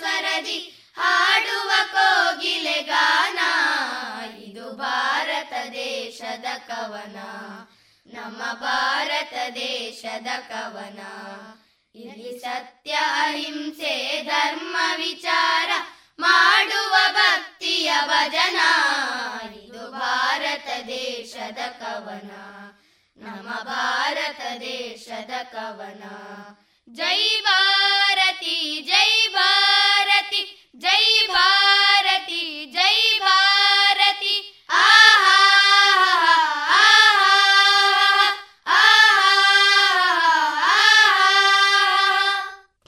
[0.00, 3.38] ಸ್ವರದಿ ಹಾಡುವ ಕೋಗಿಲೆ ಗಾನ
[4.32, 7.16] ಇದು ಭಾರತ ದೇಶದ ಕವನ.
[8.06, 10.98] ನಮ್ಮ ಭಾರತ ದೇಶದ ಕವನ.
[11.94, 15.70] ಇಲ್ಲಿ ಸತ್ಯ, ಅಹಿಂಸೆ, ಧರ್ಮ, ವಿಚಾರ
[16.20, 18.60] ಮಾಡುವ ಭಕ್ತಿಯ ಭಜನ.
[19.52, 22.30] ಇದು ಭಾರತ ದೇಶದ ಕವನ.
[23.16, 26.02] ನಮ್ಮ ಭಾರತ ದೇಶದ ಕವನ.
[26.92, 34.64] ಜೈ ಭಾರತಿ ಜೈ ಭಾರತಿ ಜೈ ಭಾರತಿ ಜೈ ಭಾರತಿ.
[34.70, 35.36] ಆಹಾ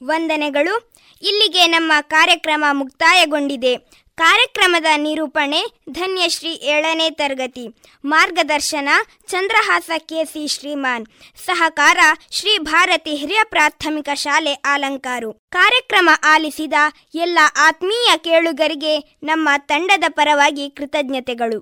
[0.05, 0.93] ವಂದನೆಗಳು.
[1.23, 4.02] ಇಲ್ಲಿಗೆ ನಮ್ಮ ಕಾರ್ಯಕ್ರಮ ಮುಕ್ತಾಯಗೊಂಡಿದೆ.
[4.23, 7.65] ಕಾರ್ಯಕ್ರಮದ ನಿರೂಪಣೆ ಧನ್ಯಶ್ರೀ ಏಳನೇ ತರಗತಿ.
[8.05, 8.89] ಮಾರ್ಗದರ್ಶನ
[9.29, 11.07] ಚಂದ್ರಹಾಸ ಕೆಸಿ ಶ್ರೀಮಾನ್.
[11.47, 11.99] ಸಹಕಾರ
[12.31, 15.33] ಶ್ರೀ ಭಾರತಿ ಹಿರಿಯ ಪ್ರಾಥಮಿಕ ಶಾಲೆ ಆಲಂಕಾರು.
[15.33, 16.73] ಕಾರ್ಯಕ್ರಮ ಆಲಿಸಿದ
[17.15, 21.59] ಎಲ್ಲ ಆತ್ಮೀಯ ಕೇಳುಗರಿಗೆ ನಮ್ಮ ತಂಡದ ಪರವಾಗಿ ಕೃತಜ್ಞತೆಗಳು.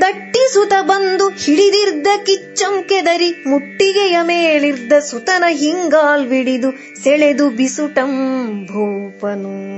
[0.00, 6.70] ದಟ್ಟಿಸುತ ಬಂದು ಹಿಡಿದಿರ್ದ ಕಿಚ್ಚಂ ಕೆದರಿ ಮುಟ್ಟಿಗೆಯ ಮೇಲಿರ್ದ ಸುತನ ಹಿಂಗಾಲ್ ಬಿಡಿದು
[7.04, 8.10] ಸೆಳೆದು ಬಿಸುಟಂ
[8.66, 9.72] ಭೂಪನು.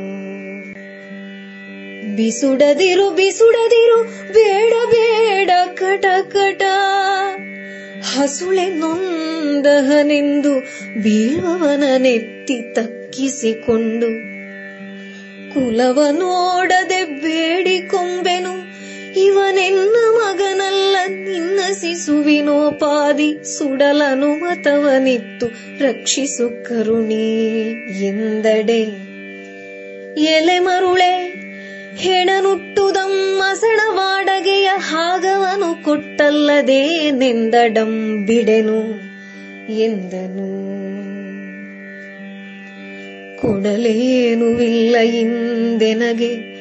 [2.16, 4.02] ಬಿಸುಡದಿರು ಬಿಸುಡದಿರು,
[4.32, 6.62] ಬೇಡ ಬೇಡ, ಕಟ ಕಟ.
[8.04, 10.60] ಹಸುಳೆ ನೊಂದಹನೆಂದು
[11.02, 12.74] ಬೀಳುವವನ ನೆತ್ತಿ
[13.14, 14.08] ತಕ್ಕಿಸಿಕೊಂಡು
[15.54, 18.64] ಕುಲವ ನೋಡದೆ ಬೇಡಿಕೊಂಬೆನು
[19.20, 25.48] ಇವನೆನ್ನ ಮಗನಲ್ಲ ನಿನ್ನ ಸಿಸುವಿನೋಪಾದಿ ಸುಡಲನು ಮತವನಿತ್ತು,
[25.84, 27.28] ರಕ್ಷಿಸು ಕರುಣೆ
[28.06, 28.82] ಎಂದಡೆ.
[30.20, 31.34] ಎಲೆ ಮರುಳೆ
[31.96, 39.04] ಹೆಣನುಟ್ಟುದಮ್ಮಸಣವಾಡಗೆಯ ಹಾಗವನು ಕೊಟ್ಟಲ್ಲದೆ ನೆಂದಡಂ ಬಿಡೆನು
[39.72, 40.83] ಎಂದನು.
[43.44, 46.54] ಕೊಡಲೇನುವಿಲ್ಲ ಇಂದೆನಗೆ.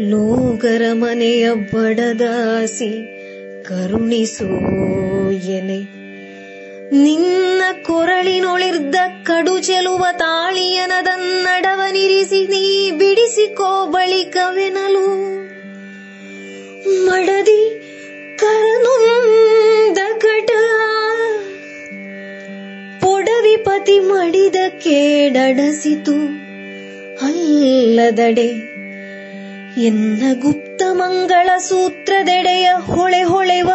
[0.00, 3.20] ಲೋಗರ ಮನೆಯ ಬಡದಾಸಿ
[3.62, 6.04] ಕರುಣಿಸೋ ಎನೆ.
[7.02, 15.34] ನಿನ್ನ ಕೊರಳಿನೊಳಿರ್ದ ಕಡು ಚೆಲುವ ತಾಳಿಯನದನ್ನಡವನಿರಿಸಿ ನೀ ಬಿಡಿಸಿಕೋ ಬಳಿಕವೆನಲು.
[17.04, 17.80] ಮಡದಿ
[18.38, 18.94] ಕರನು
[20.20, 20.50] ಕಟ
[23.14, 26.14] ಪೊಡವಿಪತಿ ಮಡಿದ ಕೇಡಡಸಿತು.
[27.26, 28.74] ಅಲ್ಲದಡೆ
[29.80, 33.70] ಎನ್ನ ಗುಪ್ತ ಮಂಗಳ ಸೂತ್ರದೆಡೆಯ ಹೊಳೆ ಹೊಳೆವ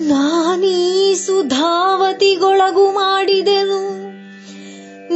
[0.00, 4.00] ನಾನೀ ಸುಧಾವತಿಗೊಳಗು ಮಾಡಿದೆನು.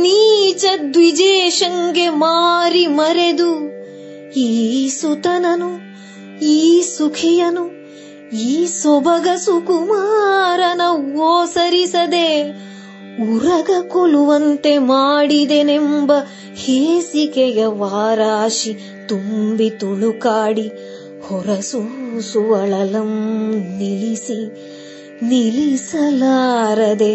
[0.03, 3.75] ನೀಚ ದ್ವಿಜೇಶಂಗೆ ಮಾರಿ ಮರೆದು
[4.33, 5.71] ಈ ಸುತನನು,
[6.45, 7.71] ಈ ಸುಖಿಯನು,
[8.37, 10.81] ಈ ಸೊಬಗ ಸುಕುಮಾರನ
[11.17, 12.43] ಓಸರಿಸದೆ
[13.35, 16.13] ಉರಗ ಕೊಲುವಂತೆ ಮಾಡಿದೆನೆಂಬ
[16.55, 18.75] ಹೇಸಿಕೆಯ ವಾರಾಶಿ
[19.09, 20.69] ತುಂಬಿ ತುಳುಕಾಡಿ
[21.29, 23.13] ಹೊರಸೂಸುವಳಲಂ
[23.79, 24.64] ನಿಲ್ಲಿಸಿ
[25.29, 27.13] ನಿಲ್ಲಿಸಲಾರದೆ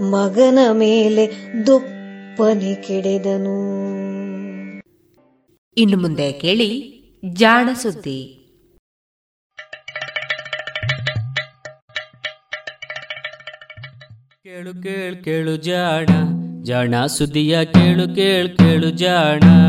[0.00, 1.26] ಮಗನ ಮೇಲೆ
[1.66, 3.56] ದುಪ್ಪನೆ ಕೆಡೆದನು.
[5.76, 6.96] ಇನ್ನು ಮುಂದೆ ಕೇಳಿ
[7.32, 8.32] ಜಾಣ ಸುದ್ದಿ.
[14.42, 16.06] ಕೇಳು ಕೇಳು ಕೇಳು ಜಾಣ
[16.62, 19.65] ಜಾಣ ಸುದ್ದಿಯ ಕೇಳು ಕೇಳು ಕೇಳು ಜಾಣ.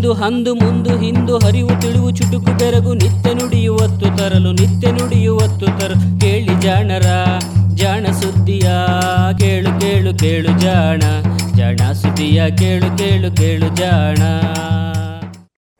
[0.00, 6.60] ಇಂದು ಅಂದು ಮುಂದು ಹಿಂದು ಹರಿವು ತಿಳಿವು ಚುಟುಕು ಬೆರಗು ನಿತ್ಯ ನುಡಿಯುವತ್ತು ತರಲು ನಿತ್ಯ ನುಡಿಯುವತ್ತು ತರಲು ಕೇಳಿ
[6.60, 7.06] ಜಾಣರ,
[7.74, 8.70] ಜಾಣ ಸುದ್ದಿಯ,
[9.38, 11.00] ಕೇಳು ಕೇಳು ಕೇಳು ಜಾಣ.
[11.56, 14.16] ಜಾಣ ಸುದ್ದಿಯ, ಕೇಳು ಕೇಳು ಕೇಳು ಜಾಣ.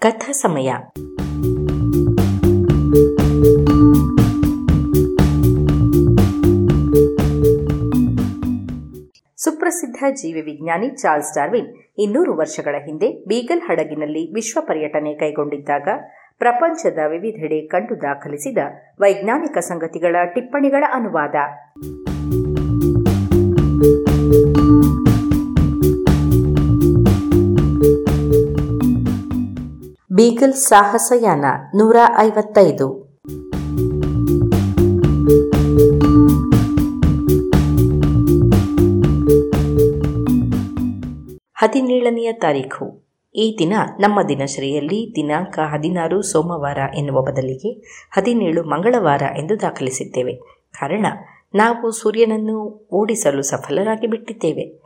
[0.00, 0.72] ಕಥಾ ಸಮಯ.
[9.36, 11.66] ಸುಪ್ರಸಿದ್ಧ ಜೀವಿ ವಿಜ್ಞಾನಿ ಚಾರ್ಲ್ಸ್ ಡಾರ್ವಿನ್
[11.98, 15.88] ಇನ್ನೂರು ವರ್ಷಗಳ ಹಿಂದೆ ಬೀಗಲ್ ಹಡಗಿನಲ್ಲಿ ವಿಶ್ವ ಪರ್ಯಟನೆ ಕೈಗೊಂಡಿದ್ದಾಗ
[16.38, 18.58] ಪ್ರಪಂಚದ ವಿವಿಧೆಡೆ ಕಂಡು ದಾಖಲಿಸಿದ
[19.00, 21.34] ವೈಜ್ಞಾನಿಕ ಸಂಗತಿಗಳ ಟಿಪ್ಪಣಿಗಳ ಅನುವಾದ.
[30.12, 31.44] ಬೀಗಲ್ ಸಾಹಸಯಾನ
[31.74, 33.09] ನೂರ ಐವತ್ತೈದು.
[41.62, 43.04] ಹದಿನೇಳನೆಯ ತಾರೀಖು.
[43.34, 47.70] ಈ ದಿನ ನಮ್ಮ ದಿನಚರಿಯಲ್ಲಿ ದಿನಾಂಕ ಹದಿನಾರು ಸೋಮವಾರ ಎನ್ನುವ ಬದಲಿಗೆ
[48.10, 50.34] ಹದಿನೇಳು ಮಂಗಳವಾರ ಎಂದು ದಾಖಲಿಸಿದ್ದೇವೆ.
[50.80, 51.06] ಕಾರಣ,
[51.54, 54.80] ನಾವು ಸೂರ್ಯನನ್ನು ಓಡಿಸಲು ಸಫಲರಾಗಿ ಬಿಟ್ಟಿದ್ದೇವೆ.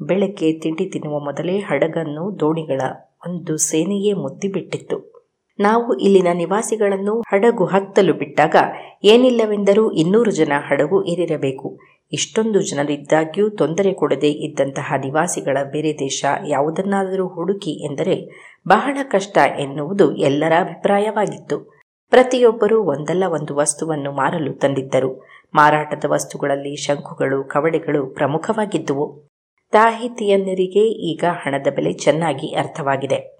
[0.00, 2.80] ಬೆಳಗ್ಗೆ ತಿಂಡಿ ತಿನ್ನುವ ಮೊದಲೇ ಹಡಗನ್ನು ದೋಣಿಗಳ
[3.28, 5.18] ಒಂದು ಸೇನೆಯೇ ಮುದ್ದಿಬಿಟ್ಟಿತ್ತು
[5.60, 8.56] ನಾವು ಇಲ್ಲಿನ ನಿವಾಸಿಗಳನ್ನು ಹಡಗು ಹತ್ತಲು ಬಿಟ್ಟಾಗ
[9.04, 11.78] ಏನಿಲ್ಲವೆಂದರೂ ಇನ್ನೂರು ಜನ ಹಡಗು ಏರಿರಬೇಕು.
[12.12, 18.28] ಇಷ್ಟೊಂದು ಜನರಿದ್ದಾಗ್ಯೂ ತೊಂದರೆ ಕೊಡದೇ ಇದ್ದಂತಹ ನಿವಾಸಿಗಳ ಬೇರೆ ದೇಶ ಯಾವುದನ್ನಾದರೂ ಹುಡುಕಿ ಎಂದರೆ
[18.68, 21.78] ಬಹಳ ಕಷ್ಟ ಎನ್ನುವುದು ಎಲ್ಲರ ಅಭಿಪ್ರಾಯವಾಗಿತ್ತು.
[22.10, 25.26] ಪ್ರತಿಯೊಬ್ಬರೂ ಒಂದಲ್ಲ ಒಂದು ವಸ್ತುವನ್ನು ಮಾರಲು ತಂದಿದ್ದರು.
[25.54, 29.28] ಮಾರಾಟದ ವಸ್ತುಗಳಲ್ಲಿ ಶಂಕುಗಳು, ಕವಡೆಗಳು ಪ್ರಮುಖವಾಗಿದ್ದುವು.
[29.70, 33.38] ತಾಹಿತಿಯನ್ನರಿಗೆ ಈಗ ಹಣದ ಬೆಲೆ ಚೆನ್ನಾಗಿ ಅರ್ಥವಾಗಿದೆ.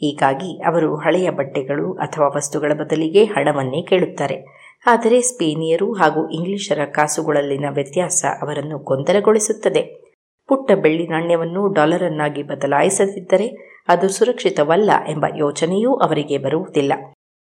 [0.00, 4.67] ಹೀಗಾಗಿ ಅವರು ಹಳೆಯ ಬಟ್ಟೆಗಳು ಅಥವಾ ವಸ್ತುಗಳ ಬದಲಿಗೆ ಹಣವನ್ನೇ ಕೇಳುತ್ತಾರೆ.
[4.86, 10.08] ಆದರೆ ಸ್ಪೇನಿಯರು ಹಾಗೂ ಇಂಗ್ಲಿಷರ ಕಾಸುಗಳಲ್ಲಿನ ವ್ಯತ್ಯಾಸ ಅವರನ್ನು ಗೊಂದಲಗೊಳಿಸುತ್ತದೆ.
[10.48, 16.92] ಪುಟ್ಟ ಬೆಳ್ಳಿ ನಾಣ್ಯವನ್ನು ಡಾಲರನ್ನಾಗಿ ಬದಲಾಯಿಸದಿದ್ದರೆ ಅದು ಸುರಕ್ಷಿತವಲ್ಲ ಎಂಬ ಯೋಚನೆಯೂ ಅವರಿಗೆ ಬರುವುದಿಲ್ಲ.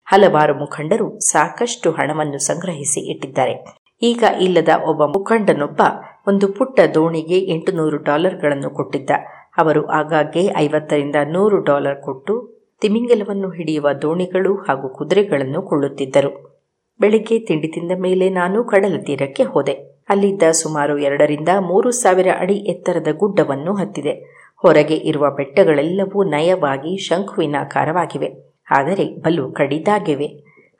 [0.04, 3.64] ಹಲವಾರು ಮುಖಂಡರು ಸಾಕಷ್ಟು ಹಣವನ್ನು ಸಂಗ್ರಹಿಸಿ ಇಟ್ಟಿದ್ದಾರೆ.
[4.02, 5.80] ಈಗ ಇಲ್ಲದ ಒಬ್ಬ ಮುಖಂಡನೊಬ್ಬ
[6.28, 9.10] ಒಂದು ಪುಟ್ಟ ದೋಣಿಗೆ ಎಂಟು ನೂರು ಡಾಲರ್ಗಳನ್ನು ಕೊಟ್ಟಿದ್ದ.
[9.58, 12.34] ಅವರು ಆಗಾಗ್ಗೆ ಐವತ್ತರಿಂದ ನೂರು ಡಾಲರ್ ಕೊಟ್ಟು
[12.80, 16.53] ತಿಮಿಂಗಲವನ್ನು ಹಿಡಿಯುವ ದೋಣಿಗಳು ಹಾಗೂ ಕುದುರೆಗಳನ್ನು ಕೊಳ್ಳುತ್ತಿದ್ದರು.
[17.00, 19.94] ಬೆಳಿಗ್ಗೆ ತಿಂಡಿ ತಿಂದ ಮೇಲೆ ನಾನು ಕಡಲ ತೀರಕ್ಕೆ ಹೋದೆ.
[20.08, 24.44] ಅಲ್ಲಿದ್ದ ಸುಮಾರು ಎರಡರಿಂದ ಮೂರು ಸಾವಿರ ಅಡಿ ಎತ್ತರದ ಗುಡ್ಡವನ್ನು ಹತ್ತಿದೆ.
[24.56, 30.26] ಹೊರಗೆ ಇರುವ ಬೆಟ್ಟಗಳೆಲ್ಲವೂ ನಯವಾಗಿ ಶಂಕುವಿನಾಕಾರವಾಗಿವೆ ಆದರೆ ಬಲು ಕಡಿದಾಗಿವೆ.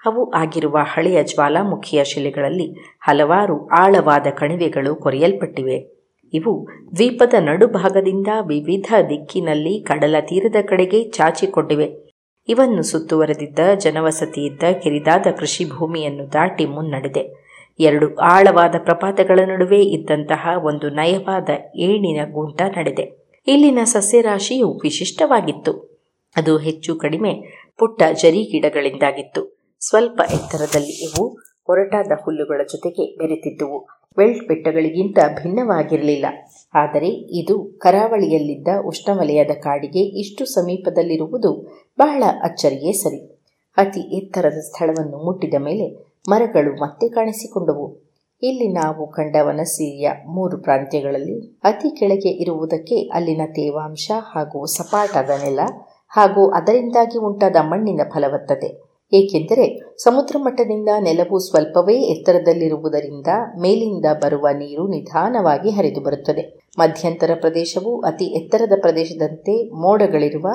[0.06, 5.94] ಅವು ಆಗಿರುವ ಹಳೆಯ ಜ್ವಾಲಾಮುಖಿಯ ಶಿಲೆಗಳಲ್ಲಿ ಹಲವಾರು ಆಳವಾದ ಕಣಿವೆಗಳು ಕೊರೆಯಲ್ಪಟ್ಟಿವೆ.
[6.34, 12.03] ಇವು ದ್ವೀಪದ ನಡುಭಾಗದಿಂದ ವಿವಿಧ ದಿಕ್ಕಿನಲ್ಲಿ ಕಡಲ ತೀರದ ಕಡೆಗೆ ಚಾಚಿಕೊಂಡಿವೆ.
[12.48, 17.44] ಇವನ್ನು ಸುತ್ತುವರೆದಿದ್ದ ಜನವಸತಿಯಿದ್ದ ಕಿರಿದಾದ ಕೃಷಿ ಭೂಮಿಯನ್ನು ದಾಟಿ ಮುನ್ನಡೆದೆ.
[17.80, 23.26] ಎರಡು ಆಳವಾದ ಪ್ರಪಾತಗಳ ನಡುವೆ ಇದ್ದಂತಹ ಒಂದು ನಯವಾದ ಏಣಿನ ಗುಂಟ ನಡೆದೆ.
[23.46, 25.94] ಇಲ್ಲಿನ ಸಸ್ಯರಾಶಿಯು ವಿಶಿಷ್ಟವಾಗಿತ್ತು.
[26.36, 27.32] ಅದು ಹೆಚ್ಚು ಕಡಿಮೆ
[27.78, 29.58] ಪುಟ್ಟ ಜರಿ ಗಿಡಗಳಿಂದಾಗಿತ್ತು.
[29.80, 33.88] ಸ್ವಲ್ಪ ಎತ್ತರದಲ್ಲಿ ಇವು ಒರಟಾದ ಹುಲ್ಲುಗಳ ಜೊತೆಗೆ ಬೆರೆತಿದ್ದುವು.
[34.18, 36.26] ವೆಲ್ಟ್ ಬೆಟ್ಟಗಳಿಗಿಂತ ಭಿನ್ನವಾಗಿರಲಿಲ್ಲ.
[36.74, 41.66] ಆದರೆ ಇದು ಕರಾವಳಿಯಲ್ಲಿದ್ದ ಉಷ್ಣವಲಯದ ಕಾಡಿಗೆ ಇಷ್ಟು ಸಮೀಪದಲ್ಲಿರುವುದು
[41.98, 43.40] ಬಹಳ ಅಚ್ಚರಿಯೇ ಸರಿ.
[43.76, 48.04] ಅತಿ ಎತ್ತರದ ಸ್ಥಳವನ್ನು ಮುಟ್ಟಿದ ಮೇಲೆ ಮರಗಳು ಮತ್ತೆ ಕಾಣಿಸಿಕೊಂಡವು.
[48.42, 55.60] ಇಲ್ಲಿ ನಾವು ಕಂಡ ವನಸೀಯ ಮೂರು ಪ್ರಾಂತ್ಯಗಳಲ್ಲಿ ಅತಿ ಕೆಳಗೆ ಇರುವುದಕ್ಕೆ ಅಲ್ಲಿನ ತೇವಾಂಶ ಹಾಗೂ ಸಪಾಟಾದ ನೆಲ
[56.08, 58.83] ಹಾಗೂ ಅದರಿಂದಾಗಿ ಉಂಟಾದ ಮಣ್ಣಿನ ಫಲವತ್ತತೆ.
[59.14, 59.64] ಏಕೆಂದರೆ
[59.98, 63.26] ಸಮುದ್ರ ಮಟ್ಟದಿಂದ ನೆಲವು ಸ್ವಲ್ಪವೇ ಎತ್ತರದಲ್ಲಿರುವುದರಿಂದ
[63.60, 66.60] ಮೇಲಿಂದ ಬರುವ ನೀರು ನಿಧಾನವಾಗಿ ಹರಿದು ಬರುತ್ತದೆ.
[66.78, 70.48] ಮಧ್ಯಂತರ ಪ್ರದೇಶವು ಅತಿ ಎತ್ತರದ ಪ್ರದೇಶದಂತೆ ಮೋಡಗಳಿರುವ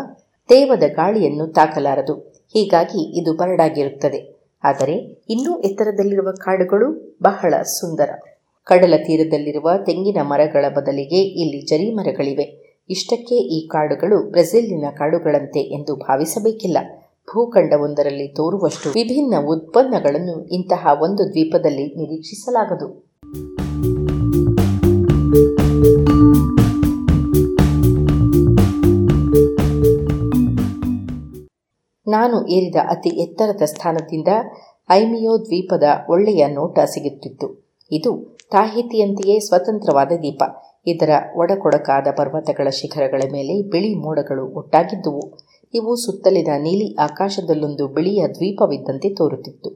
[0.50, 2.14] ತೇವದ ಗಾಳಿಯನ್ನು ತಾಕಲಾರದು.
[2.54, 4.40] ಹೀಗಾಗಿ ಇದು ಬರಡಾಗಿರುತ್ತದೆ.
[4.64, 4.96] ಆದರೆ
[5.30, 8.10] ಇನ್ನೂ ಎತ್ತರದಲ್ಲಿರುವ ಕಾಡುಗಳು ಬಹಳ ಸುಂದರ.
[8.68, 12.48] ಕಡಲ ತೀರದಲ್ಲಿರುವ ತೆಂಗಿನ ಮರಗಳ ಬದಲಿಗೆ ಇಲ್ಲಿ ಜರಿ ಮರಗಳಿವೆ
[12.90, 16.78] ಇಷ್ಟಕ್ಕೆ ಈ ಕಾಡುಗಳು ಬ್ರೆಜಿಲಿನ ಕಾಡುಗಳಂತೆ ಎಂದು ಭಾವಿಸಬೇಕಿಲ್ಲ.
[17.34, 23.10] ಭೂಖಂಡವೊಂದರಲ್ಲಿ ತೋರುವಷ್ಟು ವಿಭಿನ್ನ ಉತ್ಪನ್ನಗಳನ್ನು ಇಂತಹ ಒಂದು ದ್ವೀಪದಲ್ಲಿ ನಿರೀಕ್ಷಿಸಲಾಗದು.
[32.08, 34.28] ನಾನು ಏರಿದ ಅತಿ ಎತ್ತರದ ಸ್ಥಾನದಿಂದ
[34.90, 37.78] ಐಮಿಯೋ ದ್ವೀಪದ ಒಳ್ಳೆಯ ನೋಟ ಸಿಗುತ್ತಿತ್ತು.
[37.92, 40.44] ಇದು ತಾಹಿತಿಯಂತೆಯೇ ಸ್ವತಂತ್ರವಾದ ದ್ವೀಪ.
[40.88, 45.49] ಇದರ ಒಡಕೊಡಕಾದ ಪರ್ವತಗಳ ಶಿಖರಗಳ ಮೇಲೆ ಬಿಳಿ ಮೋಡಗಳು ಒಟ್ಟಾಗಿದ್ದುವು.
[45.74, 49.70] ಇವು ಸುತ್ತಲಿನ ನೀಲಿ ಆಕಾಶದಲ್ಲೊಂದು ಬಿಳಿಯ ದ್ವೀಪವಿದ್ದಂತೆ ತೋರುತ್ತಿತ್ತು.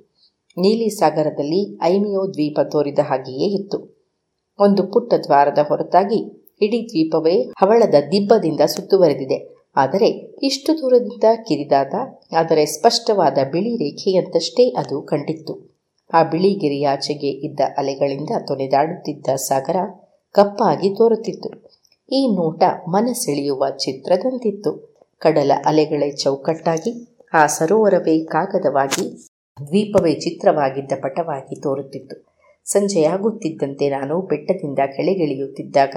[0.57, 3.78] ನೀಲಿ ಸಾಗರದಲ್ಲಿ ಐಮಿಯೋ ದ್ವೀಪ ತೋರಿದ ಹಾಗೆಯೇ ಇತ್ತು.
[4.60, 6.20] ಒಂದು ಪುಟ್ಟ ದ್ವಾರದ ಹೊರತಾಗಿ
[6.61, 9.53] ಇಡೀ ದ್ವೀಪವೇ ಹವಳದ ದಿಬ್ಬದಿಂದ ಸುತ್ತುವರೆದಿದೆ.
[9.76, 11.94] ಆದರೆ ಇಷ್ಟು ದೂರದಿಂದ ಕಿರಿದಾದ,
[12.34, 15.53] ಆದರೆ ಸ್ಪಷ್ಟವಾದ ಬಿಳಿ ರೇಖೆಯಂತಷ್ಟೇ ಅದು ಕಂಡಿತ್ತು.
[16.14, 19.78] ಆ ಬಿಳಿಗಿರಿಯಾಚೆಗೆ ಇದ್ದ ಅಲೆಗಳಿಂದ ತೊನೆದಾಡುತ್ತಿದ್ದ ಸಾಗರ
[20.32, 21.49] ಕಪ್ಪಾಗಿ ತೋರುತ್ತಿತ್ತು.
[22.11, 24.93] ಈ ನೋಟ ಮನಸೆಳೆಯುವ ಚಿತ್ರದಂತಿತ್ತು.
[25.24, 29.30] ಕಡಲ ಅಲೆಗಳೇ ಚೌಕಟ್ಟಾಗಿ, ಆ ಸರೋವರವೇ ಕಾಗದವಾಗಿ
[29.68, 32.26] ದ್ವೀಪವೇ ಚಿತ್ರವಾಗಿದ್ದ ಪಟವಾಗಿ ತೋರುತ್ತಿತ್ತು.
[32.66, 35.95] ಸಂಜೆಯಾಗುತ್ತಿದ್ದಂತೆ ನಾನು ಬೆಟ್ಟದಿಂದ ಕೆಳಗಿಳಿಯುತ್ತಿದ್ದಾಗ,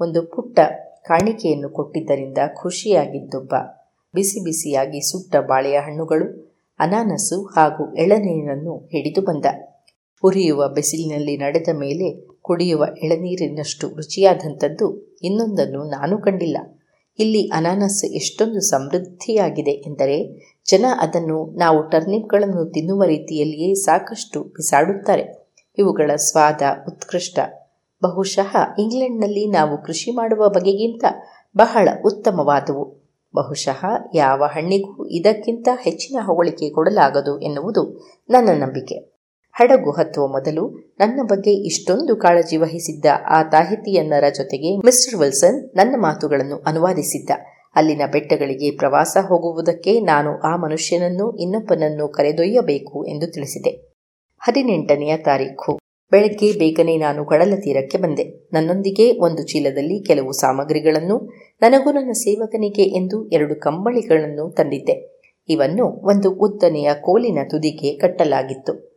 [0.00, 0.60] ಒಂದು ಪುಟ್ಟ
[1.06, 3.54] ಕಾಣಿಕೆಯನ್ನು ಕೊಟ್ಟಿದ್ದರಿಂದ ಖುಷಿಯಾಗಿದ್ದೊಬ್ಬ,
[4.14, 6.26] ಬಿಸಿ ಬಿಸಿಯಾಗಿ ಸುಟ್ಟ ಬಾಳೆಯ ಹಣ್ಣುಗಳು,
[6.78, 9.46] ಅನಾನಸು ಹಾಗೂ ಎಳನೀರನ್ನು ಹಿಡಿದು ಬಂದ.
[10.24, 16.58] ಉರಿಯುವ ಬಿಸಿಲಿನಲ್ಲಿ ನಡೆದ ಮೇಲೆ ಕುಡಿಯುವ ಎಳನೀರಿನಷ್ಟು ರುಚಿಯಾದಂಥದ್ದು ಇನ್ನೊಂದನ್ನು ನಾನು ಕಂಡಿಲ್ಲ.
[17.18, 25.48] ಇಲ್ಲಿ ಅನಾನಸ್ ಎಷ್ಟೊಂದು ಸಮೃದ್ಧಿಯಾಗಿದೆ ಎಂದರೆ ಜನ ಅದನ್ನು ನಾವು ಟರ್ನಿಪ್ಗಳನ್ನು ತಿನ್ನುವ ರೀತಿಯಲ್ಲಿಯೇ ಸಾಕಷ್ಟು ಬಿಸಾಡುತ್ತಾರೆ.
[25.78, 27.38] ಇವುಗಳ ಸ್ವಾದ ಉತ್ಕೃಷ್ಟ.
[28.02, 31.04] ಬಹುಶಃ ಇಂಗ್ಲೆಂಡ್ನಲ್ಲಿ ನಾವು ಕೃಷಿ ಮಾಡುವ ಬಗೆಗಿಂತ
[31.56, 32.84] ಬಹಳ ಉತ್ತಮವಾದವು.
[33.36, 33.84] ಬಹುಶಃ
[34.14, 39.17] ಯಾವ ಹಣ್ಣಿಗೂ ಇದಕ್ಕಿಂತ ಹೆಚ್ಚಿನ ಹೊಗಳಿಕೆ ಕೊಡಲಾಗದು ಎನ್ನುವುದು ನನ್ನ ನಂಬಿಕೆ.
[39.60, 46.56] ಹಡಗು ಹತ್ತುವ ಮೊದಲು ನನ್ನ ಬಗ್ಗೆ ಇಷ್ಟೊಂದು ಕಾಳಜಿ ವಹಿಸಿದ್ದ ಆ ತಾಹಿತಿಯನ್ನರ ಜೊತೆಗೆ ಮಿಸ್ಟರ್ ವಿಲ್ಸನ್ ನನ್ನ ಮಾತುಗಳನ್ನು
[46.66, 47.30] ಅನುವಾದಿಸಿದ್ದ.
[47.74, 53.92] ಅಲ್ಲಿನ ಬೆಟ್ಟಗಳಿಗೆ ಪ್ರವಾಸ ಹೋಗುವುದಕ್ಕೆ ನಾನು ಆ ಮನುಷ್ಯನನ್ನು ಇನ್ನೊಬ್ಬನನ್ನು ಕರೆದೊಯ್ಯಬೇಕು ಎಂದು ತಿಳಿಸಿದೆ.
[54.38, 55.78] ಹದಿನೆಂಟನೆಯ ತಾರೀಖು.
[56.10, 58.48] ಬೆಳಗ್ಗೆ ಬೇಗನೆ ನಾನು ಕಡಲ ತೀರಕ್ಕೆ ಬಂದೆ.
[58.52, 61.28] ನನ್ನೊಂದಿಗೆ ಒಂದು ಚೀಲದಲ್ಲಿ ಕೆಲವು ಸಾಮಗ್ರಿಗಳನ್ನು,
[61.62, 65.20] ನನಗೂ ನನ್ನ ಸೇವಕನಿಗೆ ಎಂದು ಎರಡು ಕಂಬಳಿಗಳನ್ನು ತಂದಿದ್ದೆ.
[65.48, 68.87] ಇವನ್ನು ಒಂದು ಉದ್ದನೆಯ ಕೋಲಿನ ತುದಿಗೆ ಕಟ್ಟಲಾಗಿತ್ತು.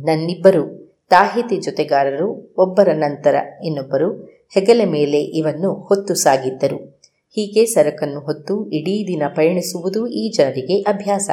[0.00, 3.34] ನನ್ನಿಬ್ಬರು ತಾಹಿತಿ ಜೊತೆಗಾರರು, ಒಬ್ಬರ ನಂತರ
[3.64, 4.12] ಇನ್ನೊಬ್ಬರು
[4.54, 7.00] ಹೆಗಲ ಮೇಲೆ ಇವನ್ನು ಹೊತ್ತು ಸಾಗಿದ್ದರು.
[7.30, 11.30] ಹೀಗೆ ಸರಕನ್ನು ಹೊತ್ತು ಇಡೀ ದಿನ ಪಯಣಿಸುವುದು ಈ ಜನರಿಗೆ ಅಭ್ಯಾಸ.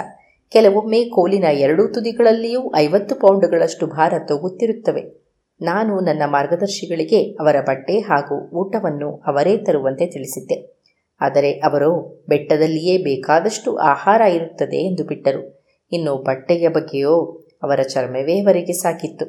[0.49, 5.25] ಕೆಲವೊಮ್ಮೆ ಕೋಲಿನ ಎರಡೂ ತುದಿಗಳಲ್ಲಿಯೂ ಐವತ್ತು ಪೌಂಡುಗಳಷ್ಟು ಭಾರ ತೋಗುತ್ತಿರುತ್ತವೆ.
[5.61, 10.81] ನಾನು ನನ್ನ ಮಾರ್ಗದರ್ಶಿಗಳಿಗೆ ಅವರ ಬಟ್ಟೆ ಹಾಗೂ ಊಟವನ್ನು ಅವರೇ ತರುವಂತೆ ತಿಳಿಸಿದ್ದೆ.
[11.21, 15.65] ಆದರೆ ಅವರು ಬೆಟ್ಟದಲ್ಲಿಯೇ ಬೇಕಾದಷ್ಟು ಆಹಾರ ಇರುತ್ತದೆ ಎಂದು ಬಿಟ್ಟರು.
[15.91, 19.25] ಇನ್ನು ಬಟ್ಟೆಯ ಬಗ್ಗೆಯೋ ಅವರ ಚರ್ಮವೇ ಅವರಿಗೆ ಸಾಕಿತ್ತು.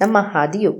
[0.00, 0.72] ನಮ್ಮ ಹಾದಿಯು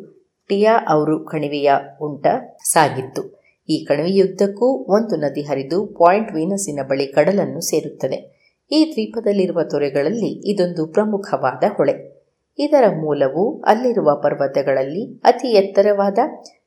[0.48, 1.72] ಟಿಯಾ ಅವರು ಕಣಿವೆಯ
[2.02, 2.26] ಉಂಟ
[2.64, 3.40] ಸಾಗಿತ್ತು.
[3.68, 8.40] ಈ ಕಣಿವೆಯುದ್ದಕ್ಕೂ ಒಂದು ನದಿ ಹರಿದು ಪಾಯಿಂಟ್ ವೀನಸಿನ ಬಳಿ ಕಡಲನ್ನು ಸೇರುತ್ತದೆ.
[8.72, 12.20] ಈ ದ್ವೀಪದಲ್ಲಿರುವ ತೊರೆಗಳಲ್ಲಿ ಇದೊಂದು ಪ್ರಮುಖವಾದ ಹೊಳೆ.
[12.58, 16.18] ಇದರ ಮೂಲವು ಅಲ್ಲಿರುವ ಪರ್ವತಗಳಲ್ಲಿ ಅತಿ ಎತ್ತರವಾದ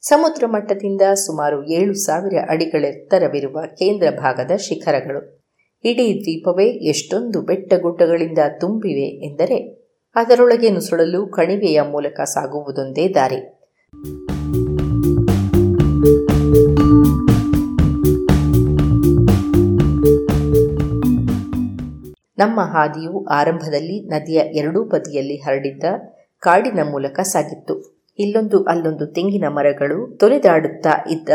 [0.02, 5.44] ಸಮುದ್ರ ಮಟ್ಟದಿಂದ ಸುಮಾರು ಏಳು ಸಾವಿರ ಅಡಿಗಳೆತ್ತರವಿರುವ ಕೇಂದ್ರ ಭಾಗದ ಶಿಖರಗಳು.
[5.86, 9.83] ಇಡೀ ದ್ವೀಪವೇ ಎಷ್ಟೊಂದು ಬೆಟ್ಟಗುಡ್ಡಗಳಿಂದ ತುಂಬಿವೆ ಎಂದರೆ
[10.16, 13.60] ಅದರೊಳಗೆ ನುಸುಳಲು ಕಣಿವೆಯ ಮೂಲಕ ಸಾಗುವುದೊಂದೇ ದಾರಿ.
[22.38, 25.84] ನಮ್ಮ ಹಾದಿಯು ಆರಂಭದಲ್ಲಿ ನದಿಯ ಎರಡೂ ಬದಿಯಲ್ಲಿ ಹರಡಿದ್ದ
[26.40, 28.06] ಕಾಡಿನ ಮೂಲಕ ಸಾಗಿತ್ತು.
[28.20, 31.30] ಇಲ್ಲೊಂದು ಅಲ್ಲೊಂದು ತೆಂಗಿನ ಮರಗಳು ತೊಲೆದಾಡುತ್ತಾ ಇದ್ದ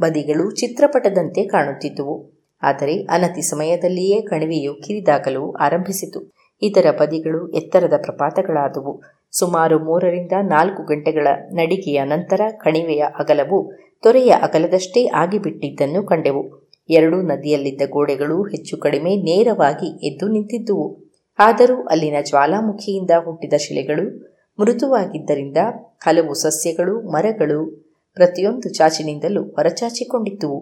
[0.00, 2.34] ಬದಿಗಳು ಚಿತ್ರಪಟದಂತೆ ಕಾಣುತ್ತಿದ್ದುವು.
[2.62, 6.33] ಆದರೆ ಅನತಿ ಸಮಯದಲ್ಲಿಯೇ ಕಣಿವೆಯು ಕಿರಿದಾಗಲು ಆರಂಭಿಸಿತು.
[6.64, 9.02] ಇದರ ಬದಿಗಳು ಎತ್ತರದ ಪ್ರಪಾತಗಳಾದವು.
[9.32, 13.72] ಸುಮಾರು ಮೂರರಿಂದ ನಾಲ್ಕು ಗಂಟೆಗಳ ನಡಿಗೆಯ ನಂತರ ಕಣಿವೆಯ ಅಗಲವು
[14.02, 16.70] ತೊರೆಯ ಅಗಲದಷ್ಟೇ ಆಗಿಬಿಟ್ಟಿದ್ದನ್ನು ಕಂಡೆವು.
[16.90, 21.04] ಎರಡೂ ನದಿಯಲ್ಲಿದ್ದ ಗೋಡೆಗಳು ಹೆಚ್ಚು ಕಡಿಮೆ ನೇರವಾಗಿ ಎದ್ದು ನಿಂತಿದ್ದುವು.
[21.38, 24.04] ಆದರೂ ಅಲ್ಲಿನ ಜ್ವಾಲಾಮುಖಿಯಿಂದ ಹುಟ್ಟಿದ ಶಿಲೆಗಳು,
[24.60, 25.56] ಮೃದುವಾಗಿದ್ದರಿಂದ
[25.98, 27.60] ಹಲವು ಸಸ್ಯಗಳು, ಮರಗಳು
[28.14, 30.58] ಪ್ರತಿಯೊಂದು ಚಾಚಿನಿಂದಲೂ ಹೊರಚಾಚಿಕೊಂಡಿದ್ದುವು.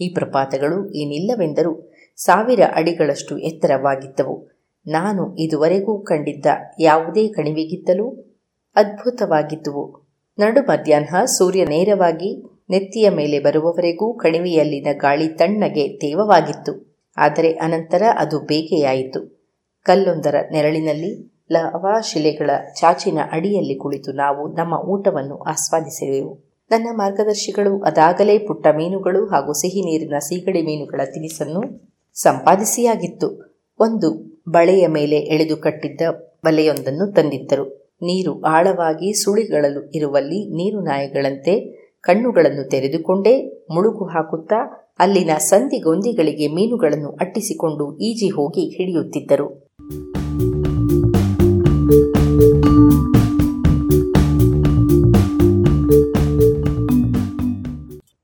[0.00, 4.55] ಈ ಪ್ರಪಾತಗಳು ಏನಿಲ್ಲವೆಂದರೂ ಸಾವಿರ ಅಡಿಗಳಷ್ಟು ಎತ್ತರವಾಗಿದ್ದವು.
[4.86, 6.46] ನಾನು ಇದುವರೆಗೂ ಕಂಡಿದ್ದ
[6.80, 8.36] ಯಾವುದೇ ಕಣಿವೆಗಿದ್ದಲೂ
[8.76, 10.06] ಅದ್ಭುತವಾಗಿದ್ದುವು.
[10.38, 16.96] ನಡು ಮಧ್ಯಾಹ್ನ ಸೂರ್ಯ ನೇರವಾಗಿ ನೆತ್ತಿಯ ಮೇಲೆ ಬರುವವರೆಗೂ ಕಣಿವೆಯಲ್ಲಿನ ಗಾಳಿ ತಣ್ಣಗೆ ತೇವವಾಗಿತ್ತು.
[17.16, 19.36] ಆದರೆ ಅನಂತರ ಅದು ಬೇಗೆಯಾಯಿತು.
[19.82, 26.56] ಕಲ್ಲೊಂದರ ನೆರಳಿನಲ್ಲಿ ಲವಾಶಿಲೆಗಳ ಚಾಚಿನ ಅಡಿಯಲ್ಲಿ ಕುಳಿತು ನಾವು ನಮ್ಮ ಊಟವನ್ನು ಆಸ್ವಾದಿಸಿದೆವು.
[26.70, 33.56] ನನ್ನ ಮಾರ್ಗದರ್ಶಿಗಳು ಅದಾಗಲೇ ಪುಟ್ಟ ಮೀನುಗಳು ಹಾಗೂ ಸಿಹಿ ನೀರಿನ ಸೀಗಡಿ ಮೀನುಗಳ ತಿನಿಸನ್ನು ಸಂಪಾದಿಸಿಯಾಗಿತ್ತು.
[33.78, 36.00] ಒಂದು ಬಳೆಯ ಮೇಲೆ ಎಳೆದು ಕಟ್ಟಿದ್ದ
[36.44, 37.94] ಬಲೆಯೊಂದನ್ನು ತಂದಿದ್ದರು.
[38.02, 48.28] ನೀರು ಆಳವಾಗಿ ಸುಳಿಗಳಲು ಇರುವಲ್ಲಿ ನೀರು ನಾಯಿಗಳಂತೆ ಕಣ್ಣುಗಳನ್ನು ತೆರೆದುಕೊಂಡೇ ಮುಳುಗು ಹಾಕುತ್ತಾ ಅಲ್ಲಿನ ಸಂದಿಗೊಂದಿಗಳಿಗೆ ಮೀನುಗಳನ್ನು ಅಟ್ಟಿಸಿಕೊಂಡು ಈಜಿ
[48.28, 49.48] ಹೋಗಿ ಹಿಡಿಯುತ್ತಿದ್ದರು.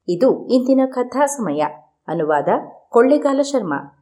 [0.09, 1.65] ಇದು ಇಂದಿನ ಕಥಾ ಸಮಯ
[2.09, 2.49] ಅನುವಾದ
[2.90, 4.02] ಕೊಳ್ಳೆಗಾಲ ಶರ್ಮಾ.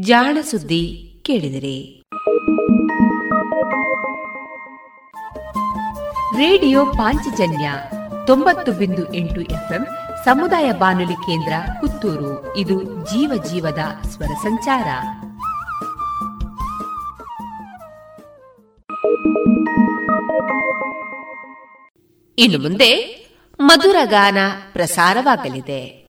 [0.00, 2.02] ಜಾಣ ಸುದ್ದಿ ಕೇಳಿದರೆ.
[6.36, 7.72] ರೇಡಿಯೋ ಪಾಂಚಜನ್ಯ
[8.26, 9.86] ತೊಂಬತ್ತು ಬಿಂದು ಎಂಟು ಎಫ್ಎಂ
[10.24, 12.56] ಸಮುದಾಯ ಬಾನುಲಿ ಕೇಂದ್ರ ಪುತ್ತೂರು.
[12.56, 13.78] ಇದು ಜೀವ ಜೀವದ
[14.08, 14.86] ಸ್ವರ ಸಂಚಾರ.
[22.38, 23.16] ಇನ್ನು ಮುಂದೆ
[23.60, 24.36] ಮಧುರ ಗಾನ
[24.72, 26.06] ಪ್ರಸಾರವಾಗಲಿದೆ.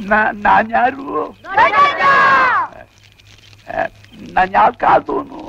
[0.00, 1.36] ನಾನ್ಯಾರು?
[4.34, 5.40] ನಾನ್ಯಾವ ಕಾದೋನು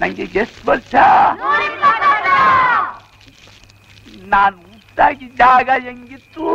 [0.00, 0.94] ನಂಗೆ ಎಷ್ಟು ವರ್ಷ
[4.28, 6.46] ನಾನು ಹುಟ್ಟಾಗಿ ಜಾಗ ಹೆಂಗಿತ್ತು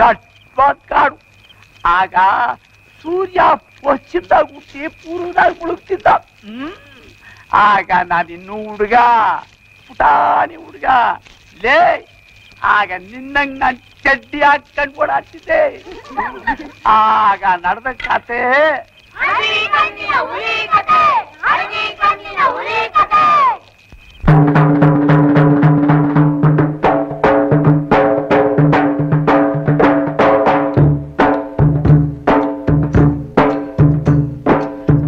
[0.00, 1.16] ದಟ್ವಾದ ಕಾಡು
[1.84, 2.14] ಆಗ
[3.04, 3.40] ಸೂರ್ಯ
[3.82, 6.08] ಪಶ್ಚಿಮದಾಗ ಹುಟ್ಟಿ ಪೂರ್ವದಾಗ ಮುಳುಗ್ತಿದ್ದ
[6.44, 6.74] ಹ್ಮ್
[7.64, 8.96] ಆಗ ನಾನಿನ್ನು ಹುಡುಗ
[9.90, 10.88] ಪುಟಾಣಿ ಹುಡುಗ
[11.56, 11.78] ಲೇ
[12.62, 15.62] ಆಗ ನಿನ್ನಂಗ್ ನಾನ್ ಚಡ್ಡಿ ಹಾಕೊಂಡ್ ಓಡಾಡ್ತಿದ್ದೆ
[16.96, 18.40] ಆಗ ನಡೆದ ಕತೆ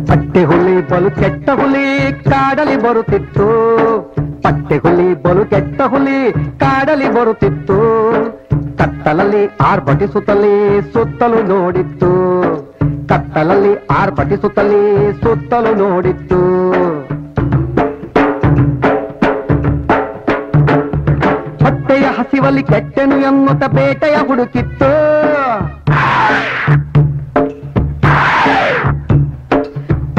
[0.09, 1.87] ಪಟ್ಟೆ ಹುಲಿ ಬಲು ಕೆಟ್ಟ ಹುಲಿ
[2.23, 3.90] ಕಾಡಲಿ ಬರುತ್ತಿತ್ತು ಪಟ್ಟೆ ಹುಲಿ ಬಲು
[5.51, 7.79] ಕೆಟ್ಟ ಹುಲಿ ಕಾಡಲಿ ಬರುತ್ತಿತ್ತು.
[8.79, 12.11] ಕತ್ತಲಲ್ಲಿ ಆರ್ಭಟಿಸುತ್ತಲೇ ಸುತ್ತಲೂ ನೋಡಿತ್ತು.
[13.09, 16.41] ಕತ್ತಲಲ್ಲಿ ಆರ್ಭಟಿಸುತ್ತಲೇ ಸುತ್ತಲೂ ನೋಡಿತ್ತು.
[21.65, 24.93] ಹೊಟ್ಟೆಯ ಹಸಿವಲ್ಲಿ ಕೆಟ್ಟೆನು ಎನ್ನುತ್ತ ಬೇಟೆಯ ಹುಡುಕಿತ್ತು.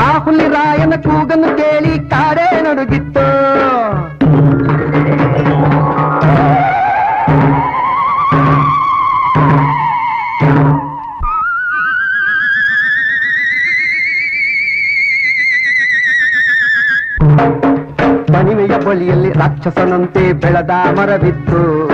[0.03, 3.30] ಆ ಹುಲಿ ರಾಯನ ಕೂಗನ್ನು ಕೇಳಿ ಕಾಡೇ ನಡುಗಿತ್ತು.
[19.61, 21.89] ರಾಕ್ಷಸನಂತೆ ಬೆಳೆದ ಮರವಿತ್ತು.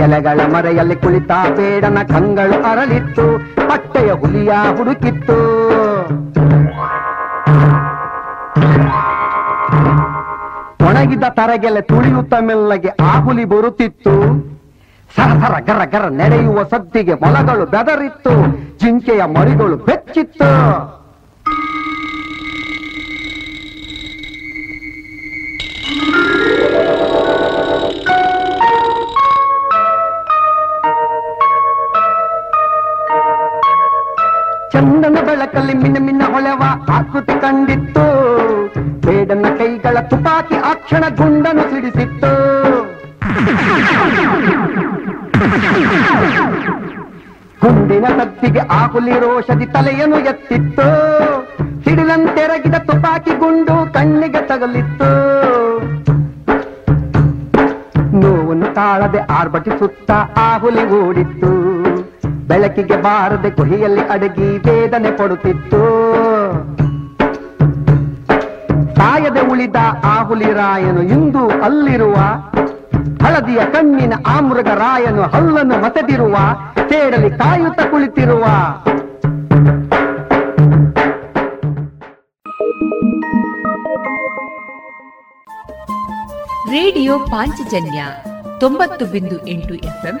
[0.00, 3.24] ಎಲೆಗಳ ಮರೆಯಲ್ಲಿ ಕುಳಿತ ಬೇಡನ ಕಂಗಳು ಅರಳಿತ್ತು.
[3.68, 5.38] ಪಟ್ಟೆಯ ಹುಲಿಯ ಹುಡುಕಿತ್ತು.
[10.86, 14.14] ಒಣಗಿದ ತರಗೆಲೆ ತುಳಿಯುತ್ತ ಮೆಲ್ಲಗೆ ಆ ಹುಲಿ ಬರುತ್ತಿತ್ತು.
[15.16, 18.30] ಸರಸರ ಗರ ಗರ ನಡೆಯುವ ಸದ್ದಿಗೆ ಮೊಲಗಳು ಬೆದರಿತ್ತು.
[18.78, 21.01] ಜಿಂಕೆಯ ಮರಿಗಳು ಬೆಚ್ಚಿತ್ತು.
[36.48, 38.04] ಆಕೃತಿ ಕಂಡಿತ್ತು.
[39.06, 42.32] ಬೇಡನ ಕೈಗಳ ತುಪಾಕಿ ಆ ಕ್ಷಣ ಗುಂಡನು ಸಿಡಿಸಿತ್ತು.
[47.60, 50.86] ಗುಂಡಿನ ತತ್ತಿಗೆ ಆ ಹುಲಿ ರೋಷದಿ ತಲೆಯನ್ನು ಎತ್ತಿತ್ತು.
[51.84, 55.10] ಸಿಡಿಲಂತೆರಗಿದ ತುಪಾಕಿ ಗುಂಡು ಕಣ್ಣಿಗೆ ತಗಲಿತ್ತು.
[58.20, 61.61] ನೋವನ್ನು ತಾಳದೆ ಆರ್ಭಟಿಸುತ್ತಾ ಆ ಹುಲಿ ಓಡಿತ್ತು.
[62.48, 65.82] ಬೆಳಕಿಗೆ ಬಾರದೆ ಕುಹಿಯಲ್ಲಿ ಅಡಗಿ ವೇದನೆ ಪಡುತ್ತಿತ್ತು
[68.96, 72.14] ಸಾಯದೆ ಉಳಿದ ಆ ಹುಲಿ ರಾಯನು ಇಂದು ಅಲ್ಲಿರುವ
[73.24, 76.36] ಹಳದಿಯ ಕಣ್ಣಿನ ಆ ಮೃಗ ರಾಯನು ಹಲ್ಲನ್ನು ಮತದಿರುವ
[76.88, 78.44] ಸೇಡಲಿ ಕಾಯುತ್ತ ಕುಳಿತಿರುವ.
[86.70, 88.04] ರೇಡಿಯೋ ಪಾಂಚಜನ್ಯ
[88.60, 90.20] ತೊಂಬತ್ತು ಬಿಂದು ಎಂಟು ಎಫ್ಎಂ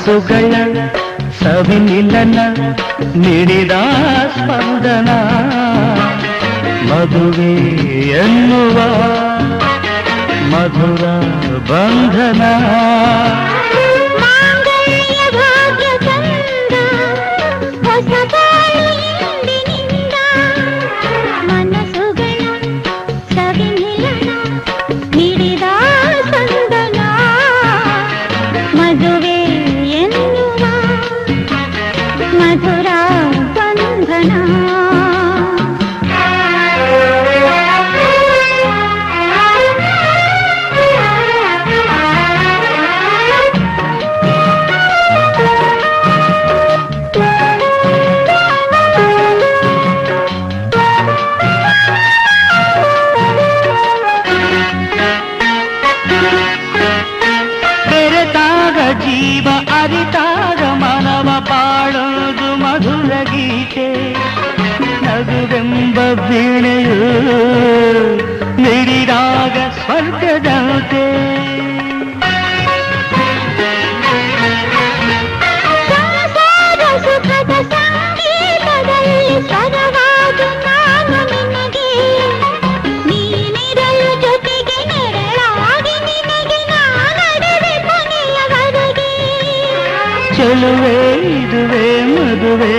[0.00, 0.52] ಮನಸ್ಸುಗಳ
[1.40, 2.38] ಸವಿನಿಲನ
[3.14, 3.70] ನೀಡಿದ
[4.34, 5.10] ಸ್ಪಂದನ.
[6.88, 7.52] ಮದುವೆ
[8.22, 8.76] ಎನ್ನುವ
[10.52, 11.04] ಮಧುರ
[11.70, 12.42] ಬಂಧನ.
[87.86, 89.10] ಕೊನೆಯವರೆಗೆ
[90.36, 90.96] ಚೆಲುವೆ
[91.34, 92.74] ಇದುವೆ ಮದುವೆ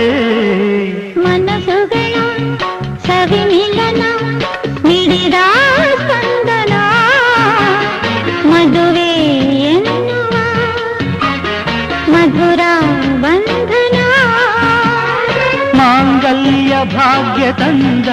[17.42, 18.08] ಭಾಗ್ಯ ತಂದ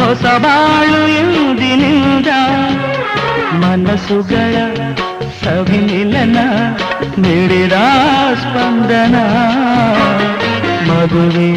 [0.00, 2.26] ಹೊಸ ಬಾಳು ಎಂದಿನಿಂದ
[3.54, 4.54] ಮನಸ್ಸುಗಳ
[5.44, 6.38] ಸವಿನಿಲನ
[7.18, 7.72] ನೀಡಿದ
[8.40, 9.16] ಸ್ಪಂದನ.
[10.90, 11.50] ಮದುವೆ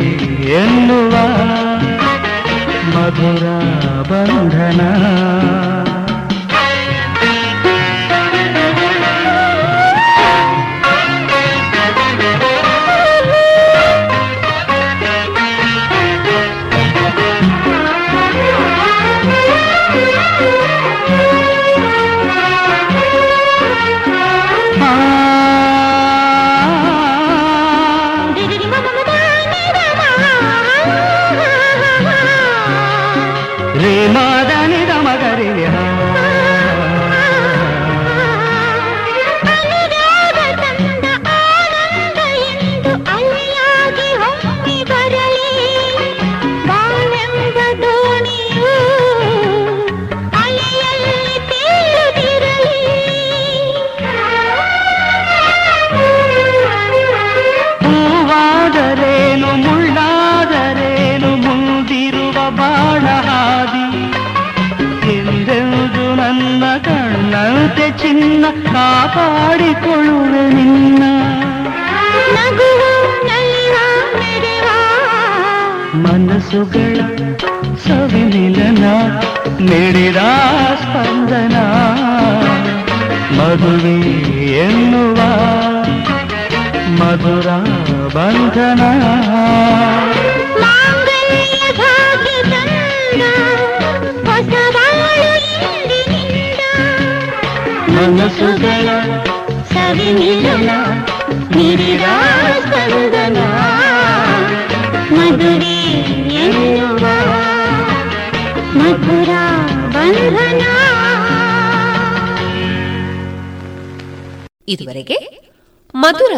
[0.52, 1.14] ಎನ್ನುವ
[2.96, 3.44] ಮಧುರ
[4.12, 4.82] ಬಂಧನ.